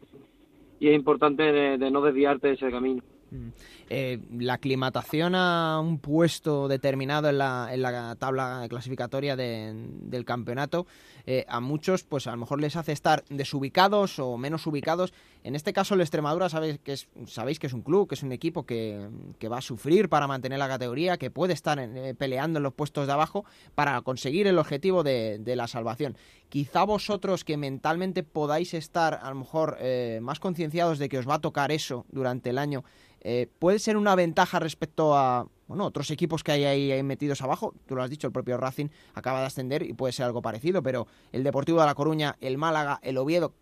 es 0.80 0.94
importante 0.96 1.44
de, 1.44 1.90
no 1.92 2.00
desviarte 2.00 2.48
de 2.48 2.54
ese 2.54 2.68
camino. 2.68 3.00
Mm. 3.30 3.48
Eh, 3.90 4.18
la 4.40 4.54
aclimatación 4.54 5.36
a 5.36 5.78
un 5.78 6.00
puesto 6.00 6.66
determinado 6.66 7.28
en 7.28 7.38
la, 7.38 7.68
en 7.72 7.82
la 7.82 8.16
tabla 8.16 8.66
clasificatoria 8.68 9.36
del 9.36 10.24
campeonato, 10.24 10.86
eh, 11.26 11.44
a 11.48 11.60
muchos 11.60 12.04
pues 12.04 12.26
a 12.26 12.32
lo 12.32 12.38
mejor 12.38 12.60
les 12.60 12.76
hace 12.76 12.92
estar 12.92 13.24
desubicados 13.28 14.18
o 14.18 14.36
menos 14.36 14.66
ubicados. 14.66 15.12
En 15.44 15.54
este 15.54 15.72
caso 15.72 15.94
el 15.94 16.00
Extremadura 16.00 16.48
sabéis 16.48 16.78
que 16.78 16.92
es, 16.92 17.08
sabéis 17.26 17.58
que 17.58 17.66
es 17.66 17.72
un 17.72 17.82
club, 17.82 18.08
que 18.08 18.14
es 18.14 18.22
un 18.22 18.32
equipo 18.32 18.64
que, 18.64 19.08
va 19.50 19.58
a 19.58 19.62
sufrir 19.62 20.08
para 20.08 20.26
mantener 20.26 20.58
la 20.58 20.68
categoría, 20.68 21.18
que 21.18 21.30
puede 21.30 21.52
estar 21.52 21.78
eh, 21.78 22.14
peleando 22.16 22.58
en 22.58 22.62
los 22.62 22.72
puestos 22.72 23.06
de 23.06 23.12
abajo 23.12 23.44
para 23.74 24.00
conseguir 24.02 24.46
el 24.46 24.58
objetivo 24.58 25.02
de, 25.02 25.40
la 25.56 25.68
salvación. 25.68 26.16
Quizá 26.48 26.84
vosotros 26.84 27.44
que 27.44 27.56
mentalmente 27.56 28.22
podáis 28.22 28.74
estar 28.74 29.20
a 29.22 29.28
lo 29.30 29.36
mejor 29.36 29.78
más 30.20 30.40
concienciados 30.40 30.98
de 30.98 31.08
que 31.08 31.18
os 31.18 31.28
va 31.28 31.34
a 31.34 31.40
tocar 31.40 31.72
eso 31.72 32.06
durante 32.10 32.50
el 32.50 32.58
año, 32.58 32.84
eh, 33.24 33.48
¿Puede 33.60 33.78
ser 33.78 33.96
una 33.96 34.16
ventaja 34.16 34.58
respecto 34.58 35.16
a 35.16 35.46
bueno, 35.72 35.86
otros 35.86 36.10
equipos 36.10 36.44
que 36.44 36.52
hay 36.52 36.64
ahí 36.64 37.02
metidos 37.02 37.40
abajo? 37.40 37.72
Tú 37.86 37.96
lo 37.96 38.02
has 38.02 38.10
dicho, 38.10 38.26
el 38.26 38.32
propio 38.32 38.58
Racing 38.58 38.88
acaba 39.14 39.40
de 39.40 39.46
ascender 39.46 39.82
y 39.82 39.94
puede 39.94 40.12
ser 40.12 40.26
algo 40.26 40.42
parecido, 40.42 40.82
pero 40.82 41.06
el 41.32 41.42
Deportivo 41.42 41.80
de 41.80 41.86
La 41.86 41.94
Coruña, 41.94 42.36
el 42.42 42.58
Málaga, 42.58 43.00
el 43.02 43.16
Oviedo, 43.16 43.54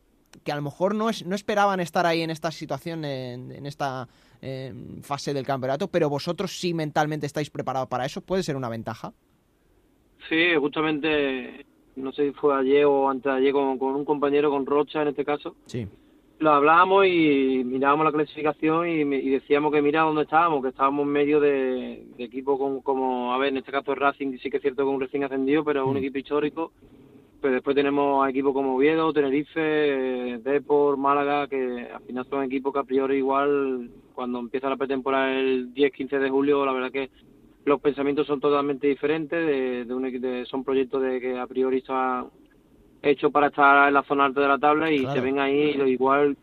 que 0.43 0.51
a 0.51 0.57
lo 0.57 0.63
mejor 0.63 0.97
no, 0.97 1.09
es, 1.09 1.25
no 1.25 1.37
esperaban 1.37 1.79
estar 1.79 2.07
ahí 2.07 2.23
en 2.23 2.31
esta 2.31 2.51
situación, 2.51 3.05
en, 3.05 3.65
esta 3.65 4.09
fase 5.03 5.33
del 5.33 5.47
campeonato, 5.47 5.87
pero 5.87 6.11
vosotros 6.11 6.59
sí 6.59 6.75
mentalmente 6.75 7.27
estáis 7.27 7.49
preparados 7.49 7.89
para 7.89 8.07
eso, 8.07 8.23
¿puede 8.23 8.43
ser 8.43 8.57
una 8.57 8.69
ventaja? 8.69 9.13
Sí, 10.29 10.57
justamente, 10.59 11.65
no 11.95 12.11
sé 12.11 12.27
si 12.27 12.33
fue 12.33 12.59
ayer 12.59 12.87
o 12.87 13.09
antes 13.09 13.31
de 13.31 13.39
ayer 13.39 13.53
con, 13.53 13.79
con 13.79 13.95
un 13.95 14.05
compañero, 14.05 14.51
con 14.51 14.67
Rocha 14.67 15.03
en 15.03 15.09
este 15.09 15.25
caso. 15.25 15.55
Sí 15.67 15.87
lo 16.41 16.53
hablábamos 16.53 17.07
y 17.07 17.63
mirábamos 17.65 18.07
la 18.07 18.13
clasificación 18.13 18.89
y, 18.89 19.05
decíamos 19.31 19.73
que 19.73 19.83
mira 19.83 20.03
dónde 20.03 20.23
estábamos, 20.23 20.63
que 20.63 20.71
estábamos 20.71 21.07
en 21.07 21.13
medio 21.13 21.39
de, 21.39 22.03
equipos 22.19 22.59
como, 22.83 23.35
a 23.35 23.39
ver, 23.39 23.51
en 23.51 23.59
este 23.59 23.71
caso 23.71 23.95
Racing 23.95 24.39
sí 24.39 24.51
que 24.51 24.57
es 24.57 24.63
cierto 24.63 24.83
que 24.83 24.89
es 24.89 24.95
un 24.95 25.01
recién 25.03 25.25
ascendido, 25.25 25.63
pero 25.65 25.83
es 25.83 25.87
un 25.87 25.95
mm. 25.95 25.99
equipo 25.99 26.19
histórico. 26.19 26.73
Pero 27.43 27.55
después 27.55 27.77
tenemos 27.77 28.29
equipos 28.29 28.53
como 28.53 28.77
Oviedo, 28.77 29.13
Tenerife, 29.13 29.61
Depor, 30.43 30.97
Málaga, 30.97 31.47
que 31.47 31.89
al 31.93 32.03
final 32.03 32.27
son 32.29 32.45
equipos 32.45 32.73
que 32.73 32.81
a 32.81 32.85
priori 32.85 33.17
igual 33.17 33.91
cuando 34.15 34.39
empieza 34.39 34.69
la 34.69 34.77
pretemporada 34.77 35.33
el 35.33 35.73
10-15 35.75 36.19
de 36.19 36.31
julio, 36.31 36.67
la 36.67 36.73
verdad 36.73 36.91
que 36.91 37.11
los 37.65 37.81
pensamientos 37.81 38.27
son 38.27 38.41
totalmente 38.41 38.87
diferentes, 38.87 39.47
de, 39.47 39.85
de, 39.85 40.45
son 40.47 40.65
proyectos 40.65 41.03
de 41.03 41.21
que 41.21 41.39
a 41.39 41.47
priori 41.47 41.79
están 41.79 42.27
hecho 43.03 43.31
para 43.31 43.49
estar 43.49 43.89
en 43.89 43.95
la 43.95 44.03
zona 44.03 44.27
alta 44.27 44.41
de 44.41 44.49
la 44.49 44.59
tabla 44.59 44.91
y 44.91 45.07
se 45.07 45.21
ven 45.21 45.39
ahí 45.39 45.75
y 45.77 45.91
igual 45.91 46.37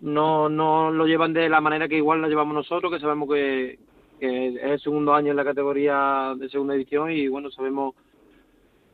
no 0.00 0.48
no 0.48 0.90
lo 0.90 1.06
llevan 1.06 1.32
de 1.32 1.48
la 1.48 1.60
manera 1.60 1.88
que 1.88 1.96
igual 1.96 2.20
lo 2.20 2.28
llevamos 2.28 2.54
nosotros, 2.54 2.92
que 2.92 3.00
sabemos 3.00 3.28
que, 3.28 3.78
que 4.20 4.48
es 4.48 4.62
el 4.62 4.80
segundo 4.80 5.14
año 5.14 5.30
en 5.30 5.36
la 5.36 5.44
categoría 5.44 6.34
de 6.36 6.48
segunda 6.48 6.74
edición 6.74 7.10
y 7.12 7.28
bueno, 7.28 7.50
sabemos 7.50 7.94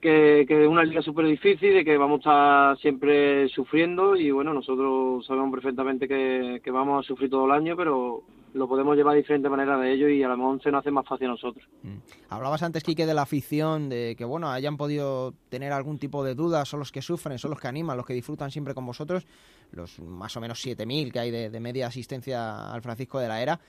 que, 0.01 0.45
que 0.49 0.63
es 0.63 0.69
una 0.69 0.85
liga 0.85 1.01
súper 1.01 1.27
difícil, 1.27 1.75
de 1.75 1.85
que 1.85 1.97
vamos 1.97 2.17
a 2.17 2.73
estar 2.73 2.79
siempre 2.79 3.49
sufriendo 3.49 4.17
y 4.17 4.31
bueno, 4.31 4.53
nosotros 4.53 5.25
sabemos 5.27 5.53
perfectamente 5.53 6.09
que, 6.09 6.61
que 6.63 6.71
vamos 6.71 7.05
a 7.05 7.07
sufrir 7.07 7.31
todo 7.31 7.47
el 7.47 7.53
año, 7.53 7.77
pero 7.77 8.23
lo 8.55 8.69
podemos 8.69 8.97
llevar 8.97 9.15
de 9.15 9.23
diferente 9.23 9.49
manera 9.49 9.79
de 9.79 9.93
ellos 9.93 10.11
y 10.11 10.23
a 10.23 10.29
lo 10.29 10.37
mejor 10.37 10.63
se 10.63 10.71
nos 10.71 10.81
hace 10.81 10.91
más 10.91 11.07
fácil 11.07 11.29
a 11.29 11.31
nosotros. 11.31 11.67
Mm. 11.83 11.97
Hablabas 12.29 12.63
antes, 12.63 12.83
Quique, 12.83 13.07
de 13.07 13.15
la 13.15 13.23
afición, 13.23 13.89
de 13.89 14.15
que 14.17 14.25
bueno, 14.25 14.51
hayan 14.51 14.77
podido 14.77 15.35
tener 15.49 15.73
algún 15.73 15.99
tipo 15.99 16.25
de 16.25 16.35
dudas, 16.35 16.69
son 16.69 16.81
los 16.81 16.93
que 16.93 17.03
sufren, 17.03 17.39
son 17.39 17.51
los 17.51 17.61
que 17.61 17.69
animan, 17.69 17.97
los 17.97 18.07
que 18.07 18.15
disfrutan 18.15 18.51
siempre 18.51 18.75
con 18.75 18.85
vosotros, 18.85 19.27
los 19.71 19.99
más 20.01 20.37
o 20.37 20.41
menos 20.41 20.65
7.000 20.65 21.13
que 21.13 21.19
hay 21.19 21.31
de, 21.31 21.61
media 21.61 21.87
asistencia 21.87 22.73
al 22.73 22.83
Francisco 22.83 23.19
de 23.19 23.29
la 23.29 23.41
Era. 23.41 23.61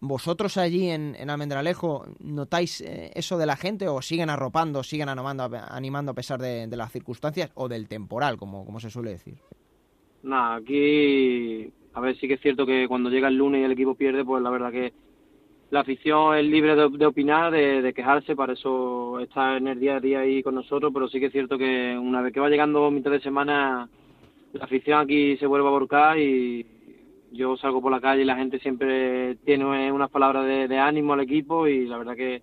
¿Vosotros 0.00 0.56
allí 0.56 0.88
en, 0.88 1.14
en 1.16 1.30
Almendralejo 1.30 2.04
notáis 2.18 2.80
eh, 2.80 3.12
eso 3.14 3.38
de 3.38 3.46
la 3.46 3.56
gente 3.56 3.86
o 3.86 4.02
siguen 4.02 4.30
arropando, 4.30 4.82
siguen 4.82 5.08
animando, 5.08 5.48
animando 5.68 6.10
a 6.10 6.14
pesar 6.14 6.40
de, 6.40 6.66
las 6.66 6.90
circunstancias 6.90 7.50
o 7.54 7.68
del 7.68 7.86
temporal, 7.86 8.36
como, 8.36 8.64
como 8.64 8.80
se 8.80 8.90
suele 8.90 9.10
decir? 9.10 9.36
Nada, 10.24 10.56
aquí, 10.56 11.72
a 11.94 12.00
ver, 12.00 12.16
sí 12.16 12.28
que 12.28 12.34
es 12.34 12.40
cierto 12.40 12.66
que 12.66 12.88
cuando 12.88 13.10
llega 13.10 13.28
el 13.28 13.36
lunes 13.36 13.60
y 13.60 13.64
el 13.64 13.72
equipo 13.72 13.94
pierde, 13.94 14.24
pues 14.24 14.42
la 14.42 14.50
verdad 14.50 14.72
que 14.72 14.92
la 15.70 15.80
afición 15.80 16.36
es 16.36 16.44
libre 16.44 16.76
de, 16.76 17.06
opinar, 17.06 17.50
de, 17.50 17.92
quejarse, 17.94 18.36
para 18.36 18.52
eso 18.52 19.18
está 19.20 19.56
en 19.56 19.68
el 19.68 19.80
día 19.80 19.96
a 19.96 20.00
día 20.00 20.20
ahí 20.20 20.42
con 20.42 20.54
nosotros, 20.54 20.92
pero 20.92 21.08
sí 21.08 21.18
que 21.18 21.26
es 21.26 21.32
cierto 21.32 21.56
que 21.56 21.98
una 21.98 22.20
vez 22.20 22.32
que 22.32 22.40
va 22.40 22.50
llegando 22.50 22.90
mitad 22.90 23.10
de 23.10 23.20
semana, 23.20 23.88
la 24.52 24.64
afición 24.64 25.00
aquí 25.00 25.36
se 25.38 25.46
vuelve 25.46 25.66
a 25.66 25.70
volcar 25.70 26.18
y, 26.18 26.66
yo 27.32 27.56
salgo 27.56 27.80
por 27.80 27.90
la 27.90 28.00
calle 28.00 28.20
y 28.20 28.26
la 28.26 28.36
gente 28.36 28.58
siempre 28.58 29.36
tiene 29.36 29.90
unas 29.90 30.10
palabras 30.10 30.46
de, 30.46 30.78
ánimo 30.78 31.14
al 31.14 31.20
equipo 31.20 31.66
y 31.66 31.86
la 31.86 31.96
verdad 31.96 32.14
que, 32.14 32.42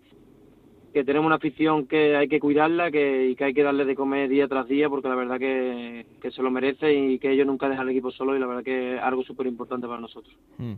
que 0.94 1.04
tenemos 1.04 1.28
una 1.28 1.36
afición 1.36 1.86
que 1.86 2.16
hay 2.16 2.28
que 2.28 2.40
cuidarla 2.40 2.92
que, 2.92 3.28
y 3.30 3.36
que 3.36 3.44
hay 3.46 3.54
que 3.54 3.64
darle 3.64 3.86
de 3.86 3.96
comer 3.96 4.30
día 4.30 4.48
tras 4.48 4.68
día 4.68 4.90
porque 4.90 5.08
la 5.08 5.16
verdad 5.16 5.40
que, 5.40 6.06
que 6.22 6.32
se 6.32 6.42
lo 6.42 6.52
merece 6.52 6.94
y 6.94 7.20
que 7.20 7.32
ellos 7.32 7.46
nunca 7.46 7.70
dejan 7.70 7.88
al 7.88 7.92
equipo 7.92 8.12
solo 8.12 8.36
y 8.36 8.40
la 8.40 8.48
verdad 8.48 8.64
que 8.64 8.96
es 8.96 9.02
algo 9.02 9.24
súper 9.24 9.48
importante 9.48 9.88
para 9.88 10.02
nosotros. 10.02 10.36
Mm. 10.58 10.74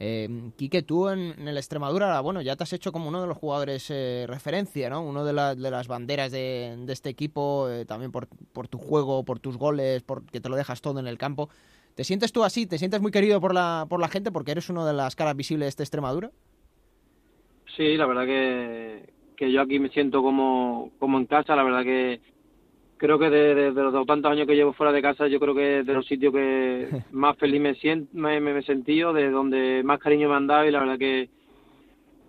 Eh, 0.00 0.28
Quique, 0.56 0.82
tú 0.82 1.08
en, 1.08 1.48
el 1.48 1.56
Extremadura, 1.56 2.20
bueno, 2.20 2.40
ya 2.40 2.54
te 2.54 2.62
has 2.62 2.72
hecho 2.72 2.92
como 2.92 3.08
uno 3.08 3.20
de 3.20 3.26
los 3.26 3.36
jugadores 3.36 3.90
eh, 3.90 4.26
referencia, 4.28 4.88
¿no? 4.88 5.02
Uno 5.02 5.24
de, 5.24 5.32
de 5.32 5.70
las 5.70 5.88
banderas 5.88 6.30
de, 6.30 6.76
de 6.78 6.92
este 6.92 7.08
equipo, 7.08 7.68
eh, 7.68 7.84
también 7.84 8.12
por, 8.12 8.28
por 8.52 8.68
tu 8.68 8.78
juego, 8.78 9.24
por 9.24 9.40
tus 9.40 9.56
goles, 9.56 10.02
porque 10.04 10.40
te 10.40 10.48
lo 10.48 10.56
dejas 10.56 10.80
todo 10.80 11.00
en 11.00 11.08
el 11.08 11.18
campo. 11.18 11.48
¿Te 11.96 12.04
sientes 12.04 12.32
tú 12.32 12.44
así? 12.44 12.64
¿Te 12.64 12.78
sientes 12.78 13.00
muy 13.00 13.10
querido 13.10 13.40
por 13.40 13.52
la, 13.52 13.86
por 13.88 13.98
la 13.98 14.06
gente 14.06 14.30
porque 14.30 14.52
eres 14.52 14.70
uno 14.70 14.86
de 14.86 14.92
las 14.92 15.16
caras 15.16 15.34
visibles 15.34 15.66
de 15.66 15.70
esta 15.70 15.82
Extremadura? 15.82 16.30
Sí, 17.76 17.96
la 17.96 18.06
verdad 18.06 18.24
que, 18.24 19.12
que 19.38 19.52
yo 19.52 19.62
aquí 19.62 19.78
me 19.78 19.88
siento 19.90 20.20
como, 20.20 20.90
como 20.98 21.16
en 21.16 21.26
casa, 21.26 21.54
la 21.54 21.62
verdad 21.62 21.84
que 21.84 22.20
creo 22.96 23.20
que 23.20 23.30
de, 23.30 23.70
los 23.70 24.04
tantos 24.04 24.32
años 24.32 24.48
que 24.48 24.56
llevo 24.56 24.72
fuera 24.72 24.92
de 24.92 25.00
casa, 25.00 25.28
yo 25.28 25.38
creo 25.38 25.54
que 25.54 25.78
es 25.78 25.86
de 25.86 25.94
los 25.94 26.04
sitios 26.06 26.34
que 26.34 26.88
más 27.12 27.38
feliz 27.38 27.60
me, 27.60 27.74
siento, 27.76 28.10
me, 28.14 28.40
me, 28.40 28.58
he 28.58 28.62
sentido, 28.62 29.12
de 29.12 29.30
donde 29.30 29.82
más 29.84 30.00
cariño 30.00 30.28
me 30.28 30.34
han 30.34 30.48
dado 30.48 30.66
y 30.66 30.72
la 30.72 30.80
verdad 30.80 30.98
que 30.98 31.28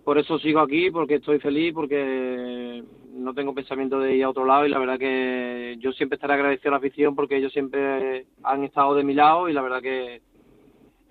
por 0.04 0.18
eso 0.18 0.38
sigo 0.38 0.60
aquí, 0.60 0.90
porque 0.92 1.16
estoy 1.16 1.40
feliz, 1.40 1.74
porque 1.74 2.84
no 3.12 3.34
tengo 3.34 3.54
pensamiento 3.54 3.98
de 3.98 4.14
ir 4.14 4.22
a 4.22 4.30
otro 4.30 4.44
lado 4.44 4.64
y 4.64 4.70
la 4.70 4.78
verdad 4.78 4.98
que 4.98 5.76
yo 5.80 5.92
siempre 5.92 6.14
estaré 6.14 6.34
agradecido 6.34 6.70
a 6.70 6.72
la 6.72 6.78
afición 6.78 7.16
porque 7.16 7.36
ellos 7.36 7.52
siempre 7.52 8.26
han 8.44 8.62
estado 8.62 8.94
de 8.94 9.02
mi 9.02 9.14
lado 9.14 9.48
y 9.48 9.52
la 9.52 9.62
verdad 9.62 9.82
que 9.82 10.22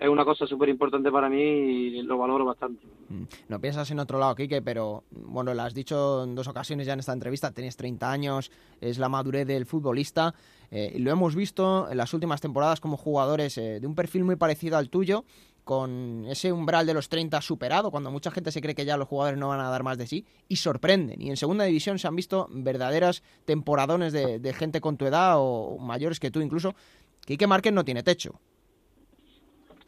es 0.00 0.08
una 0.08 0.24
cosa 0.24 0.46
súper 0.46 0.70
importante 0.70 1.12
para 1.12 1.28
mí 1.28 1.42
y 1.42 2.02
lo 2.02 2.16
valoro 2.16 2.46
bastante. 2.46 2.86
Mm. 3.10 3.24
No 3.48 3.60
piensas 3.60 3.90
en 3.90 3.98
otro 3.98 4.18
lado, 4.18 4.34
Kike, 4.34 4.62
pero 4.62 5.04
bueno, 5.10 5.52
lo 5.52 5.62
has 5.62 5.74
dicho 5.74 6.24
en 6.24 6.34
dos 6.34 6.48
ocasiones 6.48 6.86
ya 6.86 6.94
en 6.94 7.00
esta 7.00 7.12
entrevista, 7.12 7.52
tienes 7.52 7.76
30 7.76 8.10
años, 8.10 8.50
es 8.80 8.98
la 8.98 9.10
madurez 9.10 9.46
del 9.46 9.66
futbolista. 9.66 10.34
Eh, 10.70 10.96
lo 10.98 11.10
hemos 11.10 11.34
visto 11.34 11.90
en 11.90 11.98
las 11.98 12.14
últimas 12.14 12.40
temporadas 12.40 12.80
como 12.80 12.96
jugadores 12.96 13.58
eh, 13.58 13.78
de 13.78 13.86
un 13.86 13.94
perfil 13.94 14.24
muy 14.24 14.36
parecido 14.36 14.78
al 14.78 14.88
tuyo, 14.88 15.24
con 15.64 16.24
ese 16.26 16.50
umbral 16.50 16.86
de 16.86 16.94
los 16.94 17.10
30 17.10 17.40
superado, 17.42 17.90
cuando 17.90 18.10
mucha 18.10 18.30
gente 18.30 18.50
se 18.50 18.62
cree 18.62 18.74
que 18.74 18.86
ya 18.86 18.96
los 18.96 19.06
jugadores 19.06 19.38
no 19.38 19.48
van 19.48 19.60
a 19.60 19.68
dar 19.68 19.82
más 19.82 19.98
de 19.98 20.06
sí, 20.06 20.24
y 20.48 20.56
sorprenden. 20.56 21.20
Y 21.20 21.28
en 21.28 21.36
segunda 21.36 21.64
división 21.64 21.98
se 21.98 22.08
han 22.08 22.16
visto 22.16 22.48
verdaderas 22.50 23.22
temporadones 23.44 24.12
de, 24.12 24.54
gente 24.54 24.80
con 24.80 24.96
tu 24.96 25.06
edad 25.06 25.34
o 25.36 25.78
mayores 25.78 26.18
que 26.18 26.30
tú 26.30 26.40
incluso, 26.40 26.74
que 27.26 27.34
Ike 27.34 27.46
Márquez 27.46 27.72
no 27.72 27.84
tiene 27.84 28.02
techo. 28.02 28.40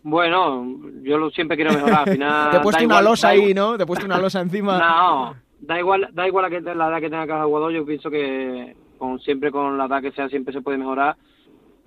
Bueno, 0.03 0.67
yo 1.03 1.19
lo, 1.19 1.31
siempre 1.31 1.57
quiero 1.57 1.73
mejorar. 1.73 2.09
Al 2.09 2.15
final, 2.15 2.51
Te 2.53 2.57
he 2.57 2.61
puesto 2.61 2.85
una 2.85 3.03
losa 3.03 3.29
ahí, 3.29 3.55
¿no? 3.55 3.77
Te 3.77 3.85
he 3.85 3.87
puesto 3.87 4.07
una 4.07 4.19
losa 4.19 4.41
encima. 4.41 4.79
No, 4.79 5.35
da 5.61 5.79
igual, 5.79 6.09
da 6.13 6.27
igual 6.27 6.51
la, 6.51 6.75
la 6.75 6.89
edad 6.89 7.01
que 7.01 7.11
tenga 7.11 7.27
cada 7.27 7.45
jugador. 7.45 7.73
Yo 7.73 7.85
pienso 7.85 8.11
que 8.11 8.77
con, 8.99 9.21
siempre 9.21 9.51
con 9.51 9.79
la 9.79 9.87
edad 9.87 10.03
que 10.03 10.13
sea, 10.13 10.29
siempre 10.29 10.53
se 10.53 10.61
puede 10.61 10.79
mejorar 10.79 11.17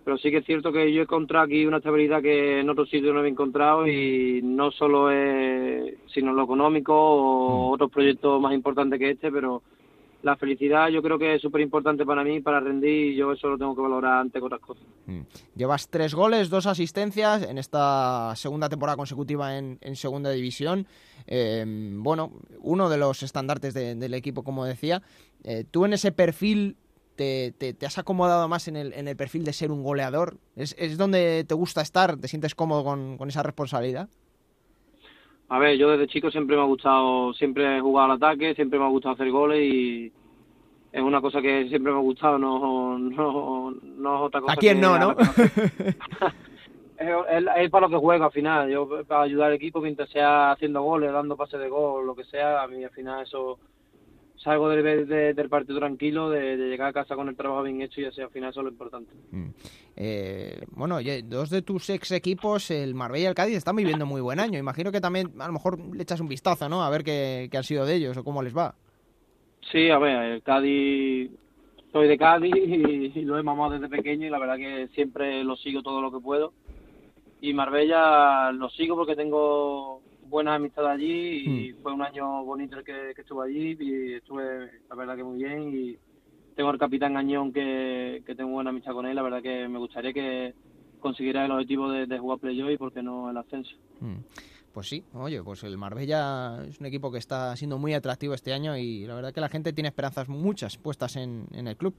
pero 0.05 0.19
sí 0.19 0.29
que 0.29 0.37
es 0.37 0.45
cierto 0.45 0.71
que 0.71 0.93
yo 0.93 0.99
he 0.99 1.03
encontrado 1.03 1.45
aquí 1.45 1.65
una 1.65 1.77
estabilidad 1.77 2.21
que 2.21 2.59
en 2.59 2.69
otros 2.69 2.87
sitios 2.89 3.11
no 3.13 3.25
he 3.25 3.27
encontrado 3.27 3.87
y 3.87 4.39
no 4.43 4.69
solo 4.69 5.09
es 5.09 5.95
sino 6.13 6.31
lo 6.31 6.43
económico 6.43 6.93
o 6.95 7.69
mm. 7.69 7.73
otros 7.73 7.91
proyectos 7.91 8.39
más 8.39 8.53
importantes 8.53 8.99
que 8.99 9.09
este, 9.09 9.31
pero 9.31 9.63
la 10.25 10.35
felicidad 10.35 10.89
yo 10.89 11.03
creo 11.03 11.19
que 11.19 11.35
es 11.35 11.41
súper 11.41 11.61
importante 11.61 12.03
para 12.03 12.23
mí, 12.23 12.41
para 12.41 12.59
rendir, 12.59 13.11
y 13.11 13.15
yo 13.15 13.31
eso 13.31 13.47
lo 13.47 13.59
tengo 13.59 13.75
que 13.75 13.81
valorar 13.81 14.21
antes 14.21 14.41
que 14.41 14.45
otras 14.45 14.59
cosas. 14.59 14.83
Mm. 15.05 15.21
Llevas 15.55 15.87
tres 15.87 16.15
goles, 16.15 16.49
dos 16.49 16.65
asistencias 16.65 17.43
en 17.43 17.59
esta 17.59 18.33
segunda 18.35 18.67
temporada 18.67 18.97
consecutiva 18.97 19.55
en, 19.55 19.95
segunda 19.95 20.31
división. 20.31 20.87
Em, 21.27 22.01
bueno, 22.01 22.31
uno 22.59 22.89
de 22.89 22.97
los 22.97 23.21
estandartes 23.21 23.75
del 23.75 24.13
equipo, 24.15 24.43
como 24.43 24.65
decía. 24.65 25.03
Eh, 25.43 25.63
tú 25.69 25.85
en 25.85 25.93
ese 25.93 26.11
perfil 26.11 26.75
te, 27.15 27.51
te, 27.51 27.85
has 27.85 27.99
acomodado 27.99 28.47
más 28.47 28.67
en 28.67 28.77
el, 28.77 28.93
en 28.93 29.07
el 29.07 29.15
perfil 29.15 29.45
de 29.45 29.53
ser 29.53 29.71
un 29.71 29.83
goleador? 29.83 30.37
¿Es, 30.55 30.75
¿Es 30.79 30.97
donde 30.97 31.45
te 31.47 31.53
gusta 31.53 31.81
estar? 31.81 32.17
¿Te 32.17 32.27
sientes 32.27 32.55
cómodo 32.55 32.83
con, 32.83 33.17
con 33.17 33.29
esa 33.29 33.43
responsabilidad? 33.43 34.09
A 35.49 35.59
ver, 35.59 35.77
yo 35.77 35.91
desde 35.91 36.07
chico 36.07 36.31
siempre 36.31 36.55
me 36.55 36.63
ha 36.63 36.65
gustado, 36.65 37.33
siempre 37.33 37.77
he 37.77 37.81
jugado 37.81 38.11
al 38.11 38.17
ataque, 38.17 38.55
siempre 38.55 38.79
me 38.79 38.85
ha 38.85 38.89
gustado 38.89 39.13
hacer 39.13 39.29
goles 39.29 39.61
y 39.61 40.11
es 40.91 41.01
una 41.01 41.21
cosa 41.21 41.41
que 41.41 41.67
siempre 41.69 41.91
me 41.91 41.99
ha 41.99 42.01
gustado, 42.01 42.39
no, 42.39 42.97
no, 42.97 43.71
no 43.71 44.15
es 44.15 44.21
otra 44.21 44.41
cosa. 44.41 44.53
¿A 44.53 44.57
quién 44.57 44.81
no, 44.81 44.97
no? 44.97 45.15
es, 46.97 47.69
para 47.69 47.87
lo 47.87 47.89
que 47.89 48.03
juega 48.03 48.25
al 48.25 48.31
final. 48.31 48.69
Yo 48.69 49.03
para 49.05 49.23
ayudar 49.23 49.49
al 49.49 49.55
equipo, 49.55 49.81
mientras 49.81 50.09
sea 50.09 50.51
haciendo 50.51 50.81
goles, 50.81 51.11
dando 51.11 51.37
pases 51.37 51.59
de 51.59 51.69
gol, 51.69 52.05
lo 52.07 52.15
que 52.15 52.23
sea, 52.23 52.63
a 52.63 52.67
mí 52.67 52.83
al 52.83 52.91
final 52.91 53.23
eso 53.23 53.59
salgo 54.37 54.69
del, 54.69 55.07
del 55.07 55.49
partido 55.49 55.79
tranquilo, 55.79 56.29
de, 56.29 56.57
llegar 56.57 56.89
a 56.89 56.93
casa 56.93 57.15
con 57.15 57.29
el 57.29 57.35
trabajo 57.35 57.63
bien 57.63 57.81
hecho 57.81 58.01
y 58.01 58.05
así 58.05 58.21
al 58.21 58.29
final 58.29 58.49
eso 58.51 58.61
es 58.61 58.65
lo 58.65 58.71
importante. 58.71 59.11
Mm. 59.31 59.49
Eh, 59.97 60.61
bueno, 60.71 60.97
dos 61.23 61.49
de 61.49 61.61
tus 61.61 61.89
ex 61.89 62.11
equipos, 62.11 62.69
el 62.71 62.95
Marbella 62.95 63.25
y 63.25 63.27
el 63.27 63.35
Cádiz, 63.35 63.57
están 63.57 63.75
viviendo 63.75 64.05
muy 64.05 64.21
buen 64.21 64.39
año. 64.39 64.59
Imagino 64.59 64.91
que 64.91 65.01
también 65.01 65.31
a 65.39 65.47
lo 65.47 65.53
mejor 65.53 65.79
le 65.79 66.03
echas 66.03 66.19
un 66.19 66.27
vistazo, 66.27 66.67
¿no? 66.69 66.83
A 66.83 66.89
ver 66.89 67.03
qué, 67.03 67.47
qué 67.49 67.57
han 67.57 67.63
sido 67.63 67.85
de 67.85 67.95
ellos 67.95 68.17
o 68.17 68.23
cómo 68.23 68.43
les 68.43 68.55
va. 68.55 68.75
Sí, 69.71 69.89
a 69.89 69.97
ver, 69.97 70.31
el 70.31 70.43
Cádiz, 70.43 71.31
soy 71.91 72.07
de 72.07 72.17
Cádiz 72.17 72.53
y, 72.55 73.21
lo 73.21 73.39
he 73.39 73.43
mamado 73.43 73.71
desde 73.71 73.89
pequeño 73.89 74.27
y 74.27 74.29
la 74.29 74.39
verdad 74.39 74.57
que 74.57 74.89
siempre 74.93 75.43
lo 75.43 75.55
sigo 75.55 75.81
todo 75.81 76.01
lo 76.01 76.11
que 76.11 76.19
puedo. 76.19 76.53
Y 77.41 77.53
Marbella 77.53 78.51
lo 78.51 78.69
sigo 78.69 78.95
porque 78.95 79.15
tengo 79.15 80.01
buenas 80.25 80.55
amistades 80.55 80.91
allí 80.91 81.43
y 81.45 81.73
hmm. 81.73 81.81
fue 81.81 81.93
un 81.93 82.01
año 82.01 82.43
bonito 82.43 82.77
el 82.77 82.83
que, 82.83 83.11
estuve 83.11 83.45
allí 83.45 83.77
y 83.79 84.13
estuve, 84.13 84.71
la 84.89 84.95
verdad 84.95 85.15
que 85.15 85.23
muy 85.23 85.43
bien 85.43 85.73
y 85.73 85.97
tengo 86.55 86.69
al 86.69 86.79
capitán 86.79 87.17
Añón 87.17 87.51
que, 87.51 88.23
que 88.25 88.35
tengo 88.35 88.51
buena 88.51 88.69
amistad 88.69 88.93
con 88.93 89.05
él, 89.05 89.15
la 89.15 89.21
verdad 89.21 89.41
que 89.41 89.67
me 89.67 89.79
gustaría 89.79 90.13
que 90.13 90.53
consiguiera 90.99 91.45
el 91.45 91.51
objetivo 91.51 91.91
de, 91.91 92.07
de 92.07 92.17
jugar 92.17 92.39
playoff 92.39 92.71
y 92.71 92.77
por 92.77 92.91
qué 92.91 93.03
no 93.03 93.29
el 93.29 93.37
ascenso. 93.37 93.75
Hmm. 93.99 94.21
Pues 94.75 94.89
sí, 94.89 95.05
oye, 95.13 95.41
pues 95.41 95.63
el 95.63 95.77
Marbella 95.77 96.65
es 96.67 96.81
un 96.81 96.85
equipo 96.85 97.09
que 97.09 97.17
está 97.17 97.55
siendo 97.55 97.77
muy 97.77 97.93
atractivo 97.93 98.33
este 98.33 98.51
año 98.51 98.75
y 98.75 99.07
la 99.07 99.15
verdad 99.15 99.33
que 99.33 99.39
la 99.39 99.47
gente 99.47 99.71
tiene 99.71 99.87
esperanzas 99.87 100.27
muchas 100.27 100.77
puestas 100.77 101.15
en, 101.15 101.47
el 101.53 101.77
club. 101.77 101.95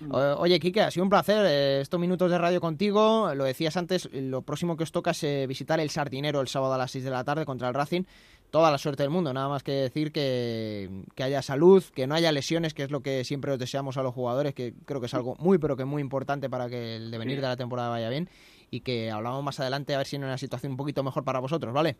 Mm. 0.00 0.12
Oye, 0.38 0.60
Kike, 0.60 0.82
ha 0.82 0.90
sido 0.90 1.04
un 1.04 1.10
placer 1.10 1.44
eh, 1.46 1.80
estos 1.80 1.98
minutos 1.98 2.30
de 2.30 2.38
radio 2.38 2.60
contigo. 2.60 3.34
Lo 3.34 3.44
decías 3.44 3.76
antes, 3.76 4.08
lo 4.12 4.42
próximo 4.42 4.76
que 4.76 4.82
os 4.82 4.92
toca 4.92 5.12
es 5.12 5.24
eh, 5.24 5.46
visitar 5.46 5.80
el 5.80 5.90
Sardinero 5.90 6.40
el 6.40 6.48
sábado 6.48 6.74
a 6.74 6.78
las 6.78 6.90
6 6.90 7.04
de 7.04 7.10
la 7.10 7.24
tarde 7.24 7.46
contra 7.46 7.68
el 7.68 7.74
Racing. 7.74 8.02
Toda 8.50 8.70
la 8.70 8.78
suerte 8.78 9.02
del 9.02 9.10
mundo, 9.10 9.32
nada 9.32 9.48
más 9.48 9.62
que 9.62 9.72
decir 9.72 10.12
que, 10.12 11.04
que 11.14 11.22
haya 11.24 11.42
salud, 11.42 11.82
que 11.94 12.06
no 12.06 12.14
haya 12.14 12.30
lesiones, 12.30 12.74
que 12.74 12.84
es 12.84 12.90
lo 12.90 13.00
que 13.00 13.24
siempre 13.24 13.52
os 13.52 13.58
deseamos 13.58 13.96
a 13.96 14.02
los 14.02 14.14
jugadores, 14.14 14.54
que 14.54 14.72
creo 14.84 15.00
que 15.00 15.06
es 15.06 15.14
algo 15.14 15.34
muy, 15.38 15.58
pero 15.58 15.76
que 15.76 15.84
muy 15.84 16.00
importante 16.00 16.48
para 16.48 16.68
que 16.68 16.96
el 16.96 17.10
devenir 17.10 17.40
de 17.40 17.48
la 17.48 17.56
temporada 17.56 17.88
vaya 17.88 18.08
bien 18.08 18.28
y 18.70 18.80
que 18.80 19.10
hablamos 19.10 19.42
más 19.42 19.58
adelante 19.60 19.94
a 19.94 19.98
ver 19.98 20.06
si 20.06 20.16
en 20.16 20.24
una 20.24 20.38
situación 20.38 20.72
un 20.72 20.76
poquito 20.76 21.02
mejor 21.02 21.24
para 21.24 21.40
vosotros, 21.40 21.72
¿vale? 21.72 21.96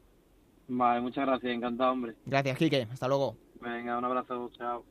Vale, 0.68 1.00
muchas 1.00 1.26
gracias, 1.26 1.52
encantado, 1.52 1.92
hombre. 1.92 2.14
Gracias, 2.24 2.58
Quique, 2.58 2.88
hasta 2.92 3.08
luego. 3.08 3.36
Venga, 3.60 3.98
un 3.98 4.04
abrazo, 4.04 4.50
chao. 4.56 4.84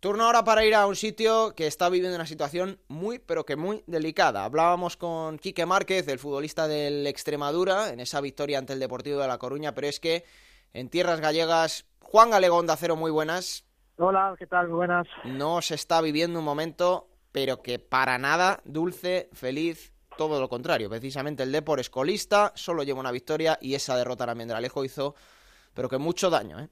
Turno 0.00 0.26
ahora 0.26 0.44
para 0.44 0.64
ir 0.64 0.76
a 0.76 0.86
un 0.86 0.94
sitio 0.94 1.54
que 1.56 1.66
está 1.66 1.88
viviendo 1.88 2.14
una 2.14 2.26
situación 2.26 2.78
muy, 2.86 3.18
pero 3.18 3.44
que 3.44 3.56
muy 3.56 3.82
delicada. 3.88 4.44
Hablábamos 4.44 4.96
con 4.96 5.38
Quique 5.38 5.66
Márquez, 5.66 6.06
el 6.06 6.20
futbolista 6.20 6.68
del 6.68 7.04
Extremadura, 7.08 7.90
en 7.90 7.98
esa 7.98 8.20
victoria 8.20 8.58
ante 8.58 8.74
el 8.74 8.78
Deportivo 8.78 9.18
de 9.18 9.26
La 9.26 9.38
Coruña, 9.38 9.74
pero 9.74 9.88
es 9.88 9.98
que 9.98 10.24
en 10.72 10.88
tierras 10.88 11.20
gallegas, 11.20 11.84
Juan 12.00 12.30
Galegón 12.30 12.68
de 12.68 12.74
Acero, 12.74 12.94
muy 12.94 13.10
buenas. 13.10 13.64
Hola, 13.96 14.36
¿qué 14.38 14.46
tal? 14.46 14.68
Muy 14.68 14.76
buenas. 14.76 15.08
No 15.24 15.60
se 15.62 15.74
está 15.74 16.00
viviendo 16.00 16.38
un 16.38 16.44
momento, 16.44 17.08
pero 17.32 17.60
que 17.60 17.80
para 17.80 18.18
nada 18.18 18.60
dulce, 18.64 19.28
feliz 19.32 19.92
todo 20.16 20.40
lo 20.40 20.48
contrario. 20.48 20.88
Precisamente 20.88 21.42
el 21.42 21.50
Depor 21.50 21.80
es 21.80 21.90
colista, 21.90 22.52
solo 22.54 22.84
lleva 22.84 23.00
una 23.00 23.10
victoria 23.10 23.58
y 23.60 23.74
esa 23.74 23.96
derrota 23.96 24.22
a 24.24 24.30
Almendralejo 24.30 24.84
hizo, 24.84 25.16
pero 25.74 25.88
que 25.88 25.98
mucho 25.98 26.30
daño, 26.30 26.60
¿eh? 26.60 26.68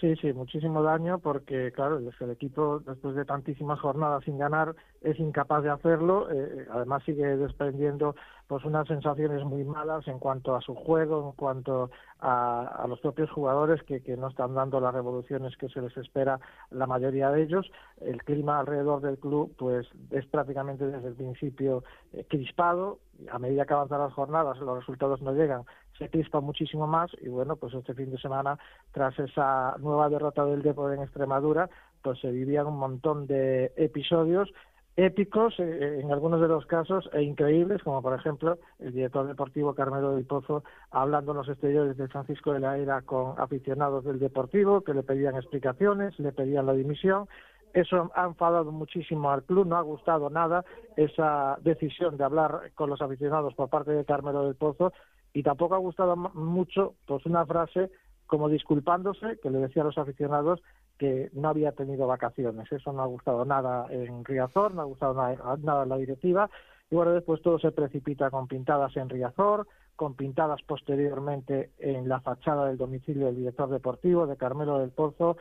Sí, 0.00 0.16
sí, 0.16 0.32
muchísimo 0.32 0.82
daño 0.82 1.18
porque, 1.18 1.72
claro, 1.72 1.98
el 1.98 2.30
equipo 2.30 2.80
después 2.80 3.14
de 3.14 3.26
tantísimas 3.26 3.78
jornadas 3.80 4.24
sin 4.24 4.38
ganar 4.38 4.74
es 5.02 5.20
incapaz 5.20 5.62
de 5.62 5.68
hacerlo. 5.68 6.30
Eh, 6.32 6.66
además 6.70 7.02
sigue 7.04 7.36
desprendiendo 7.36 8.14
pues 8.46 8.64
unas 8.64 8.88
sensaciones 8.88 9.44
muy 9.44 9.62
malas 9.62 10.08
en 10.08 10.18
cuanto 10.18 10.56
a 10.56 10.62
su 10.62 10.74
juego, 10.74 11.28
en 11.28 11.36
cuanto 11.36 11.90
a, 12.18 12.86
los 12.88 12.98
propios 13.00 13.30
jugadores 13.30 13.82
que, 13.82 14.00
no 14.16 14.28
están 14.28 14.54
dando 14.54 14.80
las 14.80 14.94
revoluciones 14.94 15.54
que 15.58 15.68
se 15.68 15.82
les 15.82 15.94
espera 15.98 16.40
la 16.70 16.86
mayoría 16.86 17.30
de 17.30 17.42
ellos. 17.42 17.70
El 18.00 18.24
clima 18.24 18.58
alrededor 18.58 19.02
del 19.02 19.18
club 19.18 19.54
pues 19.58 19.86
es 20.10 20.24
prácticamente 20.26 20.86
desde 20.86 21.08
el 21.08 21.14
principio 21.14 21.84
eh, 22.14 22.24
crispado. 22.26 23.00
A 23.30 23.38
medida 23.38 23.66
que 23.66 23.74
avanzan 23.74 24.00
las 24.00 24.14
jornadas 24.14 24.58
los 24.60 24.78
resultados 24.78 25.20
no 25.20 25.34
llegan, 25.34 25.64
se 26.00 26.08
crispa 26.08 26.40
muchísimo 26.40 26.86
más 26.86 27.10
y 27.20 27.28
bueno, 27.28 27.56
pues 27.56 27.74
este 27.74 27.92
fin 27.94 28.10
de 28.10 28.18
semana 28.18 28.58
tras 28.92 29.18
esa 29.18 29.76
nueva 29.78 30.08
derrota 30.08 30.46
del 30.46 30.62
Depor 30.62 30.94
en 30.94 31.02
Extremadura, 31.02 31.68
pues 32.02 32.18
se 32.20 32.30
vivían 32.30 32.66
un 32.66 32.78
montón 32.78 33.26
de 33.26 33.72
episodios 33.76 34.50
épicos 34.96 35.54
eh, 35.58 36.00
en 36.02 36.10
algunos 36.10 36.40
de 36.40 36.48
los 36.48 36.64
casos 36.64 37.08
e 37.12 37.22
increíbles, 37.22 37.82
como 37.82 38.00
por 38.00 38.18
ejemplo 38.18 38.58
el 38.78 38.92
director 38.92 39.26
deportivo 39.26 39.74
Carmelo 39.74 40.14
del 40.14 40.24
Pozo 40.24 40.64
hablando 40.90 41.32
en 41.32 41.38
los 41.38 41.48
exteriores 41.50 41.98
de 41.98 42.08
Francisco 42.08 42.54
de 42.54 42.60
la 42.60 42.78
Era 42.78 43.02
con 43.02 43.38
aficionados 43.38 44.04
del 44.04 44.18
Deportivo 44.18 44.80
que 44.80 44.94
le 44.94 45.02
pedían 45.02 45.36
explicaciones, 45.36 46.18
le 46.18 46.32
pedían 46.32 46.64
la 46.64 46.72
dimisión. 46.72 47.28
Eso 47.74 48.10
ha 48.16 48.24
enfadado 48.24 48.72
muchísimo 48.72 49.30
al 49.30 49.44
club, 49.44 49.66
no 49.66 49.76
ha 49.76 49.82
gustado 49.82 50.28
nada 50.28 50.64
esa 50.96 51.56
decisión 51.62 52.16
de 52.16 52.24
hablar 52.24 52.72
con 52.74 52.90
los 52.90 53.00
aficionados 53.00 53.54
por 53.54 53.68
parte 53.68 53.92
de 53.92 54.04
Carmelo 54.04 54.46
del 54.46 54.56
Pozo 54.56 54.92
y 55.32 55.42
tampoco 55.42 55.74
ha 55.74 55.78
gustado 55.78 56.16
mucho 56.16 56.94
pues 57.06 57.24
una 57.26 57.46
frase 57.46 57.90
como 58.26 58.48
disculpándose 58.48 59.38
que 59.42 59.50
le 59.50 59.58
decía 59.58 59.82
a 59.82 59.86
los 59.86 59.98
aficionados 59.98 60.62
que 60.98 61.30
no 61.32 61.48
había 61.48 61.72
tenido 61.72 62.06
vacaciones. 62.06 62.70
Eso 62.70 62.92
no 62.92 63.02
ha 63.02 63.06
gustado 63.06 63.44
nada 63.44 63.86
en 63.90 64.24
Riazor, 64.24 64.74
no 64.74 64.82
ha 64.82 64.84
gustado 64.84 65.14
nada, 65.14 65.82
en 65.82 65.88
la 65.88 65.96
directiva. 65.96 66.50
Y 66.90 66.94
bueno, 66.94 67.12
después 67.12 67.40
todo 67.42 67.58
se 67.58 67.72
precipita 67.72 68.30
con 68.30 68.46
pintadas 68.46 68.96
en 68.96 69.08
Riazor, 69.08 69.66
con 69.96 70.14
pintadas 70.14 70.60
posteriormente 70.62 71.70
en 71.78 72.08
la 72.08 72.20
fachada 72.20 72.66
del 72.66 72.76
domicilio 72.76 73.26
del 73.26 73.36
director 73.36 73.70
deportivo 73.70 74.26
de 74.26 74.36
Carmelo 74.36 74.78
del 74.78 74.90
Pozo, 74.90 75.36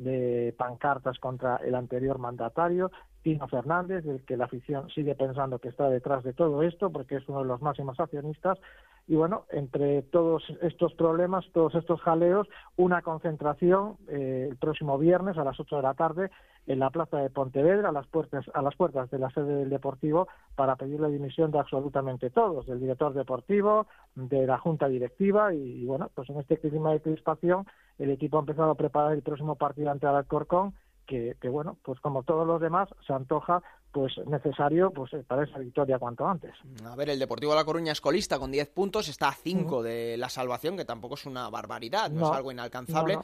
de 0.00 0.54
pancartas 0.56 1.18
contra 1.18 1.56
el 1.56 1.74
anterior 1.74 2.18
mandatario, 2.18 2.90
Tino 3.22 3.46
Fernández, 3.48 4.04
del 4.04 4.24
que 4.24 4.36
la 4.36 4.46
afición 4.46 4.88
sigue 4.90 5.14
pensando 5.14 5.58
que 5.58 5.68
está 5.68 5.90
detrás 5.90 6.24
de 6.24 6.32
todo 6.32 6.62
esto, 6.62 6.90
porque 6.90 7.16
es 7.16 7.28
uno 7.28 7.40
de 7.40 7.48
los 7.48 7.60
máximos 7.60 8.00
accionistas, 8.00 8.58
y 9.06 9.14
bueno, 9.14 9.44
entre 9.50 10.02
todos 10.02 10.42
estos 10.62 10.94
problemas, 10.94 11.44
todos 11.52 11.74
estos 11.74 12.00
jaleos, 12.00 12.48
una 12.76 13.02
concentración 13.02 13.96
eh, 14.08 14.46
el 14.50 14.56
próximo 14.56 14.98
viernes 14.98 15.36
a 15.36 15.44
las 15.44 15.58
8 15.58 15.76
de 15.76 15.82
la 15.82 15.94
tarde 15.94 16.30
en 16.70 16.78
la 16.78 16.90
plaza 16.90 17.16
de 17.18 17.30
Pontevedra, 17.30 17.88
a 17.88 17.92
las 17.92 18.06
puertas, 18.06 18.46
a 18.54 18.62
las 18.62 18.76
puertas 18.76 19.10
de 19.10 19.18
la 19.18 19.28
sede 19.30 19.56
del 19.56 19.70
Deportivo, 19.70 20.28
para 20.54 20.76
pedir 20.76 21.00
la 21.00 21.08
dimisión 21.08 21.50
de 21.50 21.58
absolutamente 21.58 22.30
todos, 22.30 22.64
del 22.66 22.78
director 22.78 23.12
deportivo, 23.12 23.88
de 24.14 24.46
la 24.46 24.56
junta 24.58 24.88
directiva, 24.88 25.52
y, 25.52 25.84
bueno, 25.84 26.10
pues 26.14 26.30
en 26.30 26.38
este 26.38 26.58
clima 26.58 26.92
de 26.92 27.00
crispación, 27.00 27.66
el 27.98 28.10
equipo 28.10 28.36
ha 28.36 28.40
empezado 28.40 28.70
a 28.70 28.76
preparar 28.76 29.14
el 29.14 29.22
próximo 29.22 29.56
partido 29.56 29.90
ante 29.90 30.06
Alcorcón, 30.06 30.74
que, 31.06 31.36
que, 31.40 31.48
bueno, 31.48 31.76
pues 31.82 31.98
como 31.98 32.22
todos 32.22 32.46
los 32.46 32.60
demás, 32.60 32.88
se 33.04 33.12
antoja 33.12 33.60
pues 33.90 34.12
necesario 34.26 34.92
pues 34.92 35.12
eh, 35.14 35.24
para 35.26 35.42
esa 35.42 35.58
victoria 35.58 35.98
cuanto 35.98 36.24
antes. 36.24 36.52
A 36.84 36.94
ver, 36.94 37.10
el 37.10 37.18
Deportivo 37.18 37.50
de 37.50 37.58
La 37.58 37.64
Coruña 37.64 37.90
es 37.90 38.00
colista 38.00 38.38
con 38.38 38.52
10 38.52 38.68
puntos, 38.68 39.08
está 39.08 39.30
a 39.30 39.34
5 39.34 39.82
de 39.82 40.16
la 40.16 40.28
salvación, 40.28 40.76
que 40.76 40.84
tampoco 40.84 41.16
es 41.16 41.26
una 41.26 41.50
barbaridad, 41.50 42.10
no, 42.10 42.30
es 42.30 42.36
algo 42.36 42.52
inalcanzable. 42.52 43.18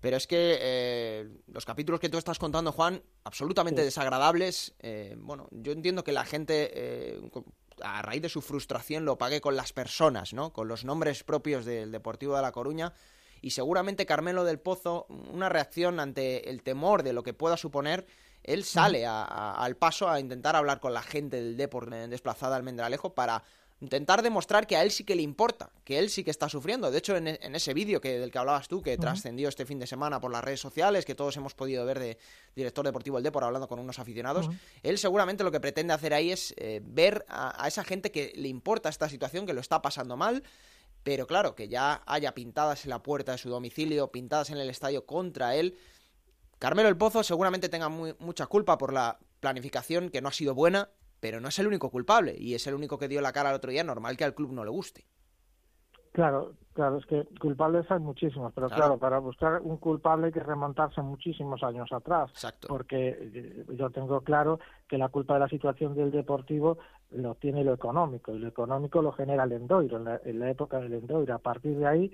Pero 0.00 0.16
es 0.16 0.26
que 0.26 0.58
eh, 0.60 1.28
los 1.46 1.64
capítulos 1.64 2.00
que 2.00 2.08
tú 2.08 2.18
estás 2.18 2.38
contando, 2.38 2.72
Juan, 2.72 3.02
absolutamente 3.24 3.84
desagradables. 3.84 4.74
Eh, 4.78 5.16
bueno, 5.18 5.48
yo 5.50 5.72
entiendo 5.72 6.04
que 6.04 6.12
la 6.12 6.24
gente, 6.24 7.20
a 7.82 8.02
raíz 8.02 8.22
de 8.22 8.28
su 8.28 8.40
frustración, 8.40 9.04
lo 9.04 9.18
pague 9.18 9.40
con 9.40 9.56
las 9.56 9.72
personas, 9.72 10.32
¿no? 10.32 10.52
Con 10.52 10.68
los 10.68 10.84
nombres 10.84 11.24
propios 11.24 11.64
del 11.64 11.90
Deportivo 11.90 12.36
de 12.36 12.42
La 12.42 12.52
Coruña 12.52 12.92
y 13.40 13.50
seguramente 13.50 14.06
Carmelo 14.06 14.44
del 14.44 14.58
Pozo, 14.58 15.06
una 15.08 15.48
reacción 15.48 16.00
ante 16.00 16.50
el 16.50 16.62
temor 16.62 17.02
de 17.02 17.12
lo 17.12 17.22
que 17.22 17.34
pueda 17.34 17.56
suponer, 17.56 18.06
él 18.42 18.64
sale 18.64 19.04
al 19.06 19.76
paso 19.76 20.08
a 20.08 20.20
intentar 20.20 20.56
hablar 20.56 20.80
con 20.80 20.94
la 20.94 21.02
gente 21.02 21.36
del 21.36 21.56
Depor 21.56 21.90
desplazada 21.90 22.56
al 22.56 22.62
Mendralejo 22.62 23.14
para 23.14 23.42
intentar 23.80 24.22
demostrar 24.22 24.66
que 24.66 24.76
a 24.76 24.82
él 24.82 24.90
sí 24.90 25.04
que 25.04 25.14
le 25.14 25.22
importa, 25.22 25.70
que 25.84 25.98
él 25.98 26.10
sí 26.10 26.24
que 26.24 26.30
está 26.30 26.48
sufriendo. 26.48 26.90
De 26.90 26.98
hecho, 26.98 27.16
en, 27.16 27.28
ese 27.28 27.74
vídeo 27.74 28.00
que, 28.00 28.18
del 28.18 28.30
que 28.30 28.38
hablabas 28.38 28.66
tú, 28.66 28.82
que 28.82 28.96
trascendió 28.98 29.48
este 29.48 29.66
fin 29.66 29.78
de 29.78 29.86
semana 29.86 30.20
por 30.20 30.32
las 30.32 30.42
redes 30.42 30.60
sociales, 30.60 31.04
que 31.04 31.14
todos 31.14 31.36
hemos 31.36 31.54
podido 31.54 31.84
ver 31.86 31.98
de 31.98 32.18
director 32.56 32.84
deportivo 32.84 33.16
del 33.16 33.24
Depor 33.24 33.44
hablando 33.44 33.68
con 33.68 33.78
unos 33.78 33.98
aficionados, 33.98 34.48
él 34.82 34.98
seguramente 34.98 35.44
lo 35.44 35.52
que 35.52 35.60
pretende 35.60 35.94
hacer 35.94 36.12
ahí 36.12 36.32
es 36.32 36.54
eh, 36.56 36.80
ver 36.84 37.24
a, 37.28 37.62
a, 37.62 37.68
esa 37.68 37.84
gente 37.84 38.10
que 38.10 38.32
le 38.34 38.48
importa 38.48 38.88
esta 38.88 39.08
situación, 39.08 39.46
que 39.46 39.52
lo 39.52 39.60
está 39.60 39.80
pasando 39.80 40.16
mal, 40.16 40.42
pero 41.04 41.26
claro, 41.26 41.54
que 41.54 41.68
ya 41.68 42.02
haya 42.06 42.34
pintadas 42.34 42.84
en 42.84 42.90
la 42.90 43.02
puerta 43.02 43.32
de 43.32 43.38
su 43.38 43.48
domicilio, 43.48 44.10
pintadas 44.10 44.50
en 44.50 44.58
el 44.58 44.70
estadio 44.70 45.06
contra 45.06 45.54
él. 45.54 45.78
Carmelo 46.58 46.88
el 46.88 46.96
Pozo 46.96 47.22
seguramente 47.22 47.68
tenga 47.68 47.88
mucha 47.88 48.46
culpa 48.46 48.76
por 48.76 48.92
la 48.92 49.18
planificación 49.38 50.10
que 50.10 50.20
no 50.20 50.28
ha 50.28 50.32
sido 50.32 50.54
buena, 50.54 50.90
pero 51.20 51.40
no 51.40 51.48
es 51.48 51.58
el 51.58 51.66
único 51.66 51.90
culpable 51.90 52.34
y 52.38 52.54
es 52.54 52.66
el 52.66 52.74
único 52.74 52.98
que 52.98 53.08
dio 53.08 53.20
la 53.20 53.32
cara 53.32 53.50
el 53.50 53.56
otro 53.56 53.70
día. 53.70 53.84
Normal 53.84 54.16
que 54.16 54.24
al 54.24 54.34
club 54.34 54.52
no 54.52 54.64
le 54.64 54.70
guste. 54.70 55.06
Claro, 56.12 56.54
claro, 56.72 56.96
es 56.96 57.06
que 57.06 57.28
culpables 57.38 57.88
hay 57.90 58.00
muchísimos, 58.00 58.52
pero 58.52 58.68
claro. 58.68 58.98
para 58.98 59.18
buscar 59.18 59.60
un 59.60 59.76
culpable 59.76 60.26
hay 60.26 60.32
que 60.32 60.40
remontarse 60.40 61.00
muchísimos 61.00 61.62
años 61.62 61.92
atrás. 61.92 62.30
Exacto. 62.30 62.66
Porque 62.66 63.16
eh, 63.20 63.64
yo 63.76 63.90
tengo 63.90 64.20
claro 64.22 64.58
que 64.88 64.98
la 64.98 65.10
culpa 65.10 65.34
de 65.34 65.40
la 65.40 65.48
situación 65.48 65.94
del 65.94 66.10
Deportivo 66.10 66.78
lo 67.12 67.36
tiene 67.36 67.62
lo 67.62 67.72
económico, 67.72 68.34
y 68.34 68.38
lo 68.38 68.48
económico 68.48 69.00
lo 69.00 69.12
genera 69.12 69.44
el 69.44 69.52
Endoiro, 69.52 69.98
en 69.98 70.04
la, 70.04 70.20
en 70.24 70.40
la 70.40 70.50
época 70.50 70.80
del 70.80 70.94
Endoiro. 70.94 71.34
A 71.34 71.38
partir 71.38 71.76
de 71.78 71.86
ahí 71.86 72.12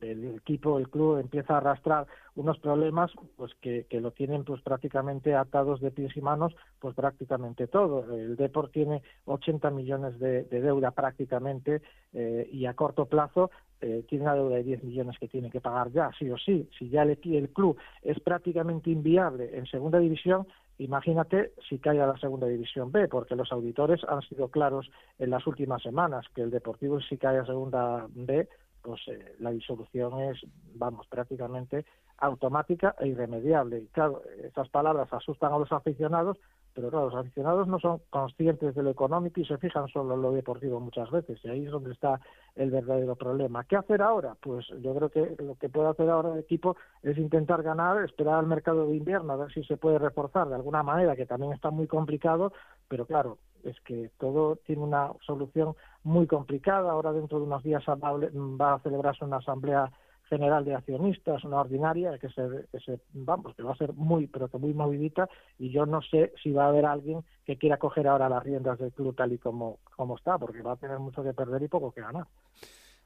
el 0.00 0.36
equipo, 0.36 0.78
el 0.78 0.88
club 0.88 1.18
empieza 1.18 1.54
a 1.54 1.58
arrastrar 1.58 2.06
unos 2.34 2.58
problemas 2.58 3.10
pues 3.36 3.52
que, 3.60 3.86
que 3.88 4.00
lo 4.00 4.10
tienen 4.10 4.44
pues 4.44 4.60
prácticamente 4.62 5.34
atados 5.34 5.80
de 5.80 5.90
pies 5.90 6.16
y 6.16 6.20
manos 6.20 6.54
pues 6.78 6.94
prácticamente 6.94 7.66
todo. 7.66 8.14
El 8.14 8.36
Deport 8.36 8.72
tiene 8.72 9.02
80 9.24 9.70
millones 9.70 10.18
de, 10.18 10.44
de 10.44 10.60
deuda 10.60 10.90
prácticamente 10.90 11.82
eh, 12.12 12.48
y 12.52 12.66
a 12.66 12.74
corto 12.74 13.06
plazo 13.06 13.50
eh, 13.80 14.04
tiene 14.08 14.24
una 14.24 14.34
deuda 14.34 14.56
de 14.56 14.64
10 14.64 14.84
millones 14.84 15.18
que 15.18 15.28
tiene 15.28 15.50
que 15.50 15.60
pagar 15.60 15.90
ya, 15.90 16.10
sí 16.18 16.30
o 16.30 16.38
sí. 16.38 16.68
Si 16.78 16.88
ya 16.88 17.02
el, 17.02 17.18
el 17.22 17.48
club 17.50 17.76
es 18.02 18.20
prácticamente 18.20 18.90
inviable 18.90 19.56
en 19.56 19.66
segunda 19.66 19.98
división, 19.98 20.46
Imagínate 20.78 21.52
si 21.68 21.78
cae 21.78 22.00
a 22.02 22.06
la 22.06 22.18
segunda 22.18 22.46
división 22.46 22.92
B, 22.92 23.08
porque 23.08 23.34
los 23.34 23.50
auditores 23.50 24.02
han 24.04 24.20
sido 24.22 24.48
claros 24.48 24.90
en 25.18 25.30
las 25.30 25.46
últimas 25.46 25.82
semanas 25.82 26.26
que 26.34 26.42
el 26.42 26.50
Deportivo 26.50 27.00
si 27.00 27.16
cae 27.16 27.38
a 27.38 27.46
segunda 27.46 28.06
B 28.10 28.46
pues 28.86 29.00
eh, 29.08 29.34
la 29.40 29.50
disolución 29.50 30.20
es, 30.20 30.38
vamos, 30.76 31.08
prácticamente 31.08 31.84
automática 32.18 32.94
e 33.00 33.08
irremediable. 33.08 33.80
Y 33.80 33.86
claro, 33.88 34.22
esas 34.42 34.68
palabras 34.68 35.12
asustan 35.12 35.52
a 35.52 35.58
los 35.58 35.72
aficionados, 35.72 36.38
pero 36.72 36.88
claro, 36.90 37.06
los 37.06 37.16
aficionados 37.16 37.66
no 37.66 37.80
son 37.80 38.00
conscientes 38.10 38.74
de 38.76 38.82
lo 38.82 38.90
económico 38.90 39.40
y 39.40 39.44
se 39.44 39.58
fijan 39.58 39.88
solo 39.88 40.14
en 40.14 40.22
lo 40.22 40.32
deportivo 40.32 40.78
muchas 40.78 41.10
veces, 41.10 41.38
y 41.42 41.48
ahí 41.48 41.64
es 41.64 41.70
donde 41.72 41.92
está 41.92 42.20
el 42.54 42.70
verdadero 42.70 43.16
problema. 43.16 43.64
¿Qué 43.64 43.76
hacer 43.76 44.02
ahora? 44.02 44.36
Pues 44.40 44.66
yo 44.80 44.94
creo 44.94 45.10
que 45.10 45.42
lo 45.42 45.56
que 45.56 45.68
puede 45.68 45.88
hacer 45.88 46.08
ahora 46.08 46.34
el 46.34 46.38
equipo 46.38 46.76
es 47.02 47.18
intentar 47.18 47.62
ganar, 47.62 48.04
esperar 48.04 48.36
al 48.36 48.46
mercado 48.46 48.86
de 48.86 48.96
invierno, 48.96 49.32
a 49.32 49.36
ver 49.36 49.52
si 49.52 49.64
se 49.64 49.76
puede 49.76 49.98
reforzar 49.98 50.48
de 50.48 50.54
alguna 50.54 50.82
manera, 50.82 51.16
que 51.16 51.26
también 51.26 51.52
está 51.52 51.70
muy 51.70 51.88
complicado, 51.88 52.52
pero 52.88 53.04
claro, 53.04 53.38
es 53.66 53.80
que 53.80 54.10
todo 54.18 54.56
tiene 54.56 54.82
una 54.82 55.12
solución 55.24 55.74
muy 56.02 56.26
complicada. 56.26 56.90
Ahora 56.90 57.12
dentro 57.12 57.38
de 57.38 57.44
unos 57.44 57.62
días 57.62 57.84
va 57.86 58.74
a 58.74 58.78
celebrarse 58.80 59.24
una 59.24 59.38
asamblea 59.38 59.90
general 60.28 60.64
de 60.64 60.74
accionistas, 60.74 61.44
una 61.44 61.60
ordinaria 61.60 62.18
que 62.18 62.28
se, 62.28 62.66
que 62.72 62.80
se 62.80 62.98
vamos 63.12 63.54
que 63.54 63.62
va 63.62 63.72
a 63.72 63.76
ser 63.76 63.92
muy 63.92 64.26
pero 64.26 64.48
que 64.48 64.58
muy 64.58 64.74
movidita 64.74 65.28
y 65.58 65.70
yo 65.70 65.86
no 65.86 66.02
sé 66.02 66.32
si 66.42 66.52
va 66.52 66.64
a 66.64 66.68
haber 66.68 66.84
alguien 66.84 67.24
que 67.44 67.56
quiera 67.56 67.76
coger 67.76 68.08
ahora 68.08 68.28
las 68.28 68.42
riendas 68.42 68.78
del 68.78 68.92
club 68.92 69.14
tal 69.14 69.32
y 69.32 69.38
como, 69.38 69.78
como 69.94 70.16
está 70.16 70.36
porque 70.38 70.62
va 70.62 70.72
a 70.72 70.76
tener 70.76 70.98
mucho 70.98 71.22
que 71.22 71.32
perder 71.32 71.62
y 71.62 71.68
poco 71.68 71.92
que 71.92 72.00
ganar. 72.00 72.26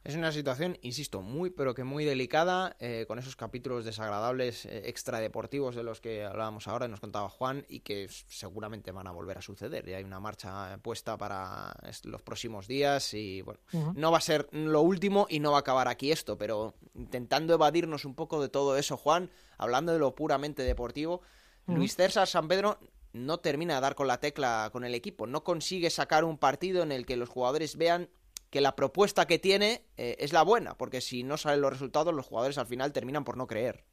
Es 0.02 0.16
una 0.16 0.32
situación, 0.32 0.78
insisto, 0.80 1.20
muy 1.20 1.50
pero 1.50 1.74
que 1.74 1.84
muy 1.84 2.06
delicada, 2.06 2.74
eh, 2.80 3.04
con 3.06 3.18
esos 3.18 3.36
capítulos 3.36 3.84
desagradables 3.84 4.64
eh, 4.64 4.88
extradeportivos 4.88 5.74
de 5.74 5.82
los 5.82 6.00
que 6.00 6.24
hablábamos 6.24 6.68
ahora, 6.68 6.88
nos 6.88 7.00
contaba 7.00 7.28
Juan, 7.28 7.66
y 7.68 7.80
que 7.80 8.08
seguramente 8.08 8.92
van 8.92 9.06
a 9.06 9.12
volver 9.12 9.36
a 9.36 9.42
suceder. 9.42 9.86
Y 9.86 9.92
hay 9.92 10.02
una 10.02 10.18
marcha 10.18 10.78
puesta 10.78 11.18
para 11.18 11.76
los 12.04 12.22
próximos 12.22 12.66
días 12.66 13.12
y 13.12 13.42
bueno, 13.42 13.60
no 13.94 14.10
va 14.10 14.18
a 14.18 14.22
ser 14.22 14.48
lo 14.52 14.80
último 14.80 15.26
y 15.28 15.40
no 15.40 15.50
va 15.50 15.58
a 15.58 15.60
acabar 15.60 15.88
aquí 15.88 16.12
esto, 16.12 16.38
pero 16.38 16.74
intentando 16.94 17.52
evadirnos 17.52 18.06
un 18.06 18.14
poco 18.14 18.40
de 18.40 18.48
todo 18.48 18.78
eso, 18.78 18.96
Juan, 18.96 19.30
hablando 19.58 19.92
de 19.92 19.98
lo 19.98 20.14
puramente 20.14 20.62
deportivo, 20.62 21.20
Luis 21.66 21.94
César 21.94 22.26
San 22.26 22.48
Pedro 22.48 22.78
no 23.12 23.38
termina 23.38 23.74
de 23.74 23.80
dar 23.80 23.94
con 23.94 24.06
la 24.06 24.18
tecla 24.18 24.70
con 24.72 24.84
el 24.84 24.94
equipo, 24.94 25.26
no 25.26 25.44
consigue 25.44 25.90
sacar 25.90 26.24
un 26.24 26.38
partido 26.38 26.82
en 26.82 26.90
el 26.90 27.06
que 27.06 27.16
los 27.16 27.28
jugadores 27.28 27.76
vean 27.76 28.08
que 28.50 28.60
la 28.60 28.76
propuesta 28.76 29.26
que 29.26 29.38
tiene 29.38 29.82
eh, 29.96 30.16
es 30.18 30.32
la 30.32 30.42
buena, 30.42 30.74
porque 30.74 31.00
si 31.00 31.22
no 31.22 31.36
salen 31.36 31.60
los 31.60 31.72
resultados, 31.72 32.12
los 32.12 32.26
jugadores 32.26 32.58
al 32.58 32.66
final 32.66 32.92
terminan 32.92 33.24
por 33.24 33.36
no 33.36 33.46
creer. 33.46 33.84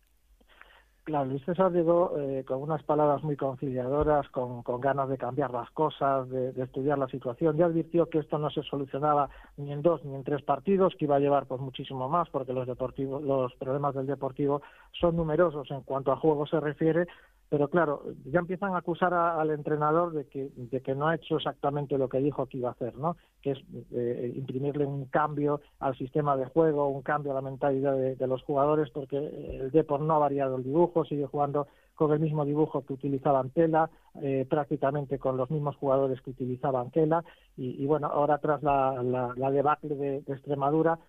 Claro, 1.08 1.24
Luis 1.24 1.46
César 1.46 1.72
llegó 1.72 2.20
eh, 2.20 2.44
con 2.46 2.62
unas 2.62 2.84
palabras 2.84 3.24
muy 3.24 3.38
conciliadoras, 3.38 4.28
con, 4.28 4.62
con 4.62 4.82
ganas 4.82 5.08
de 5.08 5.18
cambiar 5.18 5.52
las 5.52 5.72
cosas, 5.72 6.28
de, 6.30 6.50
estudiar 6.62 6.98
la 6.98 7.08
situación. 7.08 7.56
Ya 7.56 7.68
advirtió 7.68 8.10
que 8.10 8.20
esto 8.20 8.38
no 8.38 8.50
se 8.50 8.62
solucionaba 8.64 9.30
ni 9.56 9.72
en 9.72 9.82
dos 9.82 10.04
ni 10.04 10.14
en 10.16 10.26
tres 10.26 10.44
partidos, 10.44 10.96
que 11.00 11.06
iba 11.06 11.16
a 11.16 11.20
llevar 11.20 11.46
pues 11.46 11.62
muchísimo 11.62 12.10
más, 12.10 12.28
porque 12.30 12.52
los 12.52 12.68
deportivos, 12.68 13.24
los 13.24 13.56
problemas 13.56 13.96
del 13.96 14.06
deportivo 14.06 14.62
son 15.00 15.16
numerosos 15.16 15.72
en 15.72 15.80
cuanto 15.84 16.12
a 16.12 16.18
juego 16.18 16.46
se 16.46 16.60
refiere, 16.60 17.08
pero 17.48 17.70
claro, 17.70 18.04
ya 18.26 18.40
empiezan 18.40 18.74
a 18.74 18.80
acusar 18.80 19.14
al 19.14 19.52
entrenador 19.52 20.12
de 20.12 20.28
que, 20.28 20.50
de 20.58 20.82
que 20.82 20.94
no 20.94 21.08
ha 21.08 21.16
hecho 21.16 21.38
exactamente 21.38 21.98
lo 21.98 22.10
que 22.10 22.18
dijo 22.18 22.48
que 22.48 22.58
iba 22.58 22.68
a 22.68 22.74
hacer, 22.74 22.98
¿no? 22.98 23.16
Es 23.52 23.60
eh, 23.92 24.34
imprimirle 24.36 24.86
un 24.86 25.06
cambio 25.06 25.62
al 25.80 25.98
sistema 25.98 26.36
de 26.36 26.46
juego, 26.46 26.90
un 26.90 27.02
cambio 27.02 27.32
a 27.32 27.36
la 27.36 27.42
mentalidad 27.42 27.96
de, 27.96 28.28
los 28.28 28.44
jugadores, 28.44 28.90
porque 28.90 29.18
el 29.18 29.72
Depor 29.72 30.02
no 30.02 30.16
ha 30.16 30.20
variado 30.20 30.58
el 30.58 30.64
dibujo, 30.64 31.06
sigue 31.06 31.26
jugando 31.26 31.68
con 31.96 32.12
el 32.12 32.20
mismo 32.20 32.46
dibujo 32.46 32.86
que 32.86 32.94
utilizaba 32.94 33.40
Antela, 33.40 33.90
eh, 34.22 34.46
prácticamente 34.50 35.18
con 35.18 35.38
los 35.38 35.50
mismos 35.50 35.76
jugadores 35.78 36.22
que 36.22 36.30
utilizaba 36.30 36.82
Antela, 36.82 37.24
y, 37.56 37.82
y 37.82 37.86
bueno, 37.86 38.08
ahora 38.08 38.38
tras 38.38 38.62
la, 38.62 39.34
debacle 39.52 39.96
de, 39.96 40.22
de 40.22 40.34
Extremadura, 40.34 41.00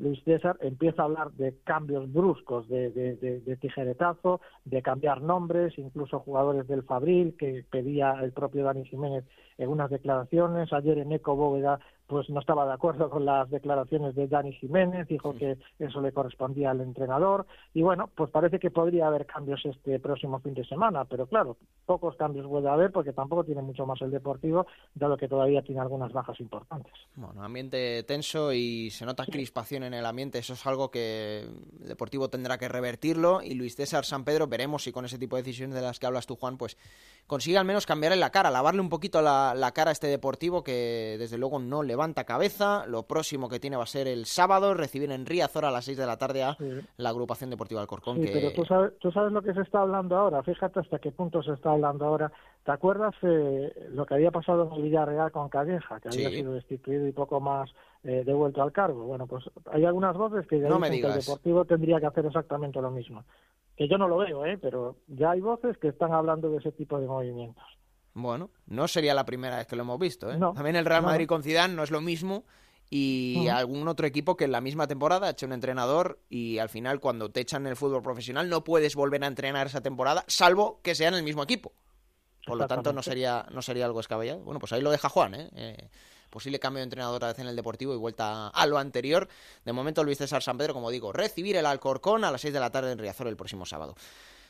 Luis 0.00 0.22
César 0.24 0.56
empieza 0.60 1.02
a 1.02 1.04
hablar 1.06 1.32
de 1.32 1.54
cambios 1.64 2.12
bruscos, 2.12 2.68
de, 2.68 2.90
de, 2.90 3.40
de, 3.40 3.56
tijeretazo, 3.56 4.40
de 4.64 4.82
cambiar 4.82 5.22
nombres, 5.22 5.78
incluso 5.78 6.20
jugadores 6.20 6.66
del 6.66 6.82
Fabril 6.82 7.36
que 7.38 7.64
pedía 7.70 8.12
el 8.22 8.32
propio 8.32 8.64
Dani 8.64 8.84
Jiménez 8.84 9.24
en 9.58 9.68
unas 9.68 9.90
declaraciones. 9.90 10.72
Ayer 10.72 10.98
en 10.98 11.12
Eco 11.12 11.36
Bóveda 11.36 11.80
pues 12.06 12.28
no 12.28 12.40
estaba 12.40 12.66
de 12.66 12.72
acuerdo 12.72 13.08
con 13.08 13.24
las 13.24 13.48
declaraciones 13.50 14.14
de 14.14 14.28
Dani 14.28 14.52
Jiménez, 14.52 15.08
dijo 15.08 15.34
que 15.34 15.56
eso 15.78 16.00
le 16.00 16.12
correspondía 16.12 16.70
al 16.70 16.80
entrenador 16.80 17.46
y 17.72 17.82
bueno, 17.82 18.10
pues 18.14 18.30
parece 18.30 18.58
que 18.58 18.70
podría 18.70 19.06
haber 19.06 19.26
cambios 19.26 19.64
este 19.64 19.98
próximo 19.98 20.38
fin 20.40 20.54
de 20.54 20.64
semana, 20.64 21.04
pero 21.06 21.26
claro, 21.26 21.56
pocos 21.86 22.16
cambios 22.16 22.46
puede 22.46 22.68
haber 22.68 22.92
porque 22.92 23.12
tampoco 23.12 23.44
tiene 23.44 23.62
mucho 23.62 23.86
más 23.86 24.00
el 24.02 24.10
Deportivo, 24.10 24.66
dado 24.94 25.16
que 25.16 25.28
todavía 25.28 25.62
tiene 25.62 25.80
algunas 25.80 26.12
bajas 26.12 26.38
importantes. 26.40 26.92
Bueno, 27.16 27.42
ambiente 27.42 28.02
tenso 28.02 28.52
y 28.52 28.90
se 28.90 29.06
nota 29.06 29.24
crispación 29.24 29.82
en 29.84 29.94
el 29.94 30.04
ambiente, 30.04 30.38
eso 30.38 30.52
es 30.52 30.66
algo 30.66 30.90
que 30.90 31.46
el 31.80 31.88
Deportivo 31.88 32.28
tendrá 32.28 32.58
que 32.58 32.68
revertirlo 32.68 33.40
y 33.42 33.54
Luis 33.54 33.76
César 33.76 34.04
San 34.04 34.24
Pedro 34.24 34.46
veremos 34.46 34.82
si 34.82 34.92
con 34.92 35.04
ese 35.04 35.18
tipo 35.18 35.36
de 35.36 35.42
decisiones 35.42 35.74
de 35.74 35.82
las 35.82 35.98
que 35.98 36.06
hablas 36.06 36.26
tú, 36.26 36.36
Juan, 36.36 36.58
pues 36.58 36.76
consigue 37.26 37.56
al 37.56 37.64
menos 37.64 37.86
cambiarle 37.86 38.16
la 38.16 38.30
cara, 38.30 38.50
lavarle 38.50 38.82
un 38.82 38.90
poquito 38.90 39.22
la, 39.22 39.54
la 39.54 39.72
cara 39.72 39.90
a 39.90 39.92
este 39.92 40.06
Deportivo 40.06 40.62
que 40.62 41.16
desde 41.18 41.38
luego 41.38 41.58
no 41.58 41.82
le 41.82 41.93
levanta 41.94 42.24
cabeza. 42.24 42.86
Lo 42.88 43.04
próximo 43.04 43.48
que 43.48 43.60
tiene 43.60 43.76
va 43.76 43.84
a 43.84 43.86
ser 43.86 44.08
el 44.08 44.26
sábado, 44.26 44.74
recibir 44.74 45.12
en 45.12 45.26
Riazor 45.26 45.64
a 45.64 45.70
las 45.70 45.84
6 45.84 45.96
de 45.96 46.06
la 46.06 46.16
tarde 46.16 46.42
a 46.42 46.54
sí. 46.54 46.64
la 46.96 47.10
agrupación 47.10 47.50
deportiva 47.50 47.80
Alcorcón. 47.80 48.16
Sí, 48.16 48.26
que... 48.26 48.32
pero 48.32 48.52
tú 48.52 48.64
sabes, 48.64 48.98
tú 48.98 49.12
sabes 49.12 49.32
lo 49.32 49.42
que 49.42 49.54
se 49.54 49.60
está 49.60 49.82
hablando 49.82 50.16
ahora. 50.16 50.42
Fíjate 50.42 50.80
hasta 50.80 50.98
qué 50.98 51.12
punto 51.12 51.40
se 51.44 51.52
está 51.52 51.70
hablando 51.70 52.04
ahora. 52.04 52.32
¿Te 52.64 52.72
acuerdas 52.72 53.14
eh, 53.22 53.88
lo 53.90 54.06
que 54.06 54.14
había 54.14 54.32
pasado 54.32 54.66
en 54.66 54.72
el 54.72 54.82
Villarreal 54.82 55.30
con 55.30 55.48
Calleja, 55.48 56.00
que 56.00 56.08
había 56.08 56.30
sido 56.30 56.54
destituido 56.54 57.06
y 57.06 57.12
poco 57.12 57.38
más 57.38 57.70
eh, 58.02 58.24
devuelto 58.26 58.60
al 58.60 58.72
cargo? 58.72 59.04
Bueno, 59.04 59.28
pues 59.28 59.44
hay 59.70 59.84
algunas 59.84 60.16
voces 60.16 60.46
que 60.48 60.58
ya 60.58 60.68
no 60.68 60.78
dicen 60.78 61.00
que 61.00 61.06
el 61.06 61.14
Deportivo 61.14 61.64
tendría 61.64 62.00
que 62.00 62.06
hacer 62.06 62.26
exactamente 62.26 62.80
lo 62.80 62.90
mismo. 62.90 63.22
Que 63.76 63.86
yo 63.86 63.98
no 63.98 64.08
lo 64.08 64.16
veo, 64.18 64.44
¿eh? 64.46 64.58
pero 64.60 64.96
ya 65.06 65.30
hay 65.30 65.40
voces 65.40 65.78
que 65.78 65.88
están 65.88 66.12
hablando 66.12 66.50
de 66.50 66.58
ese 66.58 66.72
tipo 66.72 66.98
de 66.98 67.06
movimientos. 67.06 67.64
Bueno, 68.14 68.50
no 68.66 68.88
sería 68.88 69.12
la 69.12 69.24
primera 69.24 69.56
vez 69.56 69.66
que 69.66 69.76
lo 69.76 69.82
hemos 69.82 69.98
visto. 69.98 70.30
¿eh? 70.30 70.38
No, 70.38 70.52
También 70.54 70.76
el 70.76 70.84
Real 70.84 71.02
no. 71.02 71.08
Madrid 71.08 71.26
con 71.26 71.42
Zidane 71.42 71.74
no 71.74 71.82
es 71.82 71.90
lo 71.90 72.00
mismo 72.00 72.44
y 72.90 73.48
algún 73.48 73.88
otro 73.88 74.06
equipo 74.06 74.36
que 74.36 74.44
en 74.44 74.52
la 74.52 74.60
misma 74.60 74.86
temporada 74.86 75.26
ha 75.26 75.30
hecho 75.30 75.46
un 75.46 75.52
entrenador 75.52 76.20
y 76.28 76.58
al 76.58 76.68
final 76.68 77.00
cuando 77.00 77.30
te 77.30 77.40
echan 77.40 77.62
en 77.62 77.70
el 77.70 77.76
fútbol 77.76 78.02
profesional 78.02 78.48
no 78.48 78.62
puedes 78.62 78.94
volver 78.94 79.24
a 79.24 79.26
entrenar 79.26 79.66
esa 79.66 79.80
temporada 79.80 80.24
salvo 80.28 80.80
que 80.82 80.94
sea 80.94 81.08
en 81.08 81.14
el 81.14 81.24
mismo 81.24 81.42
equipo. 81.42 81.72
Por 82.46 82.58
lo 82.58 82.68
tanto 82.68 82.92
no 82.92 83.02
sería 83.02 83.46
no 83.50 83.62
sería 83.62 83.86
algo 83.86 84.00
escabellado. 84.00 84.40
Bueno, 84.40 84.60
pues 84.60 84.72
ahí 84.72 84.80
lo 84.80 84.90
deja 84.90 85.08
Juan, 85.08 85.34
¿eh? 85.34 85.50
eh 85.54 85.90
posible 86.34 86.58
cambio 86.58 86.80
de 86.80 86.84
entrenador 86.84 87.16
otra 87.16 87.28
vez 87.28 87.38
en 87.38 87.46
el 87.46 87.54
Deportivo 87.54 87.94
y 87.94 87.96
vuelta 87.96 88.48
a 88.48 88.66
lo 88.66 88.76
anterior. 88.76 89.28
De 89.64 89.72
momento 89.72 90.02
Luis 90.02 90.18
César 90.18 90.42
San 90.42 90.58
Pedro, 90.58 90.74
como 90.74 90.90
digo, 90.90 91.12
recibir 91.12 91.54
el 91.54 91.64
Alcorcón 91.64 92.24
a 92.24 92.30
las 92.32 92.40
6 92.40 92.52
de 92.52 92.60
la 92.60 92.70
tarde 92.70 92.90
en 92.90 92.98
Riazor 92.98 93.28
el 93.28 93.36
próximo 93.36 93.64
sábado. 93.64 93.94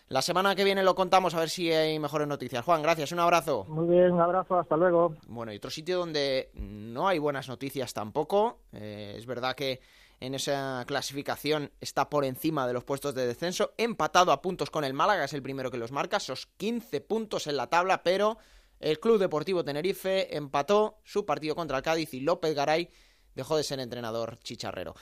La 0.08 0.20
semana 0.20 0.54
que 0.54 0.64
viene 0.64 0.82
lo 0.82 0.94
contamos 0.94 1.34
a 1.34 1.40
ver 1.40 1.48
si 1.48 1.72
hay 1.72 1.98
mejores 1.98 2.28
noticias. 2.28 2.64
Juan, 2.64 2.82
gracias, 2.82 3.10
un 3.12 3.20
abrazo. 3.20 3.64
Muy 3.68 3.88
bien, 3.88 4.12
un 4.12 4.20
abrazo, 4.20 4.58
hasta 4.58 4.76
luego. 4.76 5.16
Bueno, 5.28 5.52
y 5.52 5.56
otro 5.56 5.70
sitio 5.70 5.98
donde 5.98 6.50
no 6.54 7.08
hay 7.08 7.18
buenas 7.18 7.48
noticias 7.48 7.94
tampoco. 7.94 8.60
Eh, 8.72 9.14
es 9.16 9.24
verdad 9.24 9.54
que 9.54 9.80
en 10.20 10.34
esa 10.34 10.84
clasificación 10.86 11.70
está 11.80 12.10
por 12.10 12.24
encima 12.24 12.66
de 12.66 12.74
los 12.74 12.84
puestos 12.84 13.14
de 13.14 13.26
descenso, 13.26 13.72
empatado 13.78 14.30
a 14.30 14.42
puntos 14.42 14.70
con 14.70 14.84
el 14.84 14.94
Málaga, 14.94 15.24
es 15.24 15.32
el 15.32 15.42
primero 15.42 15.70
que 15.70 15.78
los 15.78 15.90
marca, 15.90 16.18
esos 16.18 16.46
15 16.58 17.00
puntos 17.00 17.46
en 17.46 17.56
la 17.56 17.68
tabla, 17.68 18.02
pero 18.02 18.38
el 18.80 19.00
Club 19.00 19.18
Deportivo 19.18 19.64
Tenerife 19.64 20.36
empató 20.36 20.98
su 21.02 21.24
partido 21.24 21.54
contra 21.54 21.78
el 21.78 21.82
Cádiz 21.82 22.14
y 22.14 22.20
López 22.20 22.54
Garay 22.54 22.90
dejó 23.34 23.56
de 23.56 23.64
ser 23.64 23.80
entrenador 23.80 24.38
chicharrero. 24.40 24.94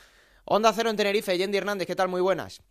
Onda 0.44 0.72
Cero 0.72 0.90
en 0.90 0.96
Tenerife, 0.96 1.36
Yendi 1.36 1.59
Hernández, 1.59 1.86
¿qué 1.86 1.96
tal? 1.96 2.09
Muy 2.09 2.20
buenas. 2.20 2.62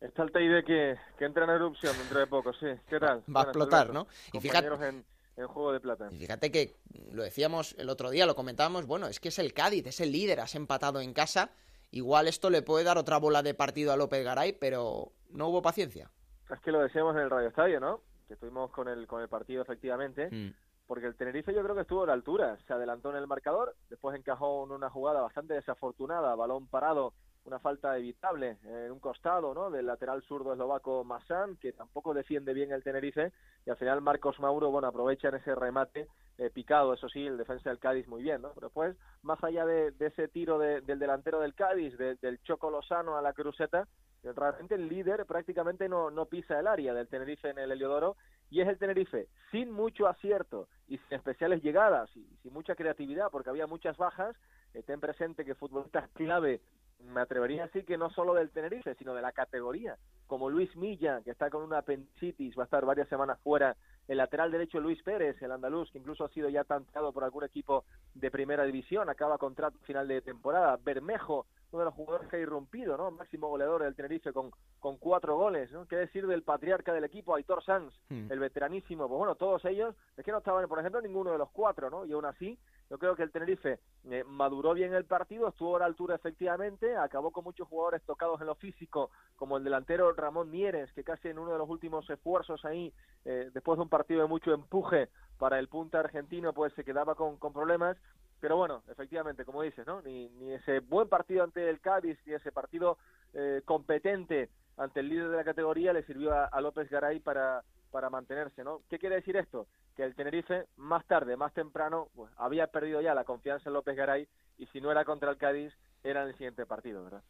Está 0.00 0.22
el 0.22 0.32
TID 0.32 0.64
que, 0.64 0.96
que 1.18 1.24
entra 1.24 1.44
en 1.44 1.50
erupción 1.50 1.96
dentro 1.96 2.20
de 2.20 2.26
poco, 2.26 2.52
sí. 2.52 2.66
¿Qué 2.88 3.00
tal? 3.00 3.22
Va 3.34 3.40
a 3.40 3.44
explotar, 3.44 3.92
¿no? 3.92 4.06
Y 4.32 4.40
fíjate, 4.40 4.68
en, 4.86 5.04
en, 5.36 5.46
Juego 5.46 5.72
de 5.72 5.80
Plata. 5.80 6.08
Y 6.10 6.18
fíjate 6.18 6.52
que 6.52 6.76
lo 7.12 7.22
decíamos 7.22 7.74
el 7.78 7.88
otro 7.88 8.10
día, 8.10 8.26
lo 8.26 8.34
comentábamos, 8.34 8.86
bueno, 8.86 9.06
es 9.06 9.20
que 9.20 9.28
es 9.28 9.38
el 9.38 9.54
Cádiz, 9.54 9.86
es 9.86 10.00
el 10.00 10.12
líder, 10.12 10.40
has 10.40 10.54
empatado 10.54 11.00
en 11.00 11.12
casa 11.12 11.50
igual 11.90 12.28
esto 12.28 12.50
le 12.50 12.62
puede 12.62 12.84
dar 12.84 12.98
otra 12.98 13.18
bola 13.18 13.42
de 13.42 13.54
partido 13.54 13.92
a 13.92 13.96
López 13.96 14.24
Garay, 14.24 14.52
pero 14.52 15.12
no 15.30 15.48
hubo 15.48 15.62
paciencia. 15.62 16.10
Es 16.50 16.60
que 16.60 16.70
lo 16.70 16.80
decíamos 16.80 17.16
en 17.16 17.22
el 17.22 17.30
Radio 17.30 17.48
Estadio, 17.48 17.80
¿no? 17.80 18.00
Que 18.28 18.34
estuvimos 18.34 18.70
con 18.70 18.88
el, 18.88 19.06
con 19.06 19.22
el 19.22 19.28
partido 19.28 19.62
efectivamente. 19.62 20.28
Mm. 20.30 20.54
Porque 20.86 21.06
el 21.06 21.16
Tenerife 21.16 21.52
yo 21.52 21.62
creo 21.62 21.74
que 21.74 21.80
estuvo 21.80 22.04
a 22.04 22.06
la 22.06 22.12
altura. 22.12 22.56
Se 22.66 22.72
adelantó 22.72 23.10
en 23.10 23.16
el 23.16 23.26
marcador, 23.26 23.74
después 23.90 24.16
encajó 24.16 24.64
en 24.64 24.72
una 24.72 24.88
jugada 24.88 25.20
bastante 25.20 25.54
desafortunada, 25.54 26.34
balón 26.36 26.68
parado, 26.68 27.12
una 27.46 27.58
falta 27.60 27.96
evitable 27.96 28.58
en 28.64 28.90
un 28.92 28.98
costado, 29.00 29.54
¿no? 29.54 29.70
Del 29.70 29.86
lateral 29.86 30.22
zurdo 30.22 30.52
eslovaco 30.52 31.04
Massan, 31.04 31.56
que 31.56 31.72
tampoco 31.72 32.12
defiende 32.12 32.52
bien 32.52 32.72
el 32.72 32.82
Tenerife. 32.82 33.32
Y 33.64 33.70
al 33.70 33.76
final 33.76 34.00
Marcos 34.00 34.38
Mauro, 34.40 34.70
bueno, 34.70 34.88
aprovecha 34.88 35.28
en 35.28 35.36
ese 35.36 35.54
remate 35.54 36.08
eh, 36.38 36.50
picado, 36.50 36.92
eso 36.92 37.08
sí, 37.08 37.26
el 37.26 37.36
defensa 37.38 37.70
del 37.70 37.78
Cádiz 37.78 38.06
muy 38.08 38.22
bien, 38.22 38.42
¿no? 38.42 38.50
Pero 38.54 38.66
después, 38.66 38.96
más 39.22 39.42
allá 39.42 39.64
de, 39.64 39.94
ese 40.00 40.28
tiro 40.28 40.58
de- 40.58 40.80
del 40.82 40.98
delantero 40.98 41.40
del 41.40 41.54
Cádiz, 41.54 41.96
de- 41.96 42.16
del 42.16 42.42
Choco 42.42 42.70
Lozano 42.70 43.16
a 43.16 43.22
la 43.22 43.32
cruceta, 43.32 43.88
realmente 44.22 44.74
el 44.74 44.88
líder 44.88 45.24
prácticamente 45.24 45.88
no, 45.88 46.10
no 46.10 46.26
pisa 46.26 46.58
el 46.58 46.66
área 46.66 46.92
del 46.92 47.06
Tenerife 47.08 47.48
en 47.48 47.58
el 47.58 47.70
Heliodoro 47.70 48.16
y 48.50 48.60
es 48.60 48.68
el 48.68 48.76
Tenerife 48.76 49.28
sin 49.52 49.70
mucho 49.70 50.08
acierto 50.08 50.68
y 50.88 50.98
sin 50.98 51.14
especiales 51.16 51.62
llegadas 51.62 52.10
y 52.16 52.26
sin 52.42 52.52
mucha 52.52 52.74
creatividad 52.74 53.28
porque 53.30 53.50
había 53.50 53.66
muchas 53.68 53.96
bajas. 53.96 54.34
Eh, 54.74 54.82
ten 54.82 55.00
presente 55.00 55.44
que 55.44 55.54
futbolistas 55.54 56.08
clave, 56.10 56.60
me 57.00 57.20
atrevería 57.20 57.62
a 57.62 57.66
decir 57.66 57.84
que 57.84 57.96
no 57.96 58.10
solo 58.10 58.34
del 58.34 58.50
Tenerife, 58.50 58.94
sino 58.94 59.14
de 59.14 59.22
la 59.22 59.32
categoría, 59.32 59.96
como 60.26 60.50
Luis 60.50 60.74
Milla, 60.76 61.20
que 61.22 61.30
está 61.30 61.50
con 61.50 61.62
una 61.62 61.78
apendicitis, 61.78 62.56
va 62.58 62.62
a 62.62 62.64
estar 62.64 62.84
varias 62.84 63.08
semanas 63.08 63.38
fuera, 63.40 63.76
el 64.08 64.18
lateral 64.18 64.50
derecho 64.50 64.80
Luis 64.80 65.02
Pérez, 65.02 65.40
el 65.42 65.52
andaluz, 65.52 65.90
que 65.90 65.98
incluso 65.98 66.24
ha 66.24 66.28
sido 66.28 66.48
ya 66.48 66.64
tanteado 66.64 67.12
por 67.12 67.24
algún 67.24 67.44
equipo 67.44 67.84
de 68.14 68.30
primera 68.30 68.64
división, 68.64 69.08
acaba 69.08 69.38
contrato 69.38 69.78
final 69.80 70.06
de 70.08 70.20
temporada, 70.22 70.78
Bermejo, 70.82 71.46
uno 71.72 71.80
de 71.80 71.84
los 71.86 71.94
jugadores 71.94 72.28
que 72.28 72.36
ha 72.36 72.40
irrumpido, 72.40 72.96
¿no? 72.96 73.10
Máximo 73.10 73.48
goleador 73.48 73.82
del 73.82 73.94
Tenerife 73.96 74.32
con, 74.32 74.50
con 74.78 74.96
cuatro 74.96 75.36
goles, 75.36 75.70
¿no? 75.72 75.86
¿Qué 75.86 75.96
decir 75.96 76.26
del 76.26 76.42
patriarca 76.42 76.92
del 76.92 77.04
equipo, 77.04 77.34
Aitor 77.34 77.64
Sanz, 77.64 77.92
Hmm. 78.08 78.30
el 78.30 78.38
veteranísimo? 78.38 79.08
Pues 79.08 79.18
bueno, 79.18 79.34
todos 79.34 79.64
ellos, 79.64 79.94
es 80.16 80.24
que 80.24 80.30
no 80.30 80.38
estaban, 80.38 80.68
por 80.68 80.78
ejemplo, 80.78 81.00
ninguno 81.00 81.32
de 81.32 81.38
los 81.38 81.50
cuatro, 81.50 81.90
¿no? 81.90 82.06
Y 82.06 82.12
aún 82.12 82.24
así, 82.24 82.56
yo 82.88 82.98
creo 82.98 83.16
que 83.16 83.22
el 83.22 83.32
Tenerife 83.32 83.80
eh, 84.04 84.24
maduró 84.24 84.74
bien 84.74 84.94
el 84.94 85.04
partido, 85.04 85.48
estuvo 85.48 85.76
a 85.76 85.80
la 85.80 85.86
altura 85.86 86.14
efectivamente, 86.14 86.96
acabó 86.96 87.32
con 87.32 87.44
muchos 87.44 87.66
jugadores 87.68 88.02
tocados 88.02 88.40
en 88.40 88.46
lo 88.46 88.54
físico, 88.54 89.10
como 89.36 89.56
el 89.56 89.64
delantero 89.64 90.12
Ramón 90.12 90.50
Mieres, 90.50 90.92
que 90.92 91.02
casi 91.02 91.28
en 91.28 91.38
uno 91.38 91.52
de 91.52 91.58
los 91.58 91.68
últimos 91.68 92.08
esfuerzos 92.08 92.64
ahí, 92.64 92.92
eh, 93.24 93.50
después 93.52 93.76
de 93.76 93.82
un 93.82 93.88
partido 93.88 94.22
de 94.22 94.28
mucho 94.28 94.52
empuje 94.52 95.08
para 95.38 95.58
el 95.58 95.68
punta 95.68 95.98
argentino, 96.00 96.52
pues 96.52 96.72
se 96.74 96.84
quedaba 96.84 97.14
con, 97.14 97.36
con 97.36 97.52
problemas. 97.52 97.96
Pero 98.40 98.56
bueno, 98.56 98.82
efectivamente, 98.88 99.44
como 99.44 99.62
dices, 99.62 99.86
¿no? 99.86 100.02
Ni, 100.02 100.28
ni 100.28 100.52
ese 100.52 100.80
buen 100.80 101.08
partido 101.08 101.42
ante 101.42 101.68
el 101.68 101.80
Cádiz, 101.80 102.18
ni 102.26 102.34
ese 102.34 102.52
partido 102.52 102.98
eh, 103.32 103.62
competente 103.64 104.50
ante 104.76 105.00
el 105.00 105.08
líder 105.08 105.30
de 105.30 105.36
la 105.38 105.44
categoría 105.44 105.94
le 105.94 106.04
sirvió 106.04 106.34
a, 106.34 106.44
a 106.44 106.60
López 106.60 106.88
Garay 106.90 107.18
para, 107.20 107.64
para 107.90 108.10
mantenerse, 108.10 108.62
¿no? 108.64 108.82
¿Qué 108.90 108.98
quiere 108.98 109.16
decir 109.16 109.36
esto? 109.36 109.66
Que 109.96 110.02
el 110.04 110.14
Tenerife, 110.14 110.66
más 110.76 111.04
tarde, 111.06 111.36
más 111.36 111.52
temprano, 111.54 112.08
pues, 112.14 112.30
había 112.36 112.66
perdido 112.66 113.00
ya 113.00 113.14
la 113.14 113.24
confianza 113.24 113.68
en 113.70 113.74
López 113.74 113.96
Garay 113.96 114.28
y 114.58 114.66
si 114.66 114.80
no 114.80 114.90
era 114.90 115.04
contra 115.04 115.30
el 115.30 115.38
Cádiz, 115.38 115.72
era 116.04 116.22
en 116.22 116.28
el 116.28 116.34
siguiente 116.34 116.66
partido, 116.66 117.02
¿verdad? 117.04 117.22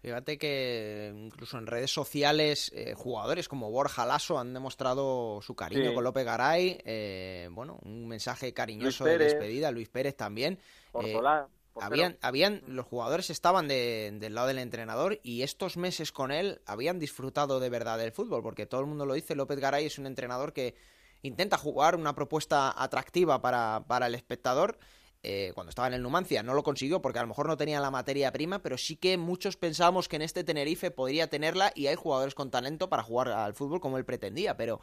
Fíjate 0.00 0.36
que 0.36 1.12
incluso 1.14 1.58
en 1.58 1.66
redes 1.68 1.92
sociales 1.92 2.72
eh, 2.74 2.94
jugadores 2.94 3.48
como 3.48 3.70
Borja 3.70 4.04
Lasso 4.04 4.36
han 4.36 4.52
demostrado 4.52 5.40
su 5.42 5.54
cariño 5.54 5.90
Sí. 5.90 5.94
con 5.94 6.02
López 6.02 6.24
Garay. 6.24 6.80
eh, 6.84 7.48
bueno, 7.52 7.78
un 7.84 8.08
mensaje 8.08 8.52
cariñoso 8.52 9.04
de 9.04 9.18
despedida. 9.18 9.70
Luis 9.70 9.88
Pérez 9.88 10.16
también. 10.16 10.54
Eh, 10.54 10.58
Ortolá, 10.92 11.46
portero. 11.46 11.61
Habían, 11.80 12.18
habían, 12.20 12.62
los 12.66 12.86
jugadores 12.86 13.30
estaban 13.30 13.68
de- 13.68 14.10
del 14.20 14.34
lado 14.34 14.48
del 14.48 14.58
entrenador 14.58 15.18
y 15.22 15.42
estos 15.42 15.76
meses 15.76 16.12
con 16.12 16.30
él 16.30 16.60
habían 16.66 16.98
disfrutado 16.98 17.60
de 17.60 17.70
verdad 17.70 17.98
del 17.98 18.12
fútbol, 18.12 18.42
porque 18.42 18.66
todo 18.66 18.80
el 18.80 18.86
mundo 18.86 19.06
lo 19.06 19.14
dice, 19.14 19.34
López 19.34 19.58
Garay 19.58 19.86
es 19.86 19.98
un 19.98 20.06
entrenador 20.06 20.52
que 20.52 20.74
intenta 21.22 21.56
jugar 21.56 21.96
una 21.96 22.14
propuesta 22.14 22.74
atractiva 22.76 23.40
para, 23.40 23.84
para 23.86 24.06
el 24.06 24.14
espectador. 24.14 24.78
eh, 25.24 25.52
cuando 25.54 25.70
estaba 25.70 25.86
en 25.86 25.94
el 25.94 26.02
Numancia 26.02 26.42
no 26.42 26.52
lo 26.52 26.64
consiguió 26.64 27.00
porque 27.00 27.20
a 27.20 27.22
lo 27.22 27.28
mejor 27.28 27.46
no 27.46 27.56
tenía 27.56 27.78
la 27.78 27.92
materia 27.92 28.32
prima, 28.32 28.60
pero 28.60 28.76
sí 28.76 28.96
que 28.96 29.16
muchos 29.16 29.56
pensábamos 29.56 30.08
que 30.08 30.16
en 30.16 30.22
este 30.22 30.42
Tenerife 30.42 30.90
podría 30.90 31.28
tenerla 31.30 31.70
y 31.76 31.86
hay 31.86 31.94
jugadores 31.94 32.34
con 32.34 32.50
talento 32.50 32.88
para 32.88 33.04
jugar 33.04 33.28
al 33.28 33.54
fútbol 33.54 33.80
como 33.80 33.98
él 33.98 34.04
pretendía, 34.04 34.56
pero 34.56 34.80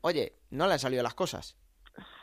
oye, 0.00 0.38
no 0.48 0.66
le 0.66 0.72
han 0.72 0.78
salido 0.78 1.02
las 1.02 1.12
cosas. 1.14 1.56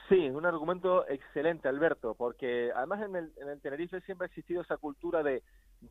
Sí, 0.09 0.29
un 0.29 0.45
argumento 0.45 1.07
excelente, 1.07 1.67
Alberto, 1.67 2.13
porque 2.13 2.71
además 2.75 3.01
en 3.01 3.15
el, 3.15 3.33
en 3.37 3.49
el 3.49 3.61
Tenerife 3.61 4.01
siempre 4.01 4.25
ha 4.25 4.27
existido 4.27 4.61
esa 4.61 4.77
cultura 4.77 5.23
de, 5.23 5.41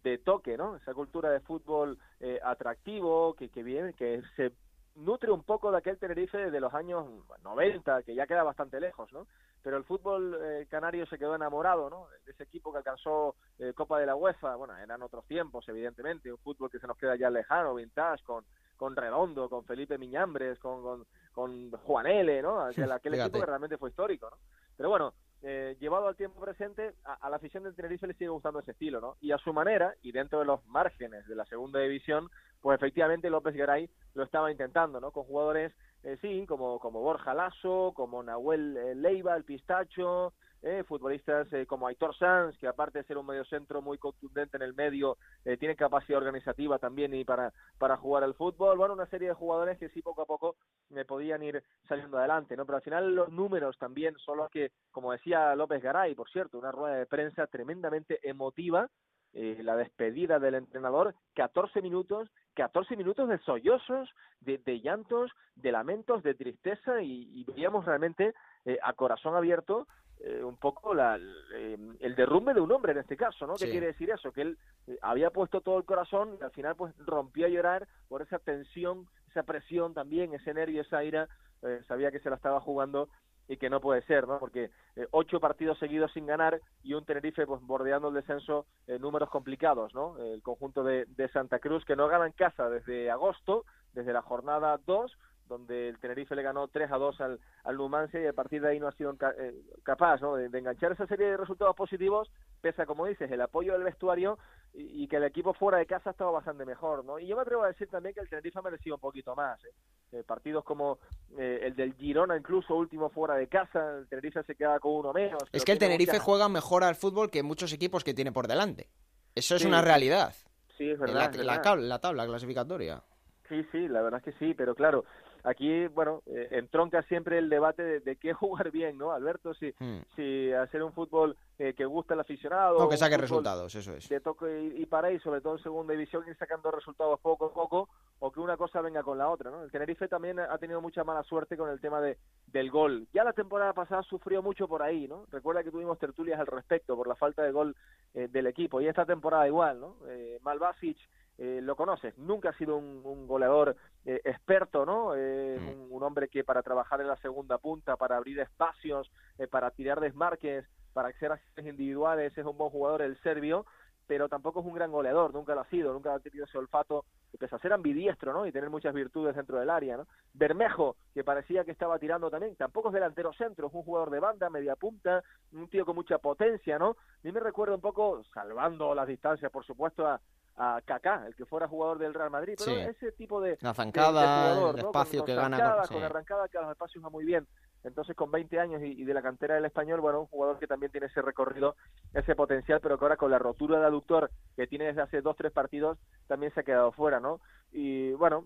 de 0.03 0.19
toque, 0.19 0.57
¿no? 0.57 0.77
Esa 0.77 0.95
cultura 0.95 1.31
de 1.31 1.41
fútbol 1.41 1.99
eh, 2.21 2.39
atractivo, 2.45 3.35
que, 3.35 3.49
que 3.49 3.62
viene, 3.62 3.93
que 3.95 4.23
se 4.37 4.53
nutre 4.95 5.33
un 5.33 5.43
poco 5.43 5.71
de 5.71 5.79
aquel 5.79 5.99
Tenerife 5.99 6.51
de 6.51 6.61
los 6.61 6.73
años 6.75 7.07
90, 7.43 8.03
que 8.05 8.15
ya 8.15 8.27
queda 8.27 8.45
bastante 8.45 8.81
lejos, 8.81 9.12
¿no? 9.12 9.27
Pero 9.62 9.77
el 9.77 9.85
fútbol 9.85 10.39
eh, 10.41 10.67
canario 10.71 11.07
se 11.07 11.19
quedó 11.19 11.35
enamorado, 11.35 11.91
¿no? 11.91 12.07
De 12.25 12.33
ese 12.33 12.45
equipo 12.45 12.71
que 12.71 12.79
alcanzó 12.79 13.35
eh, 13.59 13.73
Copa 13.75 13.99
de 13.99 14.07
la 14.07 14.15
UEFA, 14.15 14.55
bueno, 14.57 14.77
eran 14.77 15.03
otros 15.03 15.25
tiempos, 15.27 15.69
evidentemente, 15.69 16.31
un 16.31 16.39
fútbol 16.39 16.71
que 16.71 16.79
se 16.79 16.87
nos 16.87 16.97
queda 16.97 17.17
ya 17.17 17.31
lejano, 17.31 17.75
vintage, 17.75 18.23
con, 18.25 18.45
con 18.77 18.95
Redondo, 18.95 19.49
con 19.49 19.65
Felipe 19.65 19.99
Miñambres, 19.99 20.59
con, 20.59 20.83
con, 20.83 21.07
con 21.35 21.70
Juan 21.70 22.07
L, 22.07 22.43
¿no? 22.43 22.61
Aquel, 22.61 22.91
aquel 22.93 23.14
equipo 23.14 23.41
que 23.41 23.47
realmente 23.47 23.76
fue 23.76 23.91
histórico, 23.91 24.30
¿no? 24.30 24.37
Pero 24.76 24.89
bueno, 24.89 25.12
eh, 25.43 25.76
llevado 25.78 26.09
al 26.09 26.16
tiempo 26.16 26.41
presente, 26.41 26.95
a, 27.05 27.14
a 27.14 27.28
la 27.28 27.37
afición 27.37 27.64
del 27.64 27.74
Tenerife 27.74 28.07
le 28.07 28.14
sigue 28.14 28.30
gustando 28.30 28.61
ese 28.61 28.70
estilo, 28.70 29.01
¿no? 29.01 29.16
Y 29.20 29.32
a 29.32 29.39
su 29.39 29.53
manera, 29.53 29.95
y 30.01 30.12
dentro 30.12 30.39
de 30.39 30.47
los 30.47 30.64
márgenes 30.66 31.26
de 31.26 31.35
la 31.35 31.45
segunda 31.45 31.80
división, 31.80 32.30
pues 32.62 32.76
efectivamente 32.76 33.28
López 33.28 33.55
Garay 33.55 33.91
lo 34.14 34.24
estaba 34.24 34.51
intentando, 34.51 34.99
¿no? 35.01 35.11
Con 35.11 35.24
jugadores, 35.24 35.74
eh, 36.03 36.16
sí, 36.22 36.47
como, 36.47 36.78
como 36.78 37.01
Borja 37.01 37.35
Lasso, 37.35 37.93
como 37.95 38.22
Nahuel 38.22 38.76
eh, 38.76 38.95
Leiva, 38.95 39.37
el 39.37 39.45
Pistacho, 39.45 40.32
eh, 40.65 40.83
futbolistas 40.83 41.53
eh, 41.53 41.67
como 41.67 41.87
Aitor 41.87 42.17
Sanz, 42.17 42.57
que 42.57 42.67
aparte 42.67 42.99
de 42.99 43.05
ser 43.05 43.19
un 43.19 43.27
mediocentro 43.27 43.83
muy 43.83 43.99
contundente 43.99 44.57
en 44.57 44.62
el 44.62 44.73
medio, 44.73 45.19
eh, 45.45 45.59
tiene 45.59 45.77
capacidad 45.77 46.19
organizativa 46.19 46.79
también 46.79 47.12
y 47.12 47.23
para, 47.23 47.53
para 47.79 47.99
jugar 47.99 48.25
al 48.25 48.35
fútbol. 48.35 48.79
Bueno, 48.79 48.95
una 48.95 49.07
serie 49.07 49.29
de 49.29 49.35
jugadores 49.35 49.79
que 49.79 49.91
sí 49.91 50.01
poco 50.01 50.23
a 50.23 50.27
poco 50.27 50.57
me 50.89 51.05
podían 51.05 51.43
ir 51.43 51.62
saliendo 51.87 52.17
adelante, 52.17 52.57
¿no? 52.57 52.65
Pero 52.65 52.77
al 52.77 52.83
final 52.83 53.15
los 53.15 53.29
números 53.29 53.77
también 53.79 54.17
son 54.25 54.39
los 54.39 54.51
que, 54.51 54.73
como 54.91 55.12
decía 55.12 55.55
López 55.55 55.83
Garay, 55.83 56.15
por 56.15 56.31
cierto, 56.31 56.59
una 56.59 56.73
rueda 56.73 56.97
de 56.97 57.07
prensa 57.07 57.47
tremendamente 57.47 58.19
emotiva, 58.27 58.89
eh, 59.35 59.59
la 59.62 59.77
despedida 59.77 60.39
del 60.39 60.55
entrenador, 60.55 61.15
14 61.35 61.83
minutos, 61.83 62.31
14 62.55 62.97
minutos 62.97 63.29
de 63.29 63.39
sollozos, 63.41 64.09
de, 64.41 64.59
de 64.59 64.81
llantos, 64.81 65.33
de 65.57 65.73
lamentos, 65.73 66.23
de 66.23 66.35
tristeza 66.35 67.03
y, 67.03 67.41
y 67.41 67.45
veíamos 67.45 67.85
realmente 67.85 68.33
eh, 68.65 68.79
a 68.83 68.93
corazón 68.93 69.35
abierto 69.35 69.89
eh, 70.21 70.43
un 70.43 70.57
poco 70.57 70.95
la, 70.95 71.19
eh, 71.55 71.77
el 72.01 72.15
derrumbe 72.15 72.55
de 72.55 72.61
un 72.61 72.73
hombre 72.73 72.93
en 72.93 72.99
este 72.99 73.17
caso, 73.17 73.47
¿no? 73.47 73.55
¿Qué 73.55 73.67
Sí. 73.67 73.71
quiere 73.71 73.87
decir 73.89 74.11
eso? 74.11 74.33
Que 74.33 74.43
él 74.43 74.59
eh, 74.87 74.99
había 75.03 75.31
puesto 75.31 75.61
todo 75.61 75.79
el 75.79 75.85
corazón 75.85 76.37
y 76.41 76.45
al 76.45 76.51
final 76.53 76.77
pues 76.77 76.95
rompió 76.99 77.47
a 77.47 77.51
llorar 77.51 77.87
por 78.09 78.23
esa 78.23 78.39
tensión, 78.39 79.07
esa 79.29 79.43
presión 79.43 79.93
también, 79.95 80.33
ese 80.35 80.55
nervio, 80.55 80.83
esa 80.83 81.03
ira, 81.05 81.29
eh, 81.62 81.81
sabía 81.89 82.11
que 82.11 82.21
se 82.21 82.31
la 82.31 82.37
estaba 82.37 82.61
jugando 82.61 83.09
y 83.47 83.59
que 83.59 83.69
no 83.69 83.81
puede 83.81 84.01
ser, 84.03 84.27
¿no? 84.27 84.39
Porque 84.39 84.71
ocho 85.11 85.39
partidos 85.39 85.79
seguidos 85.79 86.11
sin 86.12 86.25
ganar 86.25 86.59
y 86.83 86.95
un 86.95 87.05
Tenerife 87.05 87.47
pues 87.47 87.61
bordeando 87.61 88.09
el 88.09 88.15
descenso 88.15 88.65
en 88.87 89.03
números 89.03 89.29
complicados, 89.29 89.93
¿no? 89.95 90.17
El 90.19 90.41
conjunto 90.43 90.83
de, 90.83 91.05
de 91.09 91.29
Santa 91.29 91.59
Cruz 91.59 91.85
que 91.85 91.95
no 91.97 92.09
gana 92.09 92.25
en 92.27 92.33
casa 92.33 92.71
desde 92.71 93.11
agosto, 93.11 93.67
desde 93.93 94.15
la 94.15 94.23
jornada 94.23 94.81
2, 94.87 95.12
donde 95.49 95.89
el 95.89 95.99
Tenerife 95.99 96.35
le 96.35 96.43
ganó 96.43 96.69
3 96.69 96.91
a 96.91 96.97
2 96.97 97.21
al, 97.21 97.41
al 97.65 97.77
Numancia 97.77 98.21
y 98.21 98.27
a 98.27 98.33
partir 98.33 98.63
de 98.63 98.69
ahí 98.71 98.81
no 98.81 98.89
ha 98.89 98.93
sido 98.93 99.15
eh, 99.39 99.55
capaz 99.83 100.21
¿no? 100.21 100.37
de, 100.37 100.49
de 100.49 100.59
enganchar 100.59 100.93
esa 100.93 101.07
serie 101.07 101.27
de 101.27 101.37
resultados 101.37 101.77
positivos, 101.77 102.31
pese 102.61 102.83
a, 102.83 102.87
como 102.87 103.07
dices, 103.07 103.31
el 103.31 103.41
apoyo 103.41 103.73
del 103.75 103.83
vestuario 103.85 104.39
y, 104.73 105.05
y 105.05 105.09
que 105.09 105.17
el 105.17 105.25
equipo 105.25 105.53
fuera 105.55 105.79
de 105.79 105.87
casa 105.87 106.11
estaba 106.11 106.31
bastante 106.31 106.65
mejor. 106.65 107.05
¿no? 107.05 107.19
Y 107.19 107.27
yo 107.27 107.37
me 107.37 107.43
atrevo 107.43 107.63
a 107.65 107.69
decir 107.69 107.89
también 107.89 108.15
que 108.15 108.21
el 108.21 108.29
Tenerife 108.29 108.59
ha 108.59 108.63
merecido 108.63 108.97
un 108.97 109.01
poquito 109.01 109.35
más. 109.37 109.63
¿eh? 109.65 109.71
Eh, 110.13 110.23
partidos 110.25 110.63
como 110.65 110.99
eh, 111.37 111.61
el 111.63 111.75
del 111.75 111.95
Girona, 111.95 112.37
incluso 112.37 112.75
último 112.77 113.11
fuera 113.11 113.35
de 113.35 113.49
casa, 113.49 113.99
el 113.99 114.07
Tenerife 114.09 114.43
se 114.45 114.55
queda 114.55 114.79
con 114.79 114.93
uno 114.93 115.13
menos. 115.13 115.43
Es 115.53 115.65
que 115.65 115.73
el 115.73 115.79
Tenerife 115.79 116.13
muchas- 116.13 116.25
juega 116.25 116.49
mejor 116.49 116.85
al 116.85 116.95
fútbol 116.95 117.31
que 117.31 117.43
muchos 117.43 117.73
equipos 117.73 118.05
que 118.05 118.15
tiene 118.15 118.31
por 118.33 118.47
delante. 118.47 118.89
Eso 119.35 119.57
es 119.57 119.63
Sí, 119.63 119.69
una 119.69 119.83
realidad. 119.83 120.33
Sí, 120.79 120.91
es 120.91 120.99
verdad. 120.99 121.15
la, 121.17 121.25
es 121.27 121.37
la 121.39 121.45
verdad. 121.53 121.63
tabla, 121.63 121.85
la 121.87 121.99
tabla 122.01 122.27
clasificatoria. 122.27 123.03
Sí, 123.49 123.67
sí, 123.73 123.89
la 123.89 124.03
verdad 124.03 124.23
es 124.25 124.33
que 124.33 124.39
sí, 124.45 124.55
pero 124.55 124.75
claro, 124.75 125.05
aquí, 125.45 125.87
bueno, 125.89 126.23
eh, 126.27 126.49
entronca 126.53 127.03
siempre 127.03 127.39
el 127.39 127.49
debate 127.49 128.01
de, 128.01 128.17
qué 128.17 128.33
jugar 128.35 128.71
bien, 128.71 128.99
¿no, 128.99 129.13
Alberto? 129.13 129.55
Si, 129.55 129.73
hmm. 129.79 130.01
si 130.17 130.53
hacer 130.53 130.83
un 130.83 130.93
fútbol 130.93 131.37
eh, 131.59 131.75
que 131.75 131.85
gusta 131.85 132.15
al 132.15 132.21
aficionado. 132.21 132.79
O 132.79 132.89
que 132.89 132.97
saque 132.97 133.17
resultados, 133.17 133.75
eso 133.75 133.95
es. 133.95 134.09
De 134.09 134.21
toque 134.21 134.73
y, 134.77 134.87
para 134.87 135.13
y 135.13 135.21
sobre 135.21 135.41
todo 135.41 135.57
en 135.57 135.63
segunda 135.63 135.93
división, 135.93 136.25
ir 136.27 136.37
sacando 136.37 136.71
resultados 136.71 137.21
poco 137.21 137.47
a 137.47 137.53
poco, 137.53 137.89
o 138.19 138.33
que 138.33 138.41
una 138.41 138.57
cosa 138.57 138.81
venga 138.81 139.03
con 139.03 139.19
la 139.19 139.29
otra, 139.29 139.51
¿no? 139.51 139.63
El 139.63 139.71
Tenerife 139.71 140.09
también 140.09 140.41
ha 140.41 140.59
tenido 140.59 140.81
mucha 140.81 141.05
mala 141.05 141.23
suerte 141.23 141.57
con 141.57 141.69
el 141.69 141.81
tema 141.81 142.01
de, 142.01 142.17
del 142.47 142.71
gol. 142.71 143.07
Ya 143.13 143.23
la 143.23 143.33
temporada 143.33 143.73
pasada 143.73 144.03
sufrió 144.03 144.43
mucho 144.43 144.67
por 144.67 144.83
ahí, 144.83 145.07
¿no? 145.07 145.27
Recuerda 145.31 145.63
que 145.63 145.71
tuvimos 145.71 145.99
tertulias 145.99 146.41
al 146.41 146.47
respecto 146.47 146.97
por 146.97 147.07
la 147.07 147.15
falta 147.15 147.43
de 147.43 147.53
gol 147.53 147.77
eh, 148.15 148.29
del 148.29 148.47
equipo, 148.47 148.81
y 148.81 148.87
esta 148.87 149.05
temporada 149.05 149.47
igual, 149.47 149.81
¿no? 149.81 149.97
Eh, 150.09 150.39
Malvasic 150.43 150.97
eh, 151.37 151.61
lo 151.62 151.74
conoces, 151.74 152.16
nunca 152.16 152.51
ha 152.51 152.59
sido 152.59 152.76
un, 152.76 153.26
goleador 153.26 153.76
eh, 154.05 154.20
experto, 154.24 154.87
¿no? 154.87 155.14
Eh, 155.16 155.59
mm. 155.59 155.93
un, 155.93 156.03
hombre 156.03 156.28
que 156.28 156.45
para 156.45 156.62
trabajar 156.62 157.01
en 157.01 157.09
la 157.09 157.16
segunda 157.16 157.59
punta, 157.59 157.97
para 157.97 158.16
abrir 158.16 158.39
espacios, 158.39 159.11
para 159.51 159.70
tirar 159.72 160.01
desmarques, 160.01 160.64
para 160.93 161.09
hacer 161.09 161.32
acciones 161.32 161.72
individuales, 161.72 162.37
es 162.39 162.45
un 162.47 162.57
buen 162.57 162.70
jugador 162.70 163.03
el 163.03 163.20
serbio, 163.22 163.66
pero 164.07 164.28
tampoco 164.28 164.61
es 164.61 164.66
un 164.66 164.74
gran 164.74 164.93
goleador, 164.93 165.32
nunca 165.32 165.55
lo 165.55 165.62
ha 165.62 165.68
sido, 165.70 165.93
nunca 165.93 166.14
ha 166.14 166.20
tenido 166.20 166.45
ese 166.45 166.59
olfato, 166.59 167.05
pese 167.39 167.57
a 167.57 167.59
ser 167.59 167.72
ambidiestro, 167.72 168.32
¿no? 168.32 168.47
Y 168.47 168.53
tener 168.53 168.70
muchas 168.70 168.95
virtudes 168.95 169.35
dentro 169.35 169.59
del 169.59 169.70
área, 169.70 169.97
¿no? 169.97 170.07
Bermejo, 170.35 170.97
que 171.14 171.24
parecía 171.24 171.64
que 171.64 171.72
estaba 171.72 171.99
tirando 171.99 172.30
también, 172.30 172.55
tampoco 172.55 172.89
es 172.89 172.95
delantero 172.95 173.32
centro, 173.32 173.68
es 173.68 173.74
un 173.74 173.82
jugador 173.82 174.11
de 174.11 174.20
banda, 174.20 174.51
media 174.51 174.76
punta, 174.76 175.24
un 175.53 175.68
tío 175.68 175.85
con 175.85 175.97
mucha 175.97 176.18
potencia, 176.18 176.78
¿no? 176.78 176.91
A 176.91 176.97
mí 177.22 177.32
me 177.32 177.41
recuerda 177.41 177.74
un 177.74 177.80
poco, 177.80 178.22
salvando 178.32 178.95
las 178.95 179.09
distancias, 179.09 179.51
por 179.51 179.64
supuesto, 179.64 180.07
a, 180.07 180.20
a 180.57 180.81
Kaká, 180.85 181.25
el 181.27 181.35
que 181.35 181.45
fuera 181.45 181.67
jugador 181.67 181.99
del 181.99 182.15
Real 182.15 182.31
Madrid, 182.31 182.55
pero 182.59 182.77
ese 182.77 183.13
tipo 183.13 183.41
de, 183.41 183.59
la 183.61 183.75
zancada, 183.75 184.71
el 184.71 184.79
espacio 184.79 185.25
que 185.25 185.35
gana 185.35 185.83
con, 185.89 186.03
arrancada 186.03 186.49
que 186.49 186.59
a 186.59 186.63
los 186.63 186.71
espacios 186.71 187.05
va 187.05 187.11
muy 187.11 187.25
bien. 187.25 187.47
Entonces 187.83 188.17
con 188.17 188.31
20 188.31 188.59
años 188.61 188.83
y, 188.83 189.05
de 189.05 189.15
la 189.15 189.21
cantera 189.21 189.57
del 189.57 189.67
español, 189.67 190.01
bueno, 190.01 190.21
un 190.21 190.27
jugador 190.27 190.59
que 190.59 190.67
también 190.67 190.91
tiene 190.91 191.09
ese 191.09 191.21
recorrido, 191.21 191.77
ese 192.15 192.35
potencial, 192.35 192.81
pero 192.81 192.99
que 192.99 193.05
ahora 193.05 193.17
con 193.17 193.31
la 193.31 193.39
rotura 193.39 193.79
de 193.79 193.87
aductor 193.87 194.31
que 194.57 194.67
tiene 194.67 194.87
desde 194.87 195.03
hace 195.03 195.21
dos 195.21 195.37
tres 195.37 195.53
partidos 195.53 195.99
también 196.27 196.53
se 196.55 196.61
ha 196.61 196.65
quedado 196.65 196.93
fuera, 196.93 197.21
¿no? 197.21 197.41
Y 197.77 198.12
bueno, 198.12 198.45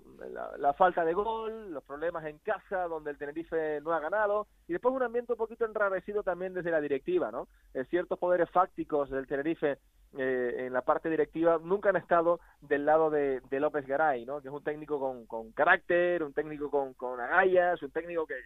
la, 0.59 0.73
falta 0.73 1.05
de 1.05 1.13
gol, 1.13 1.71
los 1.71 1.85
problemas 1.85 2.25
en 2.25 2.39
casa 2.39 2.89
donde 2.89 3.11
el 3.11 3.19
Tenerife 3.19 3.79
no 3.83 3.93
ha 3.93 4.01
ganado 4.01 4.47
y 4.67 4.73
después 4.73 4.95
un 4.95 5.03
ambiente 5.03 5.33
un 5.33 5.39
poquito 5.39 5.67
enrarecido 5.67 6.23
también 6.23 6.55
desde 6.55 6.71
la 6.71 6.81
directiva, 6.81 7.31
¿no? 7.31 7.47
ciertos 7.91 8.19
poderes 8.19 8.49
fácticos 8.49 9.11
del 9.11 9.27
Tenerife 9.27 9.77
eh, 10.17 10.65
en 10.67 10.73
la 10.73 10.81
parte 10.81 11.11
directiva 11.11 11.61
nunca 11.63 11.91
han 11.91 11.97
estado 11.97 12.41
del 12.63 12.87
lado 12.87 13.11
de, 13.11 13.43
López 13.51 13.87
Garay, 13.87 14.25
¿no? 14.25 14.41
que 14.41 14.49
es 14.49 14.55
un 14.55 14.65
técnico 14.65 14.99
con, 14.99 15.27
con 15.27 15.53
carácter, 15.53 16.23
un 16.23 16.33
técnico 16.33 16.71
con, 16.71 16.95
con 16.95 17.21
agallas, 17.21 17.83
un 17.83 17.91
técnico 17.91 18.27
que, 18.27 18.37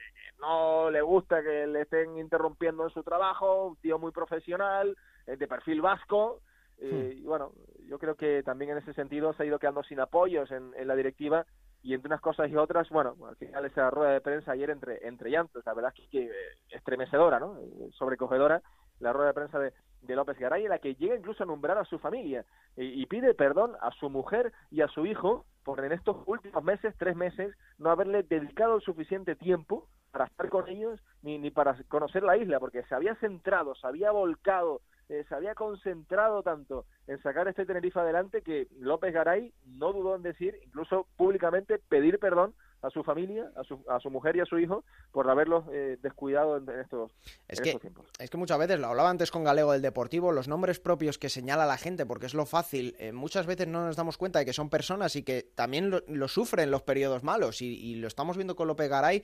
no 0.40 0.90
le 0.90 1.00
gusta 1.00 1.42
que 1.42 1.68
le 1.68 1.82
estén 1.82 2.18
interrumpiendo 2.18 2.82
en 2.82 2.90
su 2.90 3.04
trabajo, 3.04 3.68
un 3.68 3.76
tío 3.76 4.00
muy 4.00 4.10
profesional, 4.10 4.96
eh, 5.26 5.36
de 5.36 5.46
perfil 5.46 5.80
vasco. 5.80 6.40
Eh, 6.78 7.14
hmm. 7.14 7.18
Y 7.18 7.22
bueno, 7.22 7.52
yo 7.88 7.98
creo 7.98 8.14
que 8.16 8.42
también 8.42 8.72
en 8.72 8.78
ese 8.78 8.94
sentido 8.94 9.32
se 9.32 9.42
ha 9.42 9.46
ido 9.46 9.58
quedando 9.58 9.82
sin 9.82 10.00
apoyos 10.00 10.50
en, 10.50 10.72
en 10.76 10.88
la 10.88 10.96
directiva 10.96 11.46
y 11.82 11.94
entre 11.94 12.08
unas 12.08 12.20
cosas 12.20 12.48
y 12.48 12.56
otras, 12.56 12.88
bueno, 12.90 13.16
al 13.28 13.36
final 13.36 13.64
esa 13.64 13.90
rueda 13.90 14.12
de 14.12 14.20
prensa 14.20 14.52
ayer 14.52 14.70
entre, 14.70 15.06
entre 15.06 15.30
llantos, 15.30 15.66
la 15.66 15.74
verdad 15.74 15.92
es 15.96 16.08
que, 16.08 16.30
estremecedora, 16.70 17.40
¿no? 17.40 17.58
Sobrecogedora, 17.92 18.62
la 19.00 19.12
rueda 19.12 19.28
de 19.28 19.34
prensa 19.34 19.58
de, 19.58 19.72
de 20.02 20.16
López 20.16 20.38
Garay, 20.38 20.64
en 20.64 20.70
la 20.70 20.78
que 20.78 20.94
llega 20.94 21.16
incluso 21.16 21.42
a 21.42 21.46
nombrar 21.46 21.78
a 21.78 21.84
su 21.84 21.98
familia 21.98 22.44
y, 22.76 23.04
pide 23.06 23.34
perdón 23.34 23.72
a 23.80 23.90
su 23.92 24.08
mujer 24.10 24.52
y 24.70 24.80
a 24.80 24.88
su 24.88 25.06
hijo 25.06 25.44
por 25.64 25.84
en 25.84 25.92
estos 25.92 26.16
últimos 26.26 26.62
meses, 26.62 26.94
tres 26.98 27.16
meses, 27.16 27.54
no 27.78 27.90
haberle 27.90 28.22
dedicado 28.22 28.76
el 28.76 28.82
suficiente 28.82 29.34
tiempo 29.34 29.88
para 30.12 30.26
estar 30.26 30.48
con 30.48 30.68
ellos 30.68 31.00
ni, 31.22 31.38
ni 31.38 31.50
para 31.50 31.76
conocer 31.88 32.22
la 32.22 32.36
isla, 32.36 32.60
porque 32.60 32.84
se 32.84 32.94
había 32.94 33.16
centrado, 33.16 33.74
se 33.74 33.86
había 33.86 34.12
volcado, 34.12 34.80
eh, 35.08 35.24
se 35.28 35.34
había 35.34 35.54
concentrado 35.54 36.42
tanto 36.42 36.84
en 37.06 37.20
sacar 37.22 37.48
este 37.48 37.66
Tenerife 37.66 37.98
adelante 37.98 38.42
que 38.42 38.68
López 38.78 39.12
Garay 39.12 39.52
no 39.66 39.92
dudó 39.92 40.14
en 40.14 40.22
decir, 40.22 40.58
incluso 40.64 41.08
públicamente, 41.16 41.78
pedir 41.78 42.18
perdón 42.18 42.54
a 42.82 42.90
su 42.90 43.04
familia, 43.04 43.50
a 43.56 43.62
su, 43.62 43.78
a 43.88 44.00
su 44.00 44.10
mujer 44.10 44.36
y 44.36 44.40
a 44.40 44.44
su 44.44 44.58
hijo 44.58 44.84
por 45.12 45.30
haberlos 45.30 45.64
eh, 45.72 45.98
descuidado 46.02 46.56
en, 46.56 46.68
estos, 46.80 47.12
es 47.48 47.60
que, 47.60 47.76
tiempos. 47.76 48.06
Es 48.18 48.28
que 48.28 48.36
muchas 48.36 48.58
veces, 48.58 48.80
lo 48.80 48.88
hablaba 48.88 49.08
antes 49.08 49.30
con 49.30 49.44
Galego 49.44 49.72
del 49.72 49.82
Deportivo, 49.82 50.32
los 50.32 50.48
nombres 50.48 50.80
propios 50.80 51.16
que 51.16 51.28
señala 51.28 51.64
la 51.64 51.78
gente, 51.78 52.06
porque 52.06 52.26
es 52.26 52.34
lo 52.34 52.44
fácil, 52.44 52.96
eh, 52.98 53.12
muchas 53.12 53.46
veces 53.46 53.68
no 53.68 53.86
nos 53.86 53.96
damos 53.96 54.18
cuenta 54.18 54.40
de 54.40 54.44
que 54.44 54.52
son 54.52 54.68
personas 54.68 55.14
y 55.14 55.22
que 55.22 55.42
también 55.54 55.90
lo, 55.90 56.28
sufren 56.28 56.72
los 56.72 56.82
periodos 56.82 57.22
malos 57.22 57.62
y, 57.62 57.94
lo 57.96 58.08
estamos 58.08 58.36
viendo 58.36 58.56
con 58.56 58.66
López 58.66 58.88
Garay. 58.88 59.22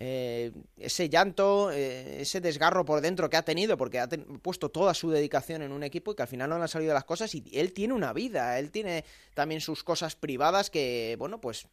Eh, 0.00 0.52
ese 0.76 1.08
llanto, 1.08 1.72
ese 1.72 2.40
desgarro 2.40 2.84
por 2.84 3.00
dentro 3.00 3.28
que 3.28 3.36
ha 3.36 3.42
tenido, 3.42 3.76
porque 3.76 3.98
ha 3.98 4.08
puesto 4.42 4.68
toda 4.68 4.94
su 4.94 5.10
dedicación 5.10 5.60
en 5.62 5.72
un 5.72 5.82
equipo 5.82 6.12
y 6.12 6.14
que 6.14 6.22
al 6.22 6.28
final 6.28 6.48
no 6.48 6.56
le 6.56 6.62
han 6.62 6.68
salido 6.68 6.94
las 6.94 7.04
cosas 7.04 7.34
y 7.34 7.42
él 7.52 7.72
tiene 7.72 7.94
una 7.94 8.12
vida, 8.12 8.60
él 8.60 8.70
tiene 8.70 9.04
también 9.34 9.60
sus 9.60 9.82
cosas 9.82 10.14
privadas 10.14 10.70
que, 10.70 11.16
bueno, 11.18 11.40
pues 11.40 11.66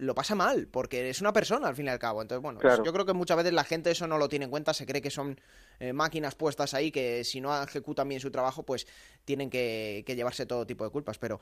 lo 0.00 0.14
pasa 0.14 0.34
mal, 0.34 0.66
porque 0.66 1.10
es 1.10 1.20
una 1.20 1.32
persona 1.32 1.68
al 1.68 1.76
fin 1.76 1.86
y 1.86 1.88
al 1.90 1.98
cabo. 1.98 2.22
Entonces, 2.22 2.42
bueno, 2.42 2.60
yo 2.62 2.92
creo 2.92 3.04
que 3.04 3.12
muchas 3.12 3.36
veces 3.36 3.52
la 3.52 3.64
gente 3.64 3.90
eso 3.90 4.06
no 4.06 4.18
lo 4.18 4.28
tiene 4.28 4.46
en 4.46 4.50
cuenta, 4.50 4.72
se 4.72 4.86
cree 4.86 5.02
que 5.02 5.10
son 5.10 5.38
eh, 5.78 5.92
máquinas 5.92 6.34
puestas 6.34 6.74
ahí 6.74 6.90
que 6.90 7.22
si 7.24 7.40
no 7.40 7.62
ejecutan 7.62 8.08
bien 8.08 8.20
su 8.20 8.30
trabajo, 8.30 8.62
pues 8.62 8.86
tienen 9.24 9.50
que, 9.50 10.04
llevarse 10.06 10.46
todo 10.46 10.66
tipo 10.66 10.84
de 10.84 10.90
culpas. 10.90 11.18
Pero, 11.18 11.40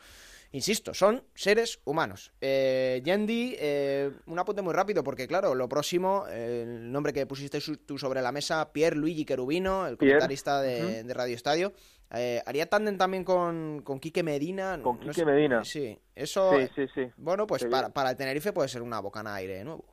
insisto, 0.52 0.92
son 0.92 1.24
seres 1.34 1.80
humanos. 1.84 2.32
Eh, 2.40 3.00
Yendi, 3.04 3.54
eh, 3.58 4.10
un 4.26 4.38
apunte 4.38 4.62
muy 4.62 4.74
rápido, 4.74 5.04
porque 5.04 5.28
claro, 5.28 5.54
lo 5.54 5.68
próximo, 5.68 6.26
el 6.26 6.90
nombre 6.90 7.12
que 7.12 7.26
pusiste 7.26 7.60
tú 7.86 7.96
sobre 7.96 8.22
la 8.22 8.32
mesa, 8.32 8.72
Pierre 8.72 8.96
Luigi 8.96 9.24
Querubino, 9.24 9.86
el 9.86 9.96
comentarista 9.96 10.60
de, 10.60 11.04
de 11.04 11.14
Radio 11.14 11.34
Estadio. 11.34 11.72
Eh, 12.14 12.42
haría 12.46 12.66
tándem 12.66 12.96
también 12.96 13.24
con, 13.24 13.82
con 13.82 14.00
Quique 14.00 14.22
Medina. 14.22 14.80
Con 14.82 14.98
Quique 14.98 15.24
Medina. 15.24 15.64
Sí, 15.64 15.98
eso. 16.14 16.52
Sí, 16.58 16.68
sí, 16.74 16.88
sí. 16.94 17.12
Bueno, 17.16 17.46
pues 17.46 17.64
para, 17.66 17.90
para 17.90 18.10
el 18.10 18.16
Tenerife 18.16 18.52
puede 18.52 18.68
ser 18.68 18.82
una 18.82 19.00
bocana 19.00 19.34
aire 19.34 19.56
de 19.56 19.64
nuevo. 19.64 19.84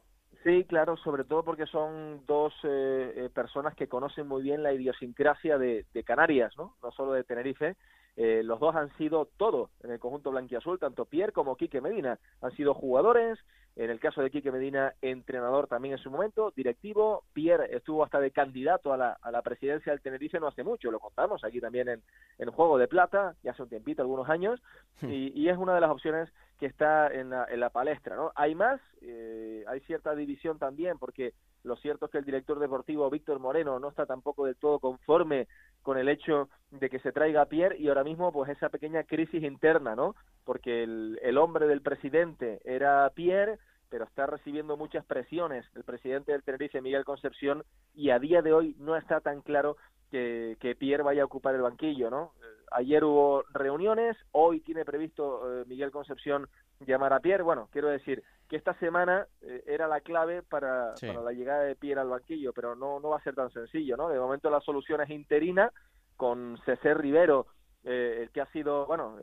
Sí, 0.43 0.63
claro, 0.65 0.95
sobre 0.97 1.23
todo 1.23 1.43
porque 1.43 1.65
son 1.65 2.23
dos 2.27 2.53
eh, 2.63 3.13
eh, 3.15 3.29
personas 3.33 3.73
que 3.75 3.87
conocen 3.87 4.27
muy 4.27 4.43
bien 4.43 4.61
la 4.61 4.73
idiosincrasia 4.73 5.57
de, 5.57 5.85
de 5.91 6.03
Canarias, 6.03 6.53
¿no? 6.55 6.75
No 6.83 6.91
solo 6.91 7.13
de 7.13 7.23
Tenerife. 7.23 7.75
Los 8.17 8.59
dos 8.59 8.75
han 8.75 8.95
sido 8.97 9.27
todo 9.37 9.69
en 9.83 9.91
el 9.91 9.99
conjunto 9.99 10.31
blanquiazul, 10.31 10.79
tanto 10.79 11.05
Pierre 11.05 11.33
como 11.33 11.55
Quique 11.55 11.81
Medina. 11.81 12.17
Han 12.41 12.55
sido 12.55 12.73
jugadores, 12.73 13.37
en 13.75 13.89
el 13.89 13.99
caso 13.99 14.21
de 14.21 14.31
Quique 14.31 14.51
Medina, 14.51 14.93
entrenador 15.01 15.67
también 15.67 15.93
en 15.95 15.99
su 15.99 16.09
momento, 16.09 16.53
directivo. 16.55 17.23
Pierre 17.33 17.75
estuvo 17.75 18.03
hasta 18.03 18.19
de 18.19 18.31
candidato 18.31 18.93
a 18.93 18.97
la, 18.97 19.17
a 19.21 19.31
la 19.31 19.41
presidencia 19.41 19.91
del 19.91 20.01
Tenerife 20.01 20.39
no 20.39 20.47
hace 20.47 20.63
mucho, 20.63 20.91
lo 20.91 20.99
contamos 20.99 21.43
aquí 21.43 21.59
también 21.59 21.89
en, 21.89 22.03
en 22.37 22.51
Juego 22.51 22.77
de 22.77 22.87
Plata, 22.87 23.35
ya 23.43 23.51
hace 23.51 23.63
un 23.63 23.69
tiempito, 23.69 24.01
algunos 24.01 24.29
años, 24.29 24.61
hmm. 25.01 25.09
y, 25.09 25.31
y, 25.35 25.49
es 25.49 25.57
una 25.57 25.75
de 25.75 25.81
las 25.81 25.91
opciones 25.91 26.29
que 26.59 26.65
está 26.67 27.07
en 27.07 27.29
la, 27.29 27.45
en 27.49 27.59
la 27.59 27.69
palestra. 27.69 28.15
¿no? 28.15 28.31
Hay 28.35 28.55
más, 28.55 28.79
eh, 29.01 29.63
hay 29.67 29.79
cierta 29.81 30.15
división 30.15 30.57
también, 30.57 30.97
porque 30.97 31.33
lo 31.63 31.75
cierto 31.77 32.05
es 32.05 32.11
que 32.11 32.17
el 32.19 32.25
director 32.25 32.59
deportivo 32.59 33.09
Víctor 33.09 33.39
Moreno 33.39 33.79
no 33.79 33.89
está 33.89 34.05
tampoco 34.05 34.45
del 34.45 34.55
todo 34.55 34.79
conforme 34.79 35.47
con 35.81 35.97
el 35.97 36.09
hecho 36.09 36.49
de 36.71 36.89
que 36.89 36.99
se 36.99 37.11
traiga 37.11 37.41
a 37.41 37.47
Pierre 37.47 37.77
y 37.77 37.87
ahora 37.87 38.03
mismo 38.03 38.31
pues 38.31 38.49
esa 38.51 38.69
pequeña 38.69 39.03
crisis 39.03 39.43
interna, 39.43 39.95
¿no? 39.95 40.15
Porque 40.43 40.83
el, 40.83 41.19
el 41.23 41.37
hombre 41.37 41.67
del 41.67 41.81
presidente 41.81 42.61
era 42.63 43.09
Pierre, 43.15 43.57
pero 43.89 44.05
está 44.05 44.25
recibiendo 44.27 44.77
muchas 44.77 45.05
presiones 45.05 45.65
el 45.75 45.83
presidente 45.83 46.31
del 46.31 46.43
Tenerife, 46.43 46.81
Miguel 46.81 47.05
Concepción, 47.05 47.63
y 47.93 48.11
a 48.11 48.19
día 48.19 48.41
de 48.41 48.53
hoy 48.53 48.75
no 48.79 48.95
está 48.95 49.21
tan 49.21 49.41
claro 49.41 49.77
que, 50.11 50.57
que 50.59 50.75
Pierre 50.75 51.03
vaya 51.03 51.23
a 51.23 51.25
ocupar 51.25 51.55
el 51.55 51.61
banquillo, 51.61 52.09
¿no? 52.09 52.33
Ayer 52.75 53.05
hubo 53.05 53.45
reuniones, 53.53 54.17
hoy 54.33 54.59
tiene 54.59 54.83
previsto 54.83 55.61
eh, 55.61 55.63
Miguel 55.65 55.91
Concepción 55.91 56.49
llamar 56.85 57.13
a 57.13 57.21
Pierre. 57.21 57.41
Bueno, 57.41 57.69
quiero 57.71 57.87
decir 57.87 58.21
que 58.49 58.57
esta 58.57 58.73
semana 58.79 59.27
eh, 59.41 59.63
era 59.65 59.87
la 59.87 60.01
clave 60.01 60.43
para, 60.43 60.93
para, 60.99 61.21
la 61.21 61.31
llegada 61.31 61.63
de 61.63 61.77
Pierre 61.77 62.01
al 62.01 62.09
banquillo, 62.09 62.51
pero 62.51 62.75
no, 62.75 62.99
no 62.99 63.09
va 63.09 63.17
a 63.17 63.23
ser 63.23 63.33
tan 63.33 63.49
sencillo, 63.51 63.95
¿no? 63.95 64.09
De 64.09 64.19
momento 64.19 64.49
la 64.49 64.59
solución 64.59 64.99
es 64.99 65.09
interina 65.09 65.71
con 66.17 66.59
César 66.65 66.99
Rivero, 66.99 67.47
eh, 67.85 68.19
el 68.23 68.31
que 68.31 68.41
ha 68.41 68.51
sido, 68.51 68.85
bueno, 68.87 69.19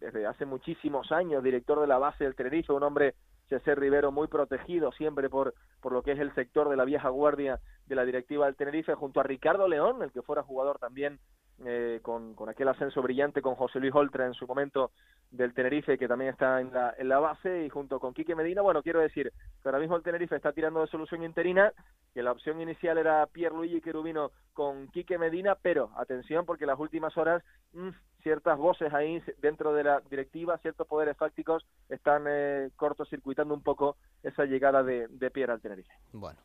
desde 0.00 0.24
hace 0.24 0.46
muchísimos 0.46 1.12
años 1.12 1.44
director 1.44 1.82
de 1.82 1.88
la 1.88 1.98
base 1.98 2.24
del 2.24 2.36
Tenerife, 2.36 2.72
un 2.72 2.84
hombre 2.84 3.16
César 3.50 3.78
Rivero 3.78 4.12
muy 4.12 4.28
protegido 4.28 4.92
siempre 4.92 5.28
por, 5.28 5.52
por 5.82 5.92
lo 5.92 6.02
que 6.02 6.12
es 6.12 6.20
el 6.20 6.34
sector 6.34 6.70
de 6.70 6.76
la 6.76 6.86
vieja 6.86 7.10
guardia 7.10 7.60
de 7.84 7.94
la 7.94 8.06
directiva 8.06 8.46
del 8.46 8.56
Tenerife, 8.56 8.94
junto 8.94 9.20
a 9.20 9.24
Ricardo 9.24 9.68
León, 9.68 10.02
el 10.02 10.10
que 10.10 10.22
fuera 10.22 10.42
jugador 10.42 10.78
también 10.78 11.18
eh, 11.64 12.00
con, 12.02 12.34
con, 12.34 12.48
aquel 12.48 12.68
ascenso 12.68 13.02
brillante 13.02 13.42
con 13.42 13.54
José 13.54 13.80
Luis 13.80 13.94
Oltra 13.94 14.26
en 14.26 14.34
su 14.34 14.46
momento 14.46 14.92
del 15.30 15.52
Tenerife, 15.52 15.98
que 15.98 16.08
también 16.08 16.30
está 16.30 16.60
en 16.60 16.72
la, 16.72 16.94
en 16.96 17.08
la 17.08 17.18
base, 17.18 17.64
y 17.64 17.68
junto 17.68 18.00
con 18.00 18.14
Quique 18.14 18.34
Medina, 18.34 18.62
bueno, 18.62 18.82
quiero 18.82 19.00
decir 19.00 19.32
que 19.62 19.68
ahora 19.68 19.78
mismo 19.78 19.96
el 19.96 20.02
Tenerife 20.02 20.36
está 20.36 20.52
tirando 20.52 20.80
de 20.80 20.86
solución 20.86 21.22
interina, 21.22 21.72
que 22.14 22.22
la 22.22 22.32
opción 22.32 22.60
inicial 22.60 22.98
era 22.98 23.26
Pierluigi 23.26 23.80
Querubino 23.80 24.32
con 24.52 24.88
Quique 24.88 25.18
Medina, 25.18 25.56
pero 25.60 25.90
atención 25.96 26.46
porque 26.46 26.66
las 26.66 26.78
últimas 26.78 27.16
horas 27.16 27.42
mmm, 27.72 27.90
ciertas 28.22 28.58
voces 28.58 28.92
ahí 28.92 29.22
dentro 29.40 29.72
de 29.72 29.84
la 29.84 30.00
directiva, 30.10 30.58
ciertos 30.58 30.86
poderes 30.86 31.16
fácticos 31.16 31.64
están 31.88 32.24
eh, 32.28 32.70
cortocircuitando 32.76 33.54
un 33.54 33.62
poco 33.62 33.96
esa 34.22 34.44
llegada 34.44 34.82
de, 34.82 35.06
de 35.08 35.30
Pierre 35.30 35.52
al 35.52 35.60
Tenerife. 35.60 35.92
Bueno, 36.12 36.38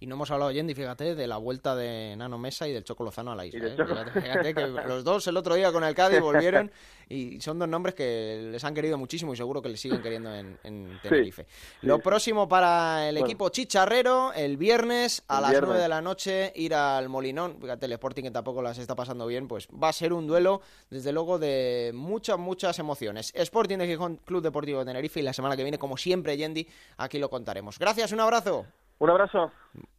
y 0.00 0.06
no 0.06 0.14
hemos 0.14 0.30
hablado, 0.30 0.50
Yendi, 0.50 0.74
fíjate, 0.74 1.14
de 1.14 1.26
la 1.26 1.36
vuelta 1.36 1.76
de 1.76 2.16
Nano 2.16 2.38
Mesa 2.38 2.66
y 2.66 2.72
del 2.72 2.84
Choco 2.84 3.04
Lozano 3.04 3.32
a 3.32 3.36
la 3.36 3.46
isla. 3.46 3.68
¿eh? 3.68 3.76
Fíjate, 3.76 4.20
fíjate, 4.20 4.54
que 4.54 4.66
los 4.88 5.04
dos 5.04 5.26
el 5.26 5.36
otro 5.36 5.54
día 5.54 5.72
con 5.72 5.84
el 5.84 5.94
Cádiz 5.94 6.20
volvieron 6.20 6.70
y 7.08 7.40
son 7.40 7.58
dos 7.58 7.68
nombres 7.68 7.94
que 7.94 8.48
les 8.52 8.62
han 8.64 8.74
querido 8.74 8.98
muchísimo 8.98 9.32
y 9.32 9.36
seguro 9.36 9.62
que 9.62 9.68
les 9.68 9.80
siguen 9.80 10.02
queriendo 10.02 10.34
en, 10.34 10.58
en 10.62 10.98
Tenerife. 11.02 11.46
Sí, 11.48 11.86
Lo 11.86 11.96
sí, 11.96 12.02
próximo 12.02 12.48
para 12.48 13.08
el 13.08 13.14
bueno. 13.14 13.26
equipo 13.26 13.48
chicharrero, 13.48 14.32
el 14.34 14.56
viernes 14.56 15.22
a 15.28 15.36
el 15.36 15.42
las. 15.42 15.62
9 15.62 15.80
de 15.80 15.88
la 15.88 16.02
noche 16.02 16.52
ir 16.56 16.74
al 16.74 17.08
Molinón. 17.08 17.56
Fíjate, 17.60 17.86
el 17.86 17.92
Sporting 17.92 18.24
que 18.24 18.30
tampoco 18.30 18.62
las 18.62 18.78
está 18.78 18.94
pasando 18.94 19.26
bien, 19.26 19.48
pues 19.48 19.68
va 19.68 19.88
a 19.88 19.92
ser 19.92 20.12
un 20.12 20.26
duelo, 20.26 20.60
desde 20.90 21.12
luego, 21.12 21.38
de 21.38 21.92
muchas, 21.94 22.38
muchas 22.38 22.78
emociones. 22.78 23.32
Sporting 23.34 23.78
de 23.78 23.86
Gijón, 23.86 24.16
Club 24.24 24.42
Deportivo 24.42 24.80
de 24.80 24.86
Tenerife 24.86 25.20
y 25.20 25.22
la 25.22 25.32
semana 25.32 25.56
que 25.56 25.62
viene, 25.62 25.78
como 25.78 25.96
siempre, 25.96 26.36
Yendi, 26.36 26.66
aquí 26.98 27.18
lo 27.18 27.30
contaremos. 27.30 27.78
Gracias, 27.78 28.12
un 28.12 28.20
abrazo. 28.20 28.66
Un 28.98 29.10
abrazo. 29.10 29.50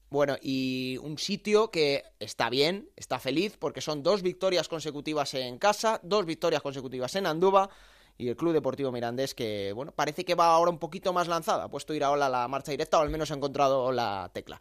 Bueno, 0.09 0.37
y 0.41 0.97
un 1.03 1.19
sitio 1.19 1.69
que 1.69 2.03
está 2.19 2.49
bien, 2.49 2.89
está 2.95 3.19
feliz, 3.19 3.57
porque 3.59 3.79
son 3.79 4.01
dos 4.01 4.23
victorias 4.23 4.67
consecutivas 4.67 5.35
en 5.35 5.59
casa, 5.59 5.99
dos 6.01 6.25
victorias 6.25 6.63
consecutivas 6.63 7.15
en 7.15 7.27
Andúba, 7.27 7.69
y 8.17 8.27
el 8.27 8.35
Club 8.35 8.53
Deportivo 8.53 8.91
Mirandés 8.91 9.35
que, 9.35 9.71
bueno, 9.73 9.91
parece 9.91 10.25
que 10.25 10.33
va 10.33 10.47
ahora 10.47 10.71
un 10.71 10.79
poquito 10.79 11.13
más 11.13 11.27
lanzada, 11.27 11.65
ha 11.65 11.69
puesto 11.69 11.93
ir 11.93 12.03
ahora 12.03 12.27
la 12.27 12.47
marcha 12.47 12.71
directa, 12.71 12.97
o 12.97 13.01
al 13.01 13.11
menos 13.11 13.29
ha 13.29 13.35
encontrado 13.35 13.91
la 13.91 14.31
tecla. 14.33 14.59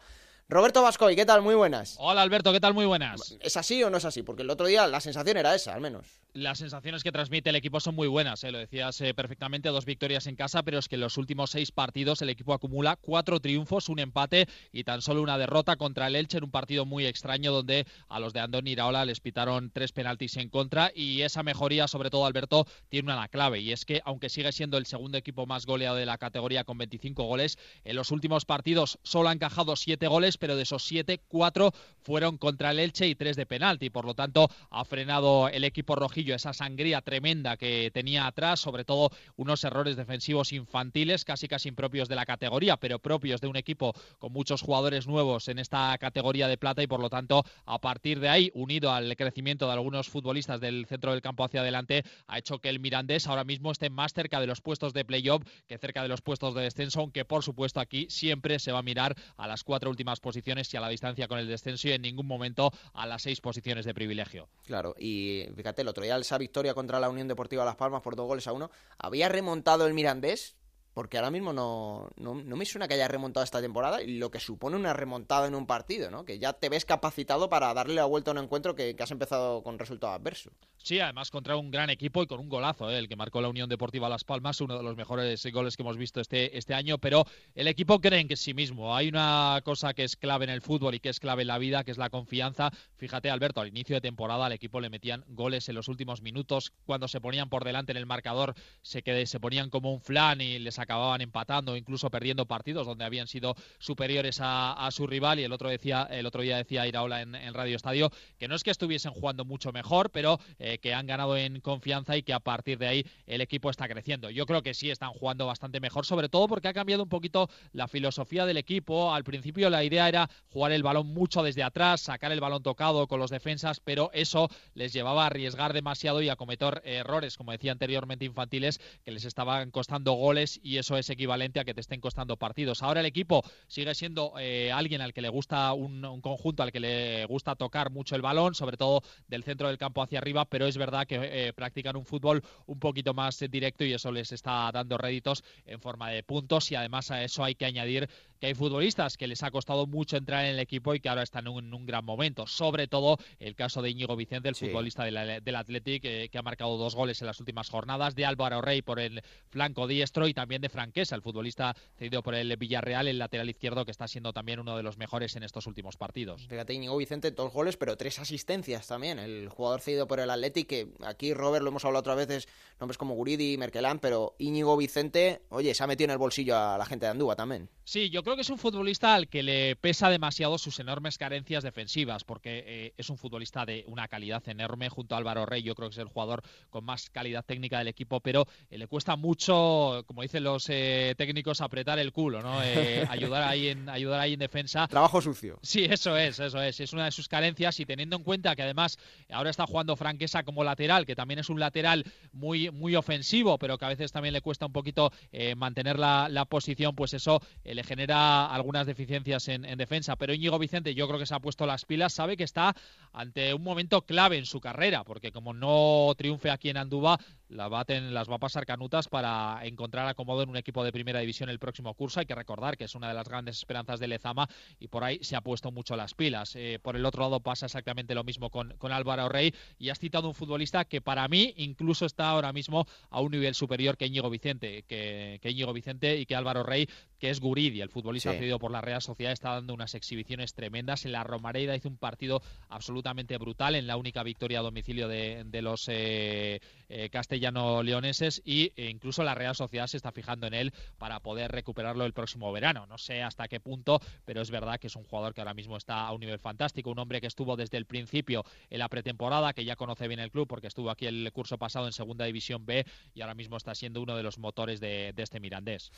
Roberto 0.51 0.81
Vascoy, 0.81 1.15
¿qué 1.15 1.27
tal? 1.27 1.43
Muy 1.43 1.53
buenas. 1.53 1.95
Hola 1.99 2.23
Alberto, 2.23 2.51
¿qué 2.51 2.59
tal? 2.59 2.73
Muy 2.73 2.87
buenas. 2.87 3.37
¿Es 3.39 3.55
así 3.55 3.83
o 3.83 3.91
no 3.91 3.97
es 3.97 4.05
así? 4.05 4.23
Porque 4.23 4.41
el 4.41 4.49
otro 4.49 4.65
día 4.65 4.87
la 4.87 4.99
sensación 4.99 5.37
era 5.37 5.53
esa, 5.53 5.75
al 5.75 5.81
menos. 5.81 6.07
Las 6.33 6.59
sensaciones 6.59 7.03
que 7.03 7.11
transmite 7.11 7.49
el 7.49 7.55
equipo 7.55 7.79
son 7.79 7.95
muy 7.95 8.07
buenas, 8.07 8.43
¿eh? 8.43 8.51
lo 8.51 8.59
decías 8.59 9.01
eh, 9.01 9.15
perfectamente, 9.15 9.69
dos 9.69 9.85
victorias 9.85 10.27
en 10.27 10.35
casa, 10.35 10.61
pero 10.61 10.77
es 10.77 10.87
que 10.87 10.95
en 10.95 11.01
los 11.01 11.17
últimos 11.17 11.51
seis 11.51 11.71
partidos 11.71 12.21
el 12.21 12.29
equipo 12.29 12.53
acumula 12.53 12.95
cuatro 12.95 13.39
triunfos, 13.39 13.89
un 13.89 13.99
empate 13.99 14.47
y 14.71 14.83
tan 14.83 15.01
solo 15.01 15.23
una 15.23 15.39
derrota 15.39 15.75
contra 15.75 16.05
el 16.05 16.15
Elche 16.15 16.37
en 16.37 16.43
un 16.43 16.51
partido 16.51 16.85
muy 16.85 17.07
extraño 17.07 17.51
donde 17.51 17.85
a 18.07 18.19
los 18.19 18.33
de 18.33 18.41
Andoni 18.41 18.71
Iraola 18.71 19.05
les 19.05 19.19
pitaron 19.19 19.71
tres 19.71 19.91
penaltis 19.91 20.37
en 20.37 20.49
contra 20.49 20.91
y 20.93 21.21
esa 21.21 21.41
mejoría, 21.41 21.87
sobre 21.87 22.11
todo 22.11 22.27
Alberto, 22.27 22.65
tiene 22.89 23.11
una 23.11 23.27
clave 23.27 23.59
y 23.59 23.71
es 23.71 23.85
que 23.85 24.01
aunque 24.05 24.29
sigue 24.29 24.51
siendo 24.51 24.77
el 24.77 24.85
segundo 24.85 25.17
equipo 25.17 25.47
más 25.47 25.65
goleado 25.65 25.95
de 25.95 26.05
la 26.05 26.19
categoría 26.19 26.63
con 26.63 26.77
25 26.77 27.23
goles, 27.23 27.57
en 27.83 27.95
los 27.95 28.11
últimos 28.11 28.45
partidos 28.45 28.99
solo 29.03 29.29
ha 29.29 29.33
encajado 29.33 29.75
siete 29.75 30.07
goles, 30.07 30.37
pero 30.39 30.55
de 30.55 30.63
esos 30.63 30.83
siete, 30.83 31.19
cuatro 31.27 31.73
fueron 32.01 32.37
contra 32.37 32.71
el 32.71 32.79
Elche 32.79 33.07
y 33.07 33.15
tres 33.15 33.35
de 33.35 33.45
penalti. 33.45 33.89
Por 33.89 34.05
lo 34.05 34.13
tanto, 34.13 34.49
ha 34.71 34.85
frenado 34.85 35.49
el 35.49 35.63
equipo 35.63 35.95
rojillo 35.95 36.33
esa 36.33 36.53
sangría 36.53 37.01
tremenda 37.01 37.57
que 37.57 37.91
tenía 37.93 38.25
atrás, 38.25 38.59
sobre 38.59 38.85
todo 38.85 39.11
unos 39.35 39.63
errores 39.63 39.95
defensivos 39.95 40.53
infantiles, 40.53 41.25
casi 41.25 41.47
casi 41.47 41.69
impropios 41.69 42.09
de 42.09 42.15
la 42.15 42.25
categoría, 42.25 42.77
pero 42.77 42.99
propios 42.99 43.41
de 43.41 43.47
un 43.47 43.57
equipo 43.57 43.93
con 44.17 44.33
muchos 44.33 44.61
jugadores 44.61 45.07
nuevos 45.07 45.47
en 45.49 45.59
esta 45.59 45.95
categoría 45.97 46.47
de 46.47 46.57
plata 46.57 46.81
y 46.81 46.87
por 46.87 46.99
lo 46.99 47.09
tanto, 47.09 47.43
a 47.65 47.79
partir 47.79 48.19
de 48.19 48.29
ahí, 48.29 48.51
unido 48.53 48.91
al 48.91 49.15
crecimiento 49.15 49.67
de 49.67 49.73
algunos 49.73 50.09
futbolistas 50.09 50.61
del 50.61 50.85
centro 50.85 51.11
del 51.11 51.21
campo 51.21 51.43
hacia 51.43 51.61
adelante, 51.61 52.03
ha 52.27 52.39
hecho 52.39 52.59
que 52.59 52.69
el 52.69 52.79
Mirandés 52.79 53.27
ahora 53.27 53.43
mismo 53.43 53.71
esté 53.71 53.89
más 53.89 54.13
cerca 54.13 54.39
de 54.39 54.47
los 54.47 54.61
puestos 54.61 54.93
de 54.93 55.05
playoff 55.05 55.43
que 55.67 55.77
cerca 55.77 56.01
de 56.01 56.07
los 56.07 56.21
puestos 56.21 56.55
de 56.55 56.61
descenso, 56.61 57.01
aunque 57.01 57.25
por 57.25 57.43
supuesto 57.43 57.79
aquí 57.79 58.07
siempre 58.09 58.59
se 58.59 58.71
va 58.71 58.79
a 58.79 58.83
mirar 58.83 59.15
a 59.37 59.47
las 59.47 59.63
cuatro 59.63 59.89
últimas 59.89 60.19
posiciones 60.19 60.28
y 60.73 60.77
a 60.77 60.81
la 60.81 60.89
distancia 60.89 61.27
con 61.27 61.39
el 61.39 61.47
descenso 61.47 61.87
y 61.87 61.91
en 61.91 62.01
ningún 62.01 62.27
momento 62.27 62.71
a 62.93 63.05
las 63.05 63.23
seis 63.23 63.41
posiciones 63.41 63.85
de 63.85 63.93
privilegio. 63.93 64.49
Claro, 64.65 64.95
y 64.99 65.45
fíjate, 65.55 65.81
el 65.81 65.87
otro 65.87 66.03
día 66.03 66.17
esa 66.17 66.37
victoria 66.37 66.73
contra 66.73 66.99
la 66.99 67.09
Unión 67.09 67.27
Deportiva 67.27 67.65
Las 67.65 67.75
Palmas 67.75 68.01
por 68.01 68.15
dos 68.15 68.27
goles 68.27 68.47
a 68.47 68.53
uno, 68.53 68.71
había 68.97 69.29
remontado 69.29 69.87
el 69.87 69.93
Mirandés, 69.93 70.55
porque 70.99 71.15
ahora 71.15 71.31
mismo 71.31 71.53
no, 71.53 72.09
no, 72.17 72.35
no, 72.35 72.57
me 72.57 72.65
suena 72.65 72.85
que 72.85 72.95
haya 72.95 73.07
remontado 73.07 73.45
esta 73.45 73.61
temporada 73.61 74.03
y 74.03 74.17
lo 74.17 74.29
que 74.29 74.41
supone 74.41 74.75
una 74.75 74.91
remontada 74.91 75.47
en 75.47 75.55
un 75.55 75.65
partido, 75.65 76.11
¿no? 76.11 76.25
Que 76.25 76.39
ya 76.39 76.51
te 76.51 76.67
ves 76.67 76.83
capacitado 76.83 77.47
para 77.47 77.73
darle 77.73 77.95
la 77.95 78.03
vuelta 78.03 78.31
a 78.31 78.33
un 78.33 78.39
encuentro 78.43 78.75
que, 78.75 78.97
que 78.97 79.03
has 79.03 79.11
empezado 79.11 79.63
con 79.63 79.79
resultado 79.79 80.11
adverso. 80.11 80.51
Sí, 80.81 80.99
además 80.99 81.29
contra 81.29 81.57
un 81.57 81.71
gran 81.71 81.89
equipo 81.89 82.23
y 82.23 82.27
con 82.27 82.39
un 82.39 82.47
golazo, 82.47 82.89
¿eh? 82.89 82.97
el 82.97 83.09
que 83.09 83.17
marcó 83.17 83.41
la 83.41 83.49
Unión 83.49 83.67
Deportiva 83.67 84.07
Las 84.07 84.23
Palmas, 84.23 84.61
uno 84.61 84.77
de 84.77 84.83
los 84.83 84.95
mejores 84.95 85.45
goles 85.51 85.75
que 85.75 85.83
hemos 85.83 85.97
visto 85.97 86.21
este, 86.21 86.57
este 86.57 86.73
año, 86.73 86.97
pero 86.97 87.25
el 87.53 87.67
equipo 87.67 87.99
cree 87.99 88.21
en 88.21 88.29
que 88.29 88.37
sí 88.37 88.53
mismo. 88.53 88.95
Hay 88.95 89.09
una 89.09 89.61
cosa 89.65 89.93
que 89.93 90.05
es 90.05 90.15
clave 90.15 90.45
en 90.45 90.51
el 90.51 90.61
fútbol 90.61 90.95
y 90.95 90.99
que 90.99 91.09
es 91.09 91.19
clave 91.19 91.41
en 91.41 91.49
la 91.49 91.57
vida, 91.57 91.83
que 91.83 91.91
es 91.91 91.97
la 91.97 92.09
confianza. 92.09 92.71
Fíjate, 92.95 93.29
Alberto, 93.29 93.59
al 93.59 93.67
inicio 93.67 93.97
de 93.97 94.01
temporada 94.01 94.45
al 94.45 94.53
equipo 94.53 94.79
le 94.79 94.89
metían 94.89 95.25
goles 95.27 95.67
en 95.67 95.75
los 95.75 95.89
últimos 95.89 96.21
minutos, 96.21 96.71
cuando 96.85 97.09
se 97.09 97.19
ponían 97.19 97.49
por 97.49 97.65
delante 97.65 97.91
en 97.91 97.97
el 97.97 98.05
marcador, 98.05 98.55
se, 98.81 99.03
quedé, 99.03 99.25
se 99.25 99.39
ponían 99.39 99.69
como 99.69 99.93
un 99.93 99.99
flan 99.99 100.39
y 100.39 100.59
les 100.59 100.79
acababan 100.89 101.21
empatando, 101.21 101.77
incluso 101.77 102.09
perdiendo 102.09 102.47
partidos 102.47 102.87
donde 102.87 103.05
habían 103.05 103.27
sido 103.27 103.55
superiores 103.77 104.39
a, 104.41 104.89
su 104.91 105.05
rival. 105.05 105.39
Y 105.39 105.43
el 105.43 105.53
otro, 105.53 105.69
decía, 105.69 106.07
el 106.09 106.25
otro 106.25 106.41
día 106.41 106.57
decía 106.57 106.87
Iraola 106.87 107.21
en, 107.21 107.35
en 107.35 107.53
Radio 107.53 107.75
Estadio 107.75 108.09
que 108.39 108.47
no 108.47 108.55
es 108.55 108.63
que 108.63 108.71
estuviesen 108.71 109.11
jugando 109.11 109.45
mucho 109.45 109.71
mejor, 109.71 110.09
pero 110.09 110.39
eh, 110.57 110.79
que 110.79 110.93
han 110.93 111.05
ganado 111.05 111.37
en 111.37 111.61
confianza 111.61 112.17
y 112.17 112.23
que 112.23 112.33
a 112.33 112.39
partir 112.39 112.77
de 112.79 112.87
ahí 112.87 113.05
el 113.27 113.41
equipo 113.41 113.69
está 113.69 113.87
creciendo. 113.87 114.29
Yo 114.29 114.45
creo 114.45 114.63
que 114.63 114.73
sí 114.73 114.89
están 114.89 115.11
jugando 115.11 115.45
bastante 115.45 115.79
mejor, 115.79 116.05
sobre 116.05 116.29
todo 116.29 116.47
porque 116.47 116.67
ha 116.67 116.73
cambiado 116.73 117.03
un 117.03 117.09
poquito 117.09 117.49
la 117.73 117.87
filosofía 117.87 118.45
del 118.45 118.57
equipo. 118.57 119.13
Al 119.13 119.23
principio 119.23 119.69
la 119.69 119.83
idea 119.83 120.07
era 120.07 120.29
jugar 120.51 120.71
el 120.71 120.83
balón 120.83 121.07
mucho 121.07 121.43
desde 121.43 121.63
atrás, 121.63 122.01
sacar 122.01 122.31
el 122.31 122.39
balón 122.39 122.63
tocado 122.63 123.07
con 123.07 123.19
los 123.19 123.29
defensas, 123.29 123.79
pero 123.79 124.09
eso 124.13 124.49
les 124.73 124.93
llevaba 124.93 125.23
a 125.23 125.27
arriesgar 125.27 125.73
demasiado 125.73 126.21
y 126.21 126.29
a 126.29 126.35
cometer 126.35 126.81
errores, 126.85 127.37
como 127.37 127.51
decía 127.51 127.71
anteriormente, 127.71 128.25
infantiles, 128.25 128.79
que 129.03 129.11
les 129.11 129.25
estaban 129.25 129.71
costando 129.71 130.13
goles 130.13 130.59
eso 130.77 130.97
es 130.97 131.09
equivalente 131.09 131.59
a 131.59 131.65
que 131.65 131.73
te 131.73 131.81
estén 131.81 131.99
costando 131.99 132.37
partidos. 132.37 132.83
Ahora 132.83 132.99
el 132.99 133.05
equipo 133.05 133.43
sigue 133.67 133.93
siendo 133.95 134.33
eh, 134.39 134.71
alguien 134.71 135.01
al 135.01 135.13
que 135.13 135.21
le 135.21 135.29
gusta 135.29 135.73
un, 135.73 136.03
un 136.05 136.21
conjunto, 136.21 136.63
al 136.63 136.71
que 136.71 136.79
le 136.79 137.25
gusta 137.25 137.55
tocar 137.55 137.91
mucho 137.91 138.15
el 138.15 138.21
balón, 138.21 138.55
sobre 138.55 138.77
todo 138.77 139.01
del 139.27 139.43
centro 139.43 139.67
del 139.67 139.77
campo 139.77 140.01
hacia 140.01 140.19
arriba, 140.19 140.45
pero 140.45 140.67
es 140.67 140.77
verdad 140.77 141.07
que 141.07 141.19
eh, 141.21 141.53
practican 141.53 141.95
un 141.95 142.05
fútbol 142.05 142.43
un 142.65 142.79
poquito 142.79 143.13
más 143.13 143.39
directo 143.49 143.83
y 143.83 143.93
eso 143.93 144.11
les 144.11 144.31
está 144.31 144.71
dando 144.71 144.97
réditos 144.97 145.43
en 145.65 145.79
forma 145.79 146.09
de 146.09 146.23
puntos 146.23 146.71
y 146.71 146.75
además 146.75 147.11
a 147.11 147.23
eso 147.23 147.43
hay 147.43 147.55
que 147.55 147.65
añadir 147.65 148.09
que 148.39 148.47
hay 148.47 148.53
futbolistas 148.53 149.17
que 149.17 149.27
les 149.27 149.43
ha 149.43 149.51
costado 149.51 149.85
mucho 149.85 150.17
entrar 150.17 150.45
en 150.45 150.51
el 150.51 150.59
equipo 150.59 150.95
y 150.95 150.99
que 150.99 151.09
ahora 151.09 151.23
están 151.23 151.47
en 151.47 151.73
un, 151.73 151.85
gran 151.85 152.05
momento. 152.05 152.47
Sobre 152.47 152.87
todo 152.87 153.17
el 153.39 153.55
caso 153.55 153.81
de 153.81 153.89
Íñigo 153.89 154.15
Vicente, 154.15 154.49
el 154.49 154.55
sí. 154.55 154.67
futbolista 154.67 155.03
de 155.03 155.11
la, 155.11 155.39
del 155.39 155.55
Athletic, 155.55 156.05
eh, 156.05 156.29
que 156.29 156.37
ha 156.37 156.41
marcado 156.41 156.77
dos 156.77 156.95
goles 156.95 157.21
en 157.21 157.27
las 157.27 157.39
últimas 157.39 157.69
jornadas, 157.69 158.15
de 158.15 158.25
Álvaro 158.25 158.61
Rey 158.61 158.81
por 158.81 158.99
el 158.99 159.21
flanco 159.49 159.87
diestro 159.87 160.27
y 160.27 160.33
también 160.33 160.61
de 160.61 160.69
Franquesa, 160.69 161.15
el 161.15 161.21
futbolista 161.21 161.75
cedido 161.97 162.23
por 162.23 162.35
el 162.35 162.55
Villarreal, 162.57 163.07
el 163.07 163.19
lateral 163.19 163.49
izquierdo, 163.49 163.85
que 163.85 163.91
está 163.91 164.07
siendo 164.07 164.31
también 164.33 164.59
uno 164.59 164.77
de 164.77 164.83
los 164.83 164.97
mejores 164.97 165.35
en 165.35 165.43
estos 165.43 165.67
últimos 165.67 165.97
partidos. 165.97 166.47
Fíjate, 166.47 166.73
Íñigo 166.73 166.95
Vicente, 166.97 167.31
dos 167.31 167.51
goles, 167.51 167.77
pero 167.77 167.97
tres 167.97 168.19
asistencias 168.19 168.87
también. 168.87 169.19
El 169.19 169.49
jugador 169.49 169.81
cedido 169.81 170.07
por 170.07 170.19
el 170.19 170.29
Athletic, 170.29 170.67
que 170.67 170.87
aquí, 171.03 171.33
Robert, 171.33 171.63
lo 171.63 171.69
hemos 171.69 171.83
hablado 171.85 172.01
otras 172.01 172.17
veces, 172.17 172.47
nombres 172.79 172.97
como 172.97 173.15
Guridi, 173.15 173.57
Merkelán, 173.57 173.99
pero 173.99 174.35
Íñigo 174.37 174.77
Vicente, 174.77 175.41
oye, 175.49 175.73
se 175.73 175.83
ha 175.83 175.87
metido 175.87 176.05
en 176.05 176.11
el 176.11 176.17
bolsillo 176.17 176.57
a 176.57 176.77
la 176.77 176.85
gente 176.85 177.05
de 177.05 177.11
Andúa 177.11 177.35
también. 177.35 177.69
Sí, 177.83 178.09
yo 178.09 178.23
creo 178.23 178.28
que 178.35 178.41
es 178.41 178.49
un 178.49 178.57
futbolista 178.57 179.15
al 179.15 179.27
que 179.27 179.43
le 179.43 179.75
pesa 179.75 180.09
demasiado 180.09 180.57
sus 180.57 180.79
enormes 180.79 181.17
carencias 181.17 181.63
defensivas, 181.63 182.23
porque 182.23 182.63
eh, 182.65 182.93
es 182.97 183.09
un 183.09 183.17
futbolista 183.17 183.65
de 183.65 183.83
una 183.87 184.07
calidad 184.07 184.47
enorme 184.47 184.89
junto 184.89 185.15
a 185.15 185.17
Álvaro 185.17 185.45
Rey. 185.45 185.63
Yo 185.63 185.75
creo 185.75 185.89
que 185.89 185.93
es 185.93 185.99
el 185.99 186.07
jugador 186.07 186.43
con 186.69 186.83
más 186.83 187.09
calidad 187.09 187.45
técnica 187.45 187.79
del 187.79 187.87
equipo, 187.87 188.19
pero 188.19 188.45
eh, 188.69 188.77
le 188.77 188.87
cuesta 188.87 189.15
mucho, 189.15 190.03
como 190.05 190.21
dicen 190.21 190.43
los 190.43 190.69
eh, 190.69 191.15
técnicos, 191.17 191.61
apretar 191.61 191.99
el 191.99 192.11
culo, 192.11 192.41
¿no? 192.41 192.61
Eh, 192.63 193.05
ayudar 193.09 193.43
ahí 193.43 193.69
en 193.69 193.89
ayudar 193.89 194.19
ahí 194.19 194.33
en 194.33 194.39
defensa. 194.39 194.87
Trabajo 194.87 195.21
sucio. 195.21 195.59
Sí, 195.61 195.85
eso 195.85 196.17
es, 196.17 196.39
eso 196.39 196.61
es. 196.61 196.79
Es 196.79 196.93
una 196.93 197.05
de 197.05 197.11
sus 197.11 197.27
carencias 197.27 197.79
y 197.79 197.85
teniendo 197.85 198.15
en 198.15 198.23
cuenta 198.23 198.55
que 198.55 198.63
además 198.63 198.97
ahora 199.29 199.49
está 199.49 199.65
jugando 199.65 199.95
Franquesa 199.95 200.43
como 200.43 200.63
lateral, 200.63 201.05
que 201.05 201.15
también 201.15 201.39
es 201.39 201.49
un 201.49 201.59
lateral 201.59 202.05
muy 202.31 202.71
muy 202.71 202.95
ofensivo, 202.95 203.57
pero 203.57 203.77
que 203.77 203.85
a 203.85 203.89
veces 203.89 204.11
también 204.11 204.33
le 204.33 204.41
cuesta 204.41 204.65
un 204.65 204.73
poquito 204.73 205.11
mantener 205.55 205.97
la, 205.99 206.27
la, 206.29 206.45
posición, 206.45 206.95
pues 206.95 207.13
eso 207.13 207.41
le 207.63 207.83
genera 207.83 208.18
algunas 208.19 208.85
deficiencias 208.85 209.47
en, 209.47 209.63
defensa, 209.77 210.15
pero 210.15 210.33
Íñigo 210.33 210.59
Vicente 210.59 210.93
yo 210.93 211.07
creo 211.07 211.19
que 211.19 211.25
se 211.25 211.35
ha 211.35 211.39
puesto 211.39 211.65
las 211.65 211.85
pilas, 211.85 212.13
sabe 212.13 212.37
que 212.37 212.43
está 212.43 212.75
ante 213.13 213.53
un 213.53 213.63
momento 213.63 214.01
clave 214.01 214.37
en 214.37 214.45
su 214.45 214.59
carrera, 214.59 215.03
porque 215.03 215.31
como 215.31 215.53
no 215.53 216.13
triunfe 216.17 216.51
aquí 216.51 216.69
en 216.69 216.77
Andúba, 216.77 217.19
la 217.49 217.69
las 217.89 218.29
va 218.29 218.35
a 218.35 218.39
pasar 218.39 218.65
canutas 218.65 219.07
para 219.07 219.59
encontrar 219.63 220.07
acomodo 220.07 220.43
en 220.43 220.49
un 220.49 220.57
equipo 220.57 220.83
de 220.83 220.91
primera 220.91 221.19
división 221.19 221.49
el 221.49 221.59
próximo 221.59 221.93
curso. 221.93 222.19
Hay 222.19 222.25
que 222.25 222.35
recordar 222.35 222.77
que 222.77 222.83
es 222.83 222.95
una 222.95 223.07
de 223.07 223.13
las 223.13 223.27
grandes 223.27 223.57
esperanzas 223.57 223.99
de 223.99 224.07
Lezama 224.07 224.47
y 224.79 224.87
por 224.87 225.03
ahí 225.03 225.19
se 225.21 225.35
ha 225.35 225.41
puesto 225.41 225.71
mucho 225.71 225.95
las 225.95 226.13
pilas. 226.13 226.55
Eh, 226.55 226.79
por 226.81 226.95
el 226.95 227.05
otro 227.05 227.23
lado 227.23 227.39
pasa 227.39 227.65
exactamente 227.65 228.13
lo 228.13 228.23
mismo 228.23 228.49
con, 228.49 228.75
con 228.77 228.91
Álvaro 228.91 229.29
Rey 229.29 229.53
y 229.77 229.89
has 229.89 229.99
citado 229.99 230.27
un 230.27 230.35
futbolista 230.35 230.85
que 230.85 231.01
para 231.01 231.27
mí 231.27 231.53
incluso 231.57 232.05
está 232.05 232.29
ahora 232.29 232.53
mismo 232.53 232.85
a 233.09 233.21
un 233.21 233.31
nivel 233.31 233.55
superior 233.55 233.97
que 233.97 234.07
Íñigo 234.07 234.29
Vicente, 234.29 234.83
que, 234.83 235.39
que 235.41 235.51
Íñigo 235.51 235.73
Vicente 235.73 236.17
y 236.17 236.25
que 236.25 236.35
Álvaro 236.35 236.63
Rey, 236.63 236.87
que 237.17 237.29
es 237.29 237.39
Guridi, 237.39 237.81
el 237.81 237.89
futbolista 237.89 238.08
cedido 238.17 238.59
por 238.59 238.71
la 238.71 238.81
Real 238.81 239.01
Sociedad, 239.01 239.31
está 239.31 239.51
dando 239.51 239.73
unas 239.73 239.95
exhibiciones 239.95 240.53
tremendas. 240.53 241.05
En 241.05 241.11
la 241.11 241.23
Romareda 241.23 241.75
hizo 241.75 241.89
un 241.89 241.97
partido 241.97 242.41
absolutamente 242.69 243.37
brutal 243.37 243.75
en 243.75 243.87
la 243.87 243.97
única 243.97 244.23
victoria 244.23 244.59
a 244.59 244.63
domicilio 244.63 245.07
de, 245.07 245.61
los 245.61 245.87
eh, 245.87 246.61
eh, 246.89 247.09
castellano-leoneses 247.09 248.41
y 248.45 248.71
e 248.75 248.89
incluso 248.89 249.23
la 249.23 249.35
Real 249.35 249.55
Sociedad 249.55 249.87
se 249.87 249.97
está 249.97 250.11
fijando 250.11 250.47
en 250.47 250.53
él 250.53 250.73
para 250.97 251.19
poder 251.19 251.51
recuperarlo 251.51 252.05
el 252.05 252.13
próximo 252.13 252.51
verano. 252.51 252.85
No 252.87 252.97
sé 252.97 253.21
hasta 253.21 253.47
qué 253.47 253.59
punto, 253.59 253.99
pero 254.25 254.41
es 254.41 254.51
verdad 254.51 254.79
que 254.79 254.87
es 254.87 254.95
un 254.95 255.03
jugador 255.03 255.33
que 255.33 255.41
ahora 255.41 255.53
mismo 255.53 255.77
está 255.77 256.07
a 256.07 256.11
un 256.13 256.21
nivel 256.21 256.39
fantástico, 256.39 256.89
un 256.89 256.99
hombre 256.99 257.21
que 257.21 257.27
estuvo 257.27 257.55
desde 257.55 257.77
el 257.77 257.85
principio 257.85 258.43
en 258.69 258.79
la 258.79 258.89
pretemporada, 258.89 259.53
que 259.53 259.65
ya 259.65 259.75
conoce 259.75 260.07
bien 260.07 260.19
el 260.19 260.31
club 260.31 260.47
porque 260.47 260.67
estuvo 260.67 260.89
aquí 260.89 261.05
el 261.05 261.31
curso 261.31 261.57
pasado 261.57 261.85
en 261.85 261.93
Segunda 261.93 262.25
División 262.25 262.65
B 262.65 262.85
y 263.13 263.21
ahora 263.21 263.35
mismo 263.35 263.57
está 263.57 263.75
siendo 263.75 264.01
uno 264.01 264.15
de 264.15 264.23
los 264.23 264.37
motores 264.37 264.79
de, 264.79 265.13
este 265.17 265.39
Mirandés. 265.39 265.91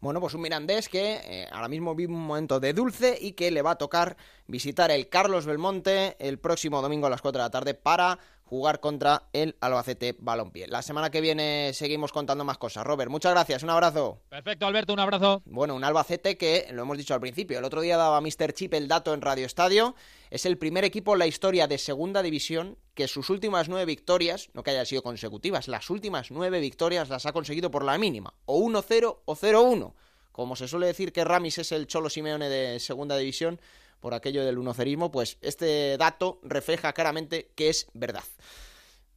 Bueno, 0.00 0.20
pues 0.20 0.34
un 0.34 0.42
Mirandés 0.42 0.88
que 0.88 1.20
eh, 1.24 1.48
ahora 1.56 1.68
mismo 1.68 1.94
vive 1.94 2.12
un 2.12 2.26
momento 2.26 2.60
de 2.60 2.74
dulce 2.74 3.16
y 3.18 3.32
que 3.32 3.50
le 3.50 3.62
va 3.62 3.72
a 3.72 3.78
tocar 3.78 4.16
visitar 4.46 4.90
el 4.90 5.08
Carlos 5.08 5.46
Belmonte 5.46 6.16
el 6.18 6.38
próximo 6.38 6.82
domingo 6.82 7.06
a 7.06 7.10
las 7.10 7.22
4 7.22 7.40
de 7.40 7.44
la 7.44 7.50
tarde 7.50 7.74
para 7.74 8.18
jugar 8.44 8.78
contra 8.78 9.24
el 9.32 9.56
Albacete 9.60 10.14
Balompié. 10.18 10.68
La 10.68 10.82
semana 10.82 11.10
que 11.10 11.20
viene 11.20 11.72
seguimos 11.72 12.12
contando 12.12 12.44
más 12.44 12.58
cosas. 12.58 12.84
Robert, 12.84 13.10
muchas 13.10 13.32
gracias, 13.32 13.62
un 13.62 13.70
abrazo. 13.70 14.20
Perfecto, 14.28 14.66
Alberto, 14.66 14.92
un 14.92 15.00
abrazo. 15.00 15.42
Bueno, 15.46 15.74
un 15.74 15.82
Albacete 15.82 16.36
que, 16.36 16.68
lo 16.72 16.82
hemos 16.82 16.98
dicho 16.98 17.14
al 17.14 17.20
principio, 17.20 17.58
el 17.58 17.64
otro 17.64 17.80
día 17.80 17.96
daba 17.96 18.20
Mr. 18.20 18.52
Chip 18.52 18.74
el 18.74 18.86
dato 18.86 19.14
en 19.14 19.22
Radio 19.22 19.46
Estadio, 19.46 19.96
es 20.30 20.46
el 20.46 20.58
primer 20.58 20.84
equipo 20.84 21.14
en 21.14 21.20
la 21.20 21.26
historia 21.26 21.66
de 21.66 21.78
Segunda 21.78 22.22
División 22.22 22.78
que 22.94 23.08
sus 23.08 23.30
últimas 23.30 23.68
nueve 23.68 23.86
victorias, 23.86 24.50
no 24.52 24.62
que 24.62 24.70
hayan 24.70 24.86
sido 24.86 25.02
consecutivas, 25.02 25.68
las 25.68 25.90
últimas 25.90 26.30
nueve 26.30 26.60
victorias 26.60 27.08
las 27.08 27.26
ha 27.26 27.32
conseguido 27.32 27.70
por 27.70 27.84
la 27.84 27.98
mínima, 27.98 28.34
o 28.44 28.60
1-0 28.60 29.18
o 29.24 29.36
0-1. 29.36 29.92
Como 30.36 30.54
se 30.54 30.68
suele 30.68 30.84
decir 30.84 31.14
que 31.14 31.24
Ramis 31.24 31.56
es 31.56 31.72
el 31.72 31.86
Cholo 31.86 32.10
Simeone 32.10 32.50
de 32.50 32.78
Segunda 32.78 33.16
División, 33.16 33.58
por 34.00 34.12
aquello 34.12 34.44
del 34.44 34.58
unocerismo, 34.58 35.10
pues 35.10 35.38
este 35.40 35.96
dato 35.96 36.40
refleja 36.42 36.92
claramente 36.92 37.52
que 37.54 37.70
es 37.70 37.86
verdad. 37.94 38.22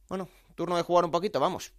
Bueno, 0.08 0.30
turno 0.54 0.78
de 0.78 0.82
jugar 0.82 1.04
un 1.04 1.10
poquito, 1.10 1.38
vamos. 1.38 1.74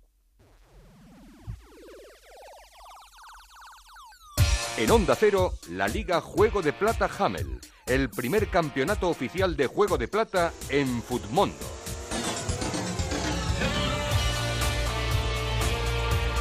En 4.77 4.91
Onda 4.91 5.15
Cero, 5.15 5.53
la 5.71 5.87
Liga 5.87 6.21
Juego 6.21 6.61
de 6.61 6.73
Plata 6.73 7.09
Hamel, 7.17 7.59
el 7.87 8.11
primer 8.11 8.47
campeonato 8.47 9.09
oficial 9.09 9.57
de 9.57 9.65
Juego 9.65 9.97
de 9.97 10.07
Plata 10.07 10.53
en 10.69 11.01
Futmundo. 11.01 11.80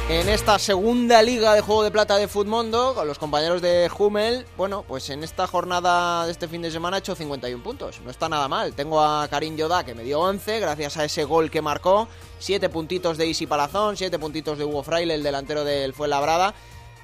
En 0.09 0.27
esta 0.27 0.59
segunda 0.59 1.21
liga 1.21 1.53
de 1.53 1.61
juego 1.61 1.83
de 1.83 1.91
plata 1.91 2.17
de 2.17 2.27
Futmundo, 2.27 2.93
con 2.93 3.07
los 3.07 3.17
compañeros 3.17 3.61
de 3.61 3.89
Hummel, 3.97 4.45
bueno, 4.57 4.83
pues 4.85 5.09
en 5.09 5.23
esta 5.23 5.47
jornada 5.47 6.25
de 6.25 6.31
este 6.33 6.49
fin 6.49 6.61
de 6.61 6.69
semana 6.69 6.97
he 6.97 6.99
hecho 6.99 7.15
51 7.15 7.63
puntos. 7.63 8.01
No 8.03 8.11
está 8.11 8.27
nada 8.27 8.49
mal. 8.49 8.73
Tengo 8.73 9.01
a 9.01 9.25
Karim 9.29 9.55
Yoda 9.55 9.85
que 9.85 9.95
me 9.95 10.03
dio 10.03 10.19
11 10.19 10.59
gracias 10.59 10.97
a 10.97 11.05
ese 11.05 11.23
gol 11.23 11.49
que 11.49 11.61
marcó. 11.61 12.09
7 12.39 12.67
puntitos 12.67 13.17
de 13.17 13.27
Isi 13.27 13.47
Palazón, 13.47 13.95
7 13.95 14.19
puntitos 14.19 14.57
de 14.57 14.65
Hugo 14.65 14.83
Fraile, 14.83 15.13
el 15.13 15.23
delantero 15.23 15.63
del 15.63 15.93
Fuenlabrada. 15.93 16.53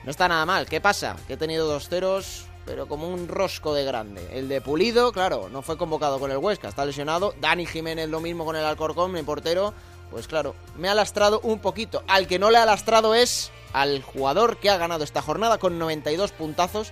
No 0.04 0.12
está 0.12 0.28
nada 0.28 0.46
mal. 0.46 0.66
¿Qué 0.66 0.82
pasa? 0.82 1.16
Que 1.28 1.34
he 1.34 1.38
tenido 1.38 1.66
dos 1.66 1.88
ceros, 1.88 2.46
pero 2.66 2.88
como 2.88 3.08
un 3.08 3.30
rosco 3.30 3.74
de 3.74 3.86
grande. 3.86 4.28
El 4.34 4.50
de 4.50 4.60
Pulido, 4.60 5.14
claro, 5.14 5.48
no 5.50 5.62
fue 5.62 5.78
convocado 5.78 6.20
con 6.20 6.30
el 6.30 6.38
Huesca, 6.38 6.68
está 6.68 6.86
lesionado. 6.86 7.34
Dani 7.40 7.66
Jiménez 7.66 8.10
lo 8.10 8.20
mismo 8.20 8.44
con 8.44 8.58
el 8.58 8.66
Alcorcón, 8.66 9.14
mi 9.14 9.24
portero 9.24 9.74
pues 10.12 10.28
claro, 10.28 10.56
me 10.78 10.90
ha 10.90 10.96
lastrado 10.96 11.40
un 11.42 11.60
poquito. 11.60 12.04
Al 12.08 12.28
que 12.28 12.40
no 12.40 12.50
le 12.50 12.58
ha 12.58 12.66
lastrado 12.66 13.14
es 13.16 13.52
al 13.74 14.02
jugador 14.02 14.58
que 14.58 14.70
ha 14.70 14.78
ganado 14.78 15.04
esta 15.04 15.22
jornada 15.22 15.58
con 15.58 15.78
92 15.80 16.32
puntazos. 16.32 16.92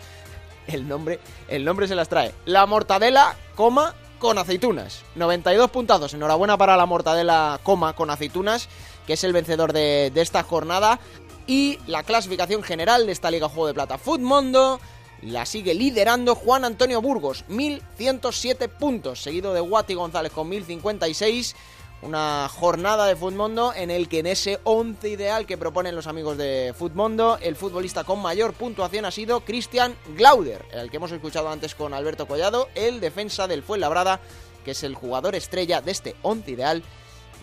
El 0.68 0.88
nombre, 0.88 1.20
el 1.48 1.64
nombre 1.64 1.88
se 1.88 1.96
las 1.96 2.10
trae. 2.10 2.34
La 2.46 2.66
mortadela, 2.66 3.36
coma, 3.56 3.96
con 4.20 4.38
aceitunas. 4.38 5.04
92 5.16 5.70
puntazos. 5.70 6.14
Enhorabuena 6.14 6.58
para 6.58 6.78
la 6.78 6.86
mortadela, 6.86 7.60
coma, 7.64 7.94
con 7.94 8.10
aceitunas, 8.10 8.68
que 9.06 9.14
es 9.14 9.24
el 9.24 9.34
vencedor 9.34 9.74
de, 9.74 10.12
esta 10.16 10.44
jornada. 10.44 11.00
Y 11.48 11.80
la 11.86 12.04
clasificación 12.04 12.64
general 12.64 13.06
de 13.06 13.12
esta 13.12 13.30
Liga 13.30 13.50
Juego 13.50 13.68
de 13.68 13.74
Plata 13.76 14.00
Mundo 14.20 14.80
la 15.22 15.46
sigue 15.46 15.74
liderando 15.74 16.36
Juan 16.36 16.66
Antonio 16.66 17.02
Burgos, 17.02 17.46
1107 17.48 18.68
puntos, 18.68 19.22
seguido 19.22 19.54
de 19.54 19.60
Guati 19.60 19.94
González 19.94 20.32
con 20.32 20.50
1056 20.50 21.56
una 22.06 22.48
jornada 22.50 23.08
de 23.08 23.16
Futmundo 23.16 23.74
en 23.76 23.90
el 23.90 24.08
que 24.08 24.20
en 24.20 24.28
ese 24.28 24.60
11 24.64 25.10
ideal 25.10 25.46
que 25.46 25.58
proponen 25.58 25.96
los 25.96 26.08
amigos 26.08 26.38
de 26.38 26.74
Futmundo, 26.78 27.40
el 27.42 27.56
futbolista 27.56 28.04
con 28.04 28.22
mayor 28.22 28.54
puntuación 28.54 29.06
ha 29.06 29.12
sido 29.12 29.42
Cristian 29.42 29.96
Glauder, 30.16 30.64
el 30.72 30.92
que 30.92 30.98
hemos 30.98 31.12
escuchado 31.12 31.50
antes 31.50 31.74
con 31.74 31.94
Alberto 31.94 32.28
Collado, 32.28 32.70
el 32.76 33.00
defensa 33.00 33.48
del 33.48 33.64
Fuenlabrada, 33.64 34.20
que 34.64 34.72
es 34.72 34.84
el 34.84 34.94
jugador 34.94 35.36
estrella 35.36 35.82
de 35.82 35.92
este 35.92 36.16
11 36.22 36.52
ideal 36.52 36.84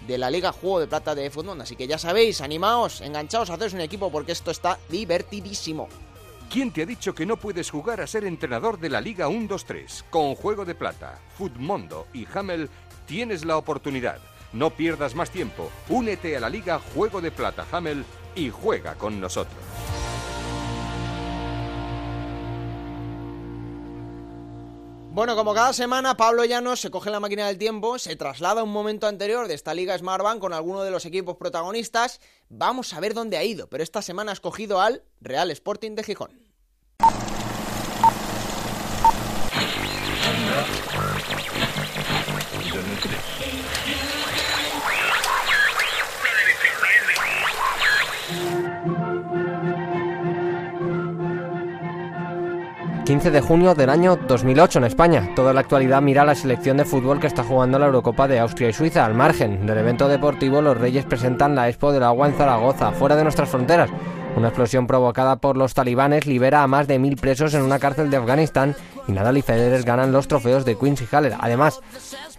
de 0.06 0.18
la 0.18 0.30
Liga 0.30 0.52
Juego 0.52 0.80
de 0.80 0.86
Plata 0.86 1.14
de 1.14 1.30
Futmundo. 1.30 1.64
Así 1.64 1.74
que 1.74 1.88
ya 1.88 1.98
sabéis, 1.98 2.40
animaos, 2.40 3.00
enganchaos, 3.00 3.50
haceros 3.50 3.74
un 3.74 3.80
equipo 3.80 4.10
porque 4.12 4.32
esto 4.32 4.52
está 4.52 4.78
divertidísimo. 4.88 5.88
¿Quién 6.48 6.70
te 6.70 6.82
ha 6.82 6.86
dicho 6.86 7.14
que 7.14 7.26
no 7.26 7.36
puedes 7.36 7.70
jugar 7.70 8.00
a 8.00 8.06
ser 8.06 8.24
entrenador 8.24 8.78
de 8.78 8.90
la 8.90 9.00
Liga 9.00 9.28
1-2-3? 9.28 10.04
Con 10.10 10.34
Juego 10.34 10.64
de 10.64 10.74
Plata, 10.74 11.18
Futmundo 11.36 12.06
y 12.12 12.26
Hamel 12.32 12.68
tienes 13.06 13.44
la 13.44 13.56
oportunidad. 13.56 14.20
No 14.52 14.70
pierdas 14.70 15.14
más 15.14 15.30
tiempo. 15.30 15.70
Únete 15.88 16.36
a 16.36 16.40
la 16.40 16.50
Liga 16.50 16.80
Juego 16.94 17.20
de 17.20 17.30
Plata 17.30 17.66
Hamel 17.72 18.04
y 18.34 18.50
juega 18.50 18.94
con 18.94 19.20
nosotros. 19.20 19.56
Bueno, 25.14 25.36
como 25.36 25.52
cada 25.52 25.74
semana, 25.74 26.16
Pablo 26.16 26.42
Llanos 26.46 26.80
se 26.80 26.90
coge 26.90 27.10
la 27.10 27.20
máquina 27.20 27.46
del 27.46 27.58
tiempo, 27.58 27.98
se 27.98 28.16
traslada 28.16 28.62
a 28.62 28.64
un 28.64 28.72
momento 28.72 29.06
anterior 29.06 29.46
de 29.46 29.52
esta 29.52 29.74
Liga 29.74 29.96
Smartbank 29.98 30.40
con 30.40 30.54
alguno 30.54 30.82
de 30.84 30.90
los 30.90 31.04
equipos 31.04 31.36
protagonistas. 31.36 32.18
Vamos 32.48 32.94
a 32.94 33.00
ver 33.00 33.12
dónde 33.12 33.36
ha 33.36 33.44
ido, 33.44 33.68
pero 33.68 33.82
esta 33.82 34.00
semana 34.00 34.30
ha 34.30 34.32
escogido 34.32 34.80
al 34.80 35.02
Real 35.20 35.50
Sporting 35.50 35.96
de 35.96 36.04
Gijón. 36.04 36.51
15 53.12 53.30
de 53.30 53.42
junio 53.42 53.74
del 53.74 53.90
año 53.90 54.16
2008 54.16 54.78
en 54.78 54.84
España. 54.86 55.28
Toda 55.36 55.52
la 55.52 55.60
actualidad 55.60 56.00
mira 56.00 56.24
la 56.24 56.34
selección 56.34 56.78
de 56.78 56.86
fútbol 56.86 57.20
que 57.20 57.26
está 57.26 57.44
jugando 57.44 57.78
la 57.78 57.84
Eurocopa 57.84 58.26
de 58.26 58.38
Austria 58.38 58.70
y 58.70 58.72
Suiza. 58.72 59.04
Al 59.04 59.12
margen 59.12 59.66
del 59.66 59.76
evento 59.76 60.08
deportivo, 60.08 60.62
los 60.62 60.78
Reyes 60.78 61.04
presentan 61.04 61.54
la 61.54 61.68
Expo 61.68 61.92
del 61.92 62.04
Agua 62.04 62.28
en 62.28 62.34
Zaragoza, 62.34 62.92
fuera 62.92 63.14
de 63.14 63.24
nuestras 63.24 63.50
fronteras. 63.50 63.90
Una 64.34 64.48
explosión 64.48 64.86
provocada 64.86 65.36
por 65.36 65.58
los 65.58 65.74
talibanes 65.74 66.24
libera 66.24 66.62
a 66.62 66.66
más 66.66 66.88
de 66.88 66.98
mil 66.98 67.16
presos 67.16 67.52
en 67.52 67.60
una 67.60 67.78
cárcel 67.78 68.08
de 68.08 68.16
Afganistán 68.16 68.74
y 69.06 69.12
Nadal 69.12 69.36
y 69.36 69.42
Federer 69.42 69.82
ganan 69.82 70.10
los 70.10 70.26
trofeos 70.26 70.64
de 70.64 70.78
Queens 70.78 71.02
y 71.02 71.14
Haller. 71.14 71.34
Además, 71.38 71.80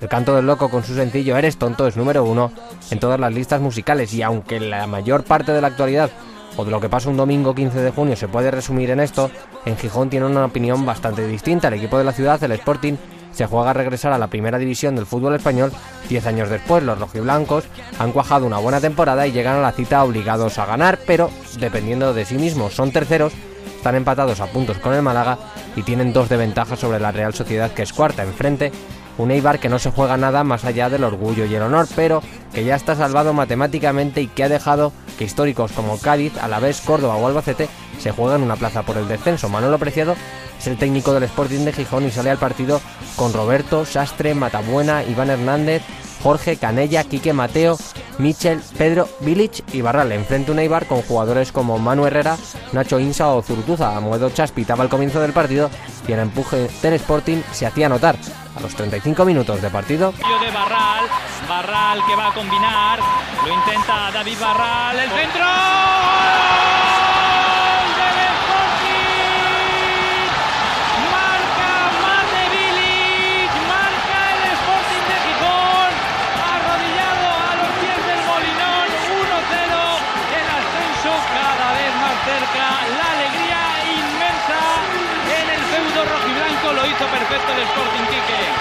el 0.02 0.08
canto 0.08 0.36
del 0.36 0.48
loco 0.48 0.72
con 0.72 0.84
su 0.84 0.96
sencillo 0.96 1.38
Eres 1.38 1.58
tonto 1.58 1.86
es 1.86 1.98
número 1.98 2.24
uno 2.24 2.52
en 2.90 3.00
todas 3.00 3.20
las 3.20 3.32
listas 3.32 3.62
musicales 3.62 4.12
y 4.16 4.24
aunque 4.24 4.60
la 4.60 4.88
mayor 4.88 5.24
parte 5.24 5.52
de 5.52 5.62
la 5.62 5.68
actualidad 5.68 6.10
o 6.58 6.66
de 6.66 6.72
lo 6.72 6.80
que 6.80 6.90
pasa 6.90 7.10
un 7.10 7.18
domingo 7.18 7.56
15 7.56 7.82
de 7.82 7.92
junio 7.92 8.16
se 8.16 8.28
puede 8.28 8.52
resumir 8.52 8.92
en 8.92 9.00
esto, 9.00 9.30
en 9.66 9.78
Gijón 9.78 10.10
tiene 10.10 10.26
una 10.26 10.46
opinión 10.46 10.86
bastante 10.86 11.28
distinta. 11.28 11.68
El 11.68 11.76
equipo 11.76 11.98
de 11.98 12.04
la 12.04 12.14
ciudad, 12.14 12.44
el 12.44 12.52
Sporting, 12.54 12.96
se 13.32 13.48
juega 13.48 13.72
a 13.72 13.74
regresar 13.74 14.14
a 14.14 14.18
la 14.18 14.28
primera 14.28 14.60
división 14.60 14.96
del 14.96 15.06
fútbol 15.06 15.36
español. 15.36 15.72
Diez 16.08 16.26
años 16.28 16.50
después, 16.50 16.84
los 16.84 17.00
rojiblancos 17.00 17.66
han 18.00 18.12
cuajado 18.12 18.46
una 18.46 18.60
buena 18.60 18.80
temporada 18.80 19.26
y 19.26 19.32
llegan 19.32 19.58
a 19.58 19.62
la 19.62 19.72
cita 19.72 20.04
obligados 20.04 20.60
a 20.60 20.66
ganar, 20.66 21.00
pero 21.08 21.32
dependiendo 21.60 22.14
de 22.14 22.26
sí 22.26 22.36
mismos. 22.36 22.74
Son 22.74 22.92
terceros, 22.92 23.34
están 23.76 23.96
empatados 23.96 24.40
a 24.40 24.48
puntos 24.48 24.78
con 24.78 24.94
el 24.94 25.02
Málaga 25.02 25.38
y 25.76 25.82
tienen 25.82 26.14
dos 26.14 26.30
de 26.30 26.38
ventaja 26.38 26.76
sobre 26.76 27.00
la 27.00 27.12
Real 27.12 27.34
Sociedad, 27.34 27.72
que 27.72 27.82
es 27.82 27.92
cuarta. 27.92 28.24
Enfrente 28.24 28.72
un 29.18 29.32
Eibar 29.32 29.60
que 29.60 29.70
no 29.70 29.80
se 29.80 29.92
juega 29.92 30.18
nada 30.18 30.44
más 30.44 30.66
allá 30.66 30.90
del 30.90 31.04
orgullo 31.04 31.46
y 31.46 31.56
el 31.56 31.62
honor, 31.62 31.88
pero 31.96 32.22
que 32.54 32.64
ya 32.64 32.76
está 32.76 32.96
salvado 32.96 33.34
matemáticamente 33.34 34.22
y 34.22 34.28
que 34.28 34.44
ha 34.44 34.50
dejado 34.50 34.92
que 35.18 35.26
históricos 35.26 35.72
como 35.72 36.00
Cádiz, 36.00 36.38
Alavés, 36.38 36.82
Córdoba 36.82 37.16
o 37.16 37.28
Albacete 37.28 37.70
se 38.00 38.12
jueguen 38.12 38.44
una 38.44 38.56
plaza 38.56 38.84
por 38.84 38.98
el 38.98 39.08
descenso. 39.08 39.50
Manolo 39.50 39.78
Preciado 39.78 40.16
es 40.60 40.68
el 40.68 40.78
técnico 40.78 41.14
del 41.14 41.24
Sporting 41.24 41.66
de 41.66 41.74
Gijón 41.74 42.06
y 42.06 42.12
sale 42.12 42.30
al 42.30 42.38
partido 42.38 42.82
con 43.16 43.34
Roberto, 43.34 43.86
Sastre, 43.86 44.34
Matabuena, 44.34 45.04
Iván 45.04 45.30
Hernández, 45.30 45.82
Jorge, 46.24 46.56
Canella, 46.56 47.04
Quique 47.04 47.34
Mateo, 47.34 47.78
Michel, 48.18 48.62
Pedro, 48.78 49.10
Village 49.20 49.64
y 49.74 49.82
Barral. 49.82 50.12
Enfrente 50.14 50.52
un 50.52 50.60
Eibar 50.60 50.86
con 50.86 51.02
jugadores 51.02 51.52
como 51.52 51.80
Manu 51.80 52.06
Herrera, 52.06 52.38
Nacho 52.72 53.00
Insa 53.00 53.28
o 53.30 53.42
Zurtuza. 53.42 54.00
Moedo 54.00 54.30
Chas 54.30 54.52
pitaba 54.52 54.84
al 54.84 54.90
comienzo 54.90 55.20
del 55.20 55.34
partido 55.34 55.70
y 56.08 56.14
el 56.14 56.20
empuje 56.20 56.70
del 56.82 56.94
Sporting 56.94 57.42
se 57.52 57.66
hacía 57.66 57.90
notar. 57.90 58.16
Los 58.64 58.76
35 58.76 59.26
minutos 59.26 59.62
de 59.62 59.70
partido. 59.70 60.14
De 60.14 60.52
Barral, 60.52 61.04
Barral 61.50 62.00
que 62.08 62.16
va 62.16 62.30
a 62.30 62.34
combinar, 62.34 62.98
lo 63.46 63.54
intenta 63.54 64.10
David 64.10 64.38
Barral, 64.40 65.00
el 65.00 65.10
centro. 65.10 65.44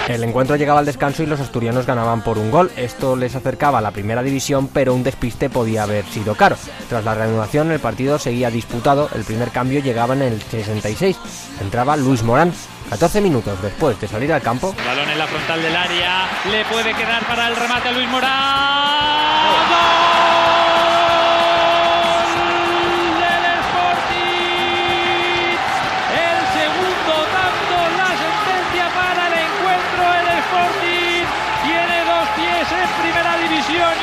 El 0.07 0.23
encuentro 0.23 0.57
llegaba 0.57 0.79
al 0.79 0.85
descanso 0.85 1.23
y 1.23 1.25
los 1.25 1.39
asturianos 1.39 1.85
ganaban 1.85 2.23
por 2.23 2.37
un 2.37 2.51
gol. 2.51 2.71
Esto 2.75 3.15
les 3.15 3.35
acercaba 3.35 3.79
a 3.79 3.81
la 3.81 3.91
primera 3.91 4.21
división, 4.21 4.67
pero 4.67 4.93
un 4.93 5.03
despiste 5.03 5.49
podía 5.49 5.83
haber 5.83 6.05
sido 6.05 6.35
caro. 6.35 6.57
Tras 6.89 7.05
la 7.05 7.15
reanudación, 7.15 7.71
el 7.71 7.79
partido 7.79 8.19
seguía 8.19 8.51
disputado. 8.51 9.09
El 9.15 9.23
primer 9.23 9.51
cambio 9.51 9.79
llegaba 9.79 10.13
en 10.13 10.23
el 10.23 10.41
66. 10.41 11.17
Entraba 11.61 11.95
Luis 11.95 12.21
Morán. 12.21 12.53
14 12.89 13.21
minutos 13.21 13.59
después 13.61 13.99
de 14.01 14.07
salir 14.07 14.31
al 14.33 14.41
campo. 14.41 14.75
balón 14.85 15.09
en 15.09 15.17
la 15.17 15.25
frontal 15.25 15.61
del 15.61 15.75
área. 15.75 16.27
Le 16.51 16.65
puede 16.65 16.93
quedar 16.93 17.25
para 17.25 17.47
el 17.47 17.55
remate 17.55 17.87
a 17.87 17.91
Luis 17.91 18.09
Morán. 18.09 20.12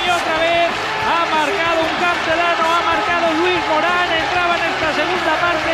Y 0.05 0.09
otra 0.11 0.37
vez 0.39 0.69
ha 1.05 1.23
marcado 1.29 1.79
un 1.81 1.95
cancelano, 2.01 2.65
ha 2.65 2.83
marcado 2.85 3.27
Luis 3.41 3.61
Morán, 3.69 4.09
entraba 4.11 4.55
en 4.57 4.65
esta 4.73 4.91
segunda 4.97 5.35
parte, 5.41 5.73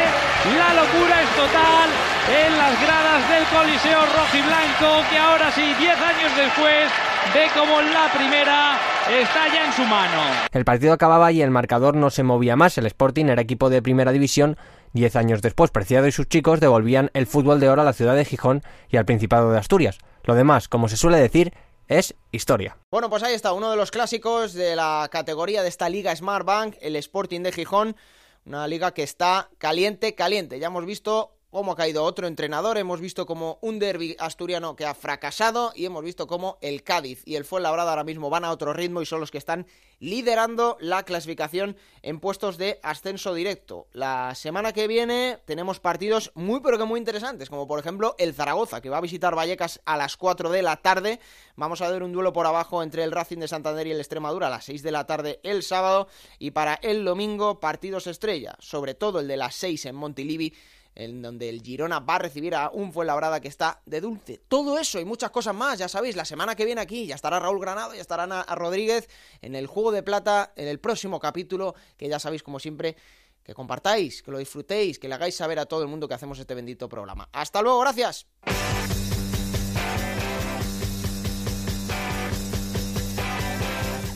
la 0.56 0.70
locura 0.74 1.14
es 1.22 1.30
total 1.36 1.88
en 2.26 2.50
las 2.58 2.74
gradas 2.80 3.20
del 3.30 3.44
Coliseo 3.46 4.02
Blanco 4.46 4.90
que 5.10 5.18
ahora 5.18 5.50
sí, 5.52 5.74
10 5.78 5.96
años 5.96 6.32
después, 6.36 6.90
ve 7.34 7.46
como 7.54 7.80
la 7.80 8.10
primera 8.12 8.78
está 9.06 9.48
ya 9.48 9.66
en 9.66 9.72
su 9.72 9.82
mano. 9.84 10.20
El 10.52 10.64
partido 10.64 10.92
acababa 10.92 11.32
y 11.32 11.42
el 11.42 11.50
marcador 11.50 11.96
no 11.96 12.10
se 12.10 12.22
movía 12.22 12.56
más, 12.56 12.78
el 12.78 12.86
Sporting 12.86 13.26
era 13.26 13.42
equipo 13.42 13.70
de 13.70 13.82
primera 13.82 14.12
división 14.12 14.56
Diez 14.96 15.14
años 15.14 15.42
después, 15.42 15.70
Preciado 15.70 16.06
y 16.06 16.12
sus 16.12 16.26
chicos 16.26 16.58
devolvían 16.58 17.10
el 17.12 17.26
fútbol 17.26 17.60
de 17.60 17.68
oro 17.68 17.82
a 17.82 17.84
la 17.84 17.92
ciudad 17.92 18.16
de 18.16 18.24
Gijón 18.24 18.62
y 18.88 18.96
al 18.96 19.04
Principado 19.04 19.52
de 19.52 19.58
Asturias. 19.58 19.98
Lo 20.24 20.34
demás, 20.34 20.68
como 20.68 20.88
se 20.88 20.96
suele 20.96 21.18
decir, 21.18 21.52
es 21.88 22.14
historia. 22.32 22.76
Bueno, 22.90 23.10
pues 23.10 23.22
ahí 23.22 23.34
está, 23.34 23.52
uno 23.52 23.70
de 23.70 23.76
los 23.76 23.90
clásicos 23.90 24.52
de 24.52 24.76
la 24.76 25.08
categoría 25.10 25.62
de 25.62 25.68
esta 25.68 25.88
liga 25.88 26.14
Smart 26.14 26.44
Bank, 26.44 26.76
el 26.80 26.96
Sporting 26.96 27.42
de 27.42 27.52
Gijón, 27.52 27.96
una 28.44 28.66
liga 28.68 28.92
que 28.92 29.02
está 29.02 29.50
caliente, 29.58 30.14
caliente. 30.14 30.58
Ya 30.58 30.68
hemos 30.68 30.86
visto 30.86 31.35
cómo 31.56 31.72
ha 31.72 31.76
caído 31.76 32.04
otro 32.04 32.26
entrenador, 32.26 32.76
hemos 32.76 33.00
visto 33.00 33.24
como 33.24 33.56
un 33.62 33.78
derby 33.78 34.14
asturiano 34.18 34.76
que 34.76 34.84
ha 34.84 34.92
fracasado 34.92 35.72
y 35.74 35.86
hemos 35.86 36.04
visto 36.04 36.26
cómo 36.26 36.58
el 36.60 36.82
Cádiz 36.82 37.22
y 37.24 37.36
el 37.36 37.46
Fuenlabrada 37.46 37.92
ahora 37.92 38.04
mismo 38.04 38.28
van 38.28 38.44
a 38.44 38.50
otro 38.50 38.74
ritmo 38.74 39.00
y 39.00 39.06
son 39.06 39.20
los 39.20 39.30
que 39.30 39.38
están 39.38 39.66
liderando 39.98 40.76
la 40.80 41.04
clasificación 41.04 41.78
en 42.02 42.20
puestos 42.20 42.58
de 42.58 42.78
ascenso 42.82 43.32
directo. 43.32 43.86
La 43.94 44.34
semana 44.34 44.74
que 44.74 44.86
viene 44.86 45.38
tenemos 45.46 45.80
partidos 45.80 46.30
muy 46.34 46.60
pero 46.60 46.76
que 46.76 46.84
muy 46.84 46.98
interesantes, 46.98 47.48
como 47.48 47.66
por 47.66 47.78
ejemplo 47.78 48.14
el 48.18 48.34
Zaragoza, 48.34 48.82
que 48.82 48.90
va 48.90 48.98
a 48.98 49.00
visitar 49.00 49.34
Vallecas 49.34 49.80
a 49.86 49.96
las 49.96 50.18
4 50.18 50.50
de 50.50 50.60
la 50.60 50.76
tarde. 50.82 51.20
Vamos 51.54 51.80
a 51.80 51.90
ver 51.90 52.02
un 52.02 52.12
duelo 52.12 52.34
por 52.34 52.44
abajo 52.44 52.82
entre 52.82 53.02
el 53.02 53.12
Racing 53.12 53.38
de 53.38 53.48
Santander 53.48 53.86
y 53.86 53.92
el 53.92 54.00
Extremadura 54.00 54.48
a 54.48 54.50
las 54.50 54.66
6 54.66 54.82
de 54.82 54.92
la 54.92 55.06
tarde 55.06 55.40
el 55.42 55.62
sábado 55.62 56.08
y 56.38 56.50
para 56.50 56.74
el 56.74 57.02
domingo 57.02 57.60
partidos 57.60 58.06
estrella, 58.06 58.56
sobre 58.58 58.92
todo 58.92 59.20
el 59.20 59.28
de 59.28 59.38
las 59.38 59.54
6 59.54 59.86
en 59.86 59.94
Montilivi 59.94 60.52
en 60.96 61.22
donde 61.22 61.48
el 61.48 61.62
Girona 61.62 62.00
va 62.00 62.16
a 62.16 62.18
recibir 62.18 62.54
a 62.54 62.70
un 62.70 62.92
Fuenlabrada 62.92 63.40
que 63.40 63.48
está 63.48 63.82
de 63.86 64.00
dulce. 64.00 64.40
Todo 64.48 64.78
eso 64.78 64.98
y 64.98 65.04
muchas 65.04 65.30
cosas 65.30 65.54
más, 65.54 65.78
ya 65.78 65.88
sabéis, 65.88 66.16
la 66.16 66.24
semana 66.24 66.56
que 66.56 66.64
viene 66.64 66.80
aquí 66.80 67.06
ya 67.06 67.14
estará 67.14 67.38
Raúl 67.38 67.60
Granado, 67.60 67.94
ya 67.94 68.00
estará 68.00 68.24
Ana 68.24 68.44
Rodríguez 68.54 69.08
en 69.42 69.54
el 69.54 69.66
Juego 69.66 69.92
de 69.92 70.02
Plata, 70.02 70.52
en 70.56 70.66
el 70.66 70.80
próximo 70.80 71.20
capítulo, 71.20 71.74
que 71.96 72.08
ya 72.08 72.18
sabéis, 72.18 72.42
como 72.42 72.58
siempre, 72.58 72.96
que 73.44 73.54
compartáis, 73.54 74.22
que 74.22 74.30
lo 74.30 74.38
disfrutéis, 74.38 74.98
que 74.98 75.08
le 75.08 75.14
hagáis 75.14 75.36
saber 75.36 75.58
a 75.58 75.66
todo 75.66 75.82
el 75.82 75.88
mundo 75.88 76.08
que 76.08 76.14
hacemos 76.14 76.38
este 76.38 76.54
bendito 76.54 76.88
programa. 76.88 77.28
Hasta 77.32 77.62
luego, 77.62 77.80
gracias. 77.80 78.26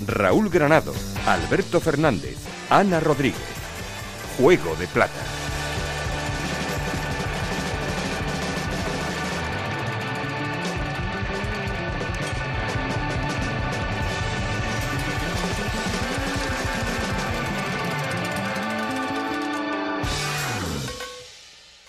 Raúl 0.07 0.49
Granado, 0.51 0.93
Alberto 1.27 1.79
Fernández, 1.79 2.39
Ana 2.69 2.99
Rodríguez. 2.99 3.39
Juego 4.39 4.75
de 4.77 4.87
Plata. 4.89 5.50